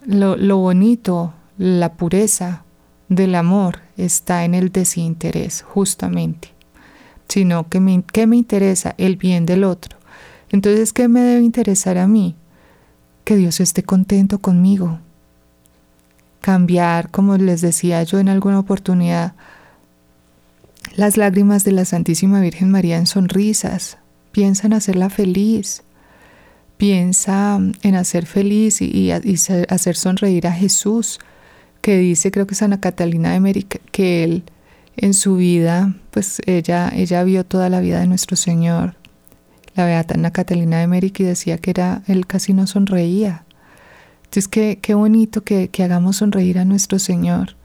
Lo, 0.06 0.36
lo 0.36 0.58
bonito, 0.58 1.34
la 1.58 1.94
pureza 1.94 2.64
del 3.10 3.36
amor 3.36 3.80
está 3.98 4.44
en 4.44 4.56
el 4.56 4.72
desinterés, 4.72 5.62
justamente. 5.62 6.50
Sino 7.28 7.70
que 7.70 7.80
me, 7.80 8.04
¿qué 8.12 8.28
me 8.28 8.38
interesa? 8.38 8.96
El 8.98 9.18
bien 9.18 9.46
del 9.46 9.64
otro. 9.64 9.98
Entonces, 10.50 10.94
¿qué 10.94 11.08
me 11.08 11.22
debe 11.22 11.44
interesar 11.44 11.98
a 11.98 12.08
mí? 12.08 12.36
Que 13.24 13.36
Dios 13.36 13.60
esté 13.60 13.84
contento 13.84 14.40
conmigo, 14.40 15.00
cambiar, 16.44 17.10
como 17.10 17.38
les 17.38 17.62
decía 17.62 18.04
yo 18.04 18.20
en 18.20 18.28
alguna 18.28 18.60
oportunidad, 18.60 19.34
las 20.98 21.16
lágrimas 21.16 21.64
de 21.64 21.72
la 21.72 21.86
Santísima 21.86 22.42
Virgen 22.42 22.70
María 22.70 22.98
en 22.98 23.08
sonrisas. 23.08 23.98
Piensa 24.34 24.68
en 24.68 24.74
hacerla 24.74 25.10
feliz. 25.10 25.84
Piensa 26.76 27.62
en 27.82 27.96
hacer 27.96 28.26
feliz 28.26 28.82
y, 28.82 29.10
hacer 29.12 29.96
sonreír 29.96 30.46
a 30.46 30.52
Jesús, 30.52 31.20
que 31.82 31.98
dice, 31.98 32.30
creo 32.30 32.46
que 32.46 32.56
es 32.56 32.62
Ana 32.62 32.82
Catalina 32.82 33.30
de 33.30 33.38
América, 33.38 33.80
que 33.94 34.26
él 34.26 34.44
en 34.98 35.14
su 35.14 35.38
vida, 35.38 35.96
pues 36.12 36.42
ella, 36.46 36.92
ella 36.94 37.24
vio 37.24 37.46
toda 37.46 37.70
la 37.70 37.80
vida 37.80 38.02
de 38.02 38.08
nuestro 38.08 38.36
Señor. 38.36 38.96
La 39.76 39.86
beata 39.86 40.16
Ana 40.16 40.32
Catalina 40.32 40.80
de 40.80 40.84
América 40.84 41.24
y 41.24 41.26
decía 41.26 41.58
que 41.58 41.70
era, 41.70 42.02
él 42.08 42.28
casi 42.28 42.52
no 42.52 42.68
sonreía. 42.68 43.43
Entonces, 44.34 44.48
qué, 44.48 44.80
qué 44.82 44.96
bonito 44.96 45.44
que, 45.44 45.70
hagamos 45.84 46.16
sonreír 46.16 46.58
a 46.58 46.66
nuestro 46.66 46.98
Señor, 46.98 47.56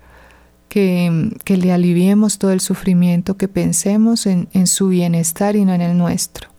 que, 0.68 1.32
le 1.46 1.72
aliviemos 1.72 2.36
todo 2.36 2.50
el 2.50 2.60
sufrimiento, 2.60 3.38
que 3.38 3.48
pensemos 3.48 4.26
en, 4.26 4.66
su 4.66 4.88
bienestar 4.88 5.56
y 5.56 5.64
no 5.64 5.72
en 5.72 5.80
el 5.80 5.96
nuestro. 5.96 6.50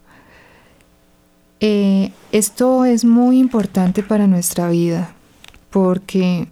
Eh, 1.60 2.12
esto 2.32 2.86
es 2.86 3.06
muy 3.06 3.38
importante 3.38 4.02
para 4.02 4.26
nuestra 4.26 4.72
vida, 4.72 5.14
porque 5.70 6.48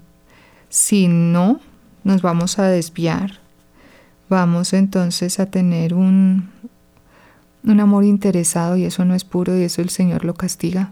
si 0.70 1.08
no, 1.08 1.60
nos 2.04 2.22
vamos 2.22 2.60
a 2.60 2.66
desviar, 2.66 3.40
vamos 4.30 4.72
entonces 4.74 5.40
a 5.40 5.48
tener 5.48 5.96
un, 5.96 6.52
un 7.64 7.80
amor 7.80 8.04
interesado 8.04 8.78
y 8.78 8.84
eso 8.84 9.04
no 9.04 9.16
es 9.16 9.24
puro 9.24 9.58
y 9.58 9.64
eso 9.64 9.82
el 9.82 9.90
Señor 9.90 10.26
lo 10.26 10.36
castiga 10.36 10.92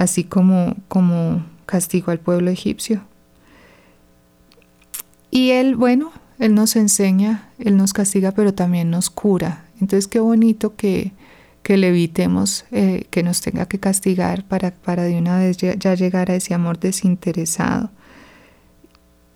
así 0.00 0.24
como, 0.24 0.76
como 0.88 1.44
castigó 1.66 2.10
al 2.10 2.20
pueblo 2.20 2.50
egipcio. 2.50 3.02
Y 5.30 5.50
Él, 5.50 5.76
bueno, 5.76 6.10
Él 6.38 6.54
nos 6.54 6.74
enseña, 6.74 7.50
Él 7.58 7.76
nos 7.76 7.92
castiga, 7.92 8.32
pero 8.32 8.54
también 8.54 8.88
nos 8.88 9.10
cura. 9.10 9.66
Entonces 9.78 10.08
qué 10.08 10.18
bonito 10.18 10.74
que, 10.74 11.12
que 11.62 11.76
le 11.76 11.88
evitemos 11.88 12.64
eh, 12.72 13.08
que 13.10 13.22
nos 13.22 13.42
tenga 13.42 13.66
que 13.66 13.78
castigar 13.78 14.44
para, 14.44 14.70
para 14.70 15.02
de 15.02 15.18
una 15.18 15.38
vez 15.38 15.58
ya, 15.58 15.94
llegar 15.94 16.30
a 16.30 16.34
ese 16.34 16.54
amor 16.54 16.80
desinteresado. 16.80 17.90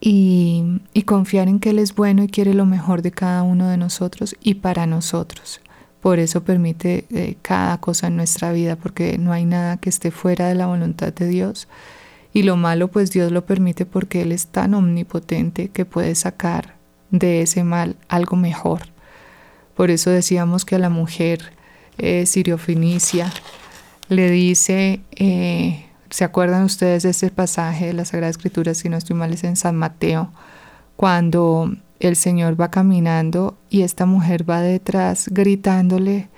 Y, 0.00 0.80
y, 0.94 1.02
confiar 1.02 1.48
en 1.48 1.60
que 1.60 1.70
Él 1.70 1.78
es 1.78 1.94
bueno 1.94 2.24
y 2.24 2.28
quiere 2.28 2.54
lo 2.54 2.64
mejor 2.64 3.02
de 3.02 3.10
cada 3.10 3.42
uno 3.42 3.68
de 3.68 3.76
nosotros 3.76 4.34
y 4.42 4.54
para 4.54 4.86
nosotros. 4.86 5.60
Por 6.04 6.18
eso 6.18 6.44
permite 6.44 7.06
eh, 7.08 7.36
cada 7.40 7.78
cosa 7.78 8.08
en 8.08 8.16
nuestra 8.16 8.52
vida, 8.52 8.76
porque 8.76 9.16
no 9.16 9.32
hay 9.32 9.46
nada 9.46 9.78
que 9.78 9.88
esté 9.88 10.10
fuera 10.10 10.48
de 10.48 10.54
la 10.54 10.66
voluntad 10.66 11.14
de 11.14 11.26
Dios. 11.26 11.66
Y 12.34 12.42
lo 12.42 12.58
malo, 12.58 12.88
pues 12.88 13.10
Dios 13.10 13.32
lo 13.32 13.46
permite 13.46 13.86
porque 13.86 14.20
Él 14.20 14.30
es 14.30 14.48
tan 14.48 14.74
omnipotente 14.74 15.70
que 15.70 15.86
puede 15.86 16.14
sacar 16.14 16.74
de 17.10 17.40
ese 17.40 17.64
mal 17.64 17.96
algo 18.08 18.36
mejor. 18.36 18.82
Por 19.74 19.90
eso 19.90 20.10
decíamos 20.10 20.66
que 20.66 20.74
a 20.74 20.78
la 20.78 20.90
mujer 20.90 21.54
eh, 21.96 22.26
siriofinicia 22.26 23.32
le 24.10 24.30
dice, 24.30 25.00
eh, 25.16 25.86
¿se 26.10 26.24
acuerdan 26.24 26.64
ustedes 26.64 27.04
de 27.04 27.10
ese 27.12 27.30
pasaje 27.30 27.86
de 27.86 27.94
la 27.94 28.04
Sagrada 28.04 28.28
Escritura, 28.28 28.74
si 28.74 28.90
no 28.90 28.98
estoy 28.98 29.16
mal, 29.16 29.32
es 29.32 29.42
en 29.42 29.56
San 29.56 29.76
Mateo, 29.76 30.30
cuando 30.96 31.74
el 32.08 32.16
Señor 32.16 32.60
va 32.60 32.70
caminando 32.70 33.56
y 33.70 33.82
esta 33.82 34.06
mujer 34.06 34.48
va 34.48 34.60
detrás 34.60 35.28
gritándole, 35.30 36.28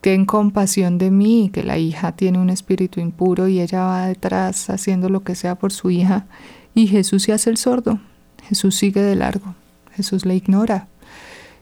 ten 0.00 0.26
compasión 0.26 0.98
de 0.98 1.10
mí, 1.10 1.50
que 1.52 1.62
la 1.62 1.78
hija 1.78 2.12
tiene 2.12 2.38
un 2.38 2.50
espíritu 2.50 3.00
impuro 3.00 3.48
y 3.48 3.60
ella 3.60 3.84
va 3.84 4.06
detrás 4.06 4.70
haciendo 4.70 5.08
lo 5.08 5.24
que 5.24 5.34
sea 5.34 5.54
por 5.54 5.72
su 5.72 5.90
hija 5.90 6.26
y 6.74 6.88
Jesús 6.88 7.22
se 7.22 7.32
hace 7.32 7.50
el 7.50 7.56
sordo, 7.56 8.00
Jesús 8.48 8.74
sigue 8.74 9.00
de 9.00 9.14
largo, 9.14 9.54
Jesús 9.92 10.26
le 10.26 10.34
ignora. 10.34 10.88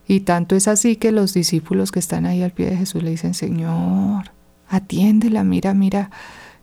Y 0.08 0.20
tanto 0.20 0.56
es 0.56 0.68
así 0.68 0.96
que 0.96 1.12
los 1.12 1.32
discípulos 1.32 1.92
que 1.92 2.00
están 2.00 2.26
ahí 2.26 2.42
al 2.42 2.50
pie 2.50 2.70
de 2.70 2.76
Jesús 2.76 3.02
le 3.02 3.10
dicen, 3.10 3.34
Señor, 3.34 4.32
atiéndela, 4.68 5.44
mira, 5.44 5.74
mira, 5.74 6.10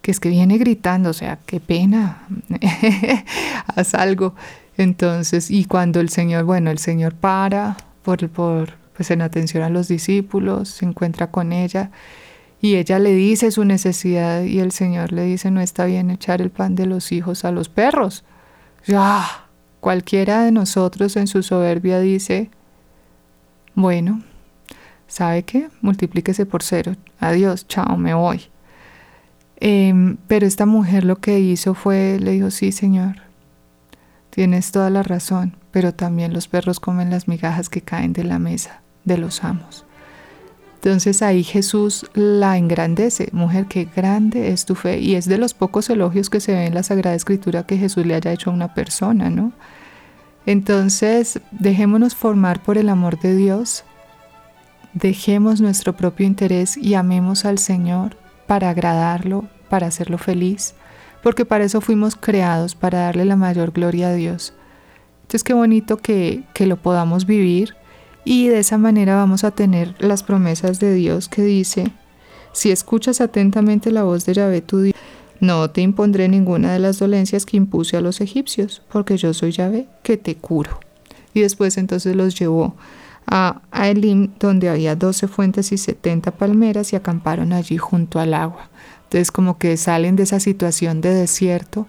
que 0.01 0.11
es 0.11 0.19
que 0.19 0.29
viene 0.29 0.57
gritando, 0.57 1.09
o 1.09 1.13
sea, 1.13 1.39
qué 1.45 1.59
pena, 1.59 2.27
haz 3.75 3.93
algo. 3.93 4.35
Entonces, 4.79 5.51
y 5.51 5.65
cuando 5.65 5.99
el 5.99 6.07
Señor, 6.07 6.45
bueno, 6.45 6.71
el 6.71 6.77
Señor 6.77 7.13
para 7.13 7.75
por, 8.01 8.29
por, 8.29 8.75
pues 8.95 9.11
en 9.11 9.21
atención 9.21 9.61
a 9.61 9.69
los 9.69 9.89
discípulos, 9.89 10.69
se 10.69 10.85
encuentra 10.85 11.31
con 11.31 11.51
ella 11.51 11.91
y 12.61 12.75
ella 12.75 12.97
le 12.97 13.13
dice 13.13 13.51
su 13.51 13.65
necesidad 13.65 14.43
y 14.43 14.59
el 14.59 14.71
Señor 14.71 15.11
le 15.11 15.25
dice, 15.25 15.51
no 15.51 15.59
está 15.59 15.83
bien 15.83 16.09
echar 16.09 16.41
el 16.41 16.49
pan 16.49 16.75
de 16.75 16.85
los 16.85 17.11
hijos 17.11 17.43
a 17.43 17.51
los 17.51 17.67
perros. 17.67 18.23
Ya, 18.85 19.49
cualquiera 19.81 20.43
de 20.45 20.53
nosotros 20.53 21.17
en 21.17 21.27
su 21.27 21.43
soberbia 21.43 21.99
dice, 21.99 22.49
bueno, 23.75 24.23
¿sabe 25.07 25.43
qué? 25.43 25.67
Multiplíquese 25.81 26.45
por 26.45 26.63
cero. 26.63 26.95
Adiós, 27.19 27.67
chao, 27.67 27.97
me 27.97 28.13
voy. 28.13 28.43
Em, 29.57 30.15
pero 30.27 30.47
esta 30.47 30.65
mujer 30.65 31.03
lo 31.03 31.17
que 31.17 31.37
hizo 31.41 31.73
fue, 31.73 32.17
le 32.21 32.31
dijo, 32.31 32.49
sí, 32.49 32.71
Señor, 32.71 33.28
Tienes 34.39 34.71
toda 34.71 34.89
la 34.89 35.03
razón, 35.03 35.57
pero 35.69 35.93
también 35.93 36.31
los 36.31 36.47
perros 36.47 36.79
comen 36.79 37.09
las 37.09 37.27
migajas 37.27 37.67
que 37.67 37.81
caen 37.81 38.13
de 38.13 38.23
la 38.23 38.39
mesa 38.39 38.79
de 39.03 39.17
los 39.17 39.43
amos. 39.43 39.83
Entonces 40.75 41.21
ahí 41.21 41.43
Jesús 41.43 42.09
la 42.13 42.57
engrandece, 42.57 43.27
mujer, 43.33 43.65
qué 43.65 43.89
grande 43.93 44.53
es 44.53 44.63
tu 44.63 44.75
fe. 44.75 44.99
Y 44.99 45.15
es 45.15 45.25
de 45.25 45.37
los 45.37 45.53
pocos 45.53 45.89
elogios 45.89 46.29
que 46.29 46.39
se 46.39 46.53
ve 46.53 46.67
en 46.67 46.73
la 46.73 46.83
Sagrada 46.83 47.17
Escritura 47.17 47.65
que 47.65 47.75
Jesús 47.75 48.05
le 48.05 48.15
haya 48.15 48.31
hecho 48.31 48.49
a 48.49 48.53
una 48.53 48.73
persona, 48.73 49.29
¿no? 49.29 49.51
Entonces, 50.45 51.41
dejémonos 51.51 52.15
formar 52.15 52.63
por 52.63 52.77
el 52.77 52.87
amor 52.87 53.19
de 53.19 53.35
Dios, 53.35 53.83
dejemos 54.93 55.59
nuestro 55.59 55.97
propio 55.97 56.25
interés 56.25 56.77
y 56.77 56.93
amemos 56.93 57.43
al 57.43 57.57
Señor 57.57 58.15
para 58.47 58.69
agradarlo, 58.69 59.49
para 59.67 59.87
hacerlo 59.87 60.17
feliz 60.17 60.75
porque 61.23 61.45
para 61.45 61.63
eso 61.63 61.81
fuimos 61.81 62.15
creados, 62.15 62.75
para 62.75 62.99
darle 62.99 63.25
la 63.25 63.35
mayor 63.35 63.71
gloria 63.71 64.09
a 64.09 64.13
Dios. 64.13 64.53
Entonces 65.21 65.43
qué 65.43 65.53
bonito 65.53 65.97
que, 65.97 66.43
que 66.53 66.65
lo 66.65 66.77
podamos 66.77 67.25
vivir 67.25 67.75
y 68.23 68.47
de 68.47 68.59
esa 68.59 68.77
manera 68.77 69.15
vamos 69.15 69.43
a 69.43 69.51
tener 69.51 69.95
las 69.99 70.23
promesas 70.23 70.79
de 70.79 70.93
Dios 70.93 71.29
que 71.29 71.41
dice, 71.43 71.91
si 72.51 72.71
escuchas 72.71 73.21
atentamente 73.21 73.91
la 73.91 74.03
voz 74.03 74.25
de 74.25 74.33
Yahvé 74.33 74.61
tu 74.61 74.81
Dios, 74.81 74.95
no 75.39 75.69
te 75.69 75.81
impondré 75.81 76.27
ninguna 76.27 76.73
de 76.73 76.79
las 76.79 76.99
dolencias 76.99 77.45
que 77.45 77.57
impuse 77.57 77.95
a 77.95 78.01
los 78.01 78.19
egipcios, 78.21 78.81
porque 78.91 79.17
yo 79.17 79.33
soy 79.33 79.51
Yahvé 79.51 79.87
que 80.03 80.17
te 80.17 80.35
curo. 80.35 80.79
Y 81.33 81.41
después 81.41 81.77
entonces 81.77 82.15
los 82.15 82.37
llevó 82.37 82.75
a, 83.25 83.61
Elim, 83.71 84.31
donde 84.39 84.69
había 84.69 84.95
doce 84.95 85.27
fuentes 85.27 85.71
y 85.71 85.77
setenta 85.77 86.31
palmeras, 86.31 86.91
y 86.91 86.95
acamparon 86.95 87.53
allí 87.53 87.77
junto 87.77 88.19
al 88.19 88.33
agua. 88.33 88.69
Entonces 89.09 89.31
como 89.31 89.57
que 89.57 89.75
salen 89.75 90.15
de 90.15 90.21
esa 90.21 90.39
situación 90.39 91.01
de 91.01 91.11
desierto 91.11 91.87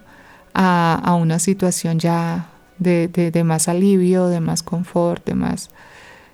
a, 0.55 1.15
una 1.21 1.37
situación 1.37 1.99
ya 1.99 2.49
de, 2.79 3.43
más 3.45 3.67
alivio, 3.67 4.25
de 4.25 4.39
más 4.39 4.63
confort, 4.63 5.23
de 5.23 5.35
más 5.35 5.69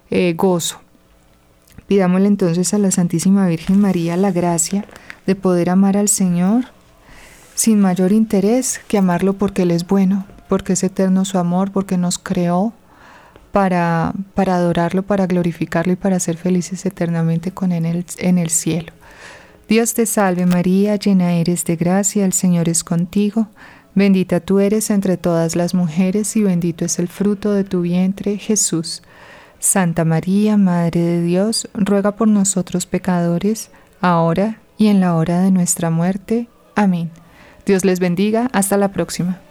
eh, 0.10 0.34
gozo. 0.38 0.80
Pidámosle 1.88 2.28
entonces 2.28 2.74
a 2.74 2.78
la 2.78 2.92
Santísima 2.92 3.46
Virgen 3.48 3.82
María 3.82 4.16
la 4.16 4.32
gracia 4.32 4.86
de 5.26 5.36
poder 5.36 5.70
amar 5.72 5.98
al 5.98 6.08
Señor 6.08 6.68
sin 7.54 7.82
mayor 7.82 8.14
interés 8.14 8.80
que 8.88 8.98
amarlo 8.98 9.34
porque 9.34 9.64
Él 9.64 9.72
es 9.72 9.86
bueno, 9.86 10.26
porque 10.48 10.72
es 10.72 10.84
eterno 10.86 11.26
su 11.26 11.38
amor, 11.38 11.74
porque 11.74 11.98
nos 11.98 12.18
creó 12.18 12.72
para, 13.52 14.14
para 14.36 14.56
adorarlo, 14.56 15.04
para 15.04 15.28
glorificarlo 15.28 15.92
y 15.92 15.98
para 15.98 16.22
ser 16.22 16.38
felices 16.38 16.86
eternamente 16.86 17.52
con 17.52 17.74
Él 17.74 18.06
en 18.20 18.38
el 18.38 18.50
cielo. 18.52 18.94
Dios 19.68 19.94
te 19.94 20.06
salve 20.06 20.46
María, 20.46 20.96
llena 20.96 21.34
eres 21.34 21.66
de 21.66 21.76
gracia, 21.76 22.24
el 22.24 22.32
Señor 22.32 22.70
es 22.70 22.86
contigo. 22.86 23.48
Bendita 23.96 24.40
tú 24.40 24.60
eres 24.60 24.90
entre 24.90 25.18
todas 25.18 25.56
las 25.56 25.74
mujeres 25.74 26.36
y 26.38 26.44
bendito 26.44 26.86
es 26.86 27.00
el 27.00 27.10
fruto 27.10 27.52
de 27.52 27.66
tu 27.66 27.82
vientre, 27.82 28.38
Jesús. 28.38 29.02
Santa 29.60 30.06
María, 30.06 30.56
Madre 30.56 31.02
de 31.02 31.22
Dios, 31.22 31.68
ruega 31.74 32.16
por 32.16 32.28
nosotros 32.28 32.86
pecadores, 32.86 33.70
ahora 34.00 34.62
y 34.78 34.88
en 34.88 35.02
la 35.02 35.16
hora 35.16 35.42
de 35.42 35.52
nuestra 35.52 35.90
muerte. 35.90 36.48
Amén. 36.76 37.10
Dios 37.66 37.84
les 37.84 38.00
bendiga. 38.00 38.50
Hasta 38.54 38.78
la 38.78 38.94
próxima. 38.94 39.42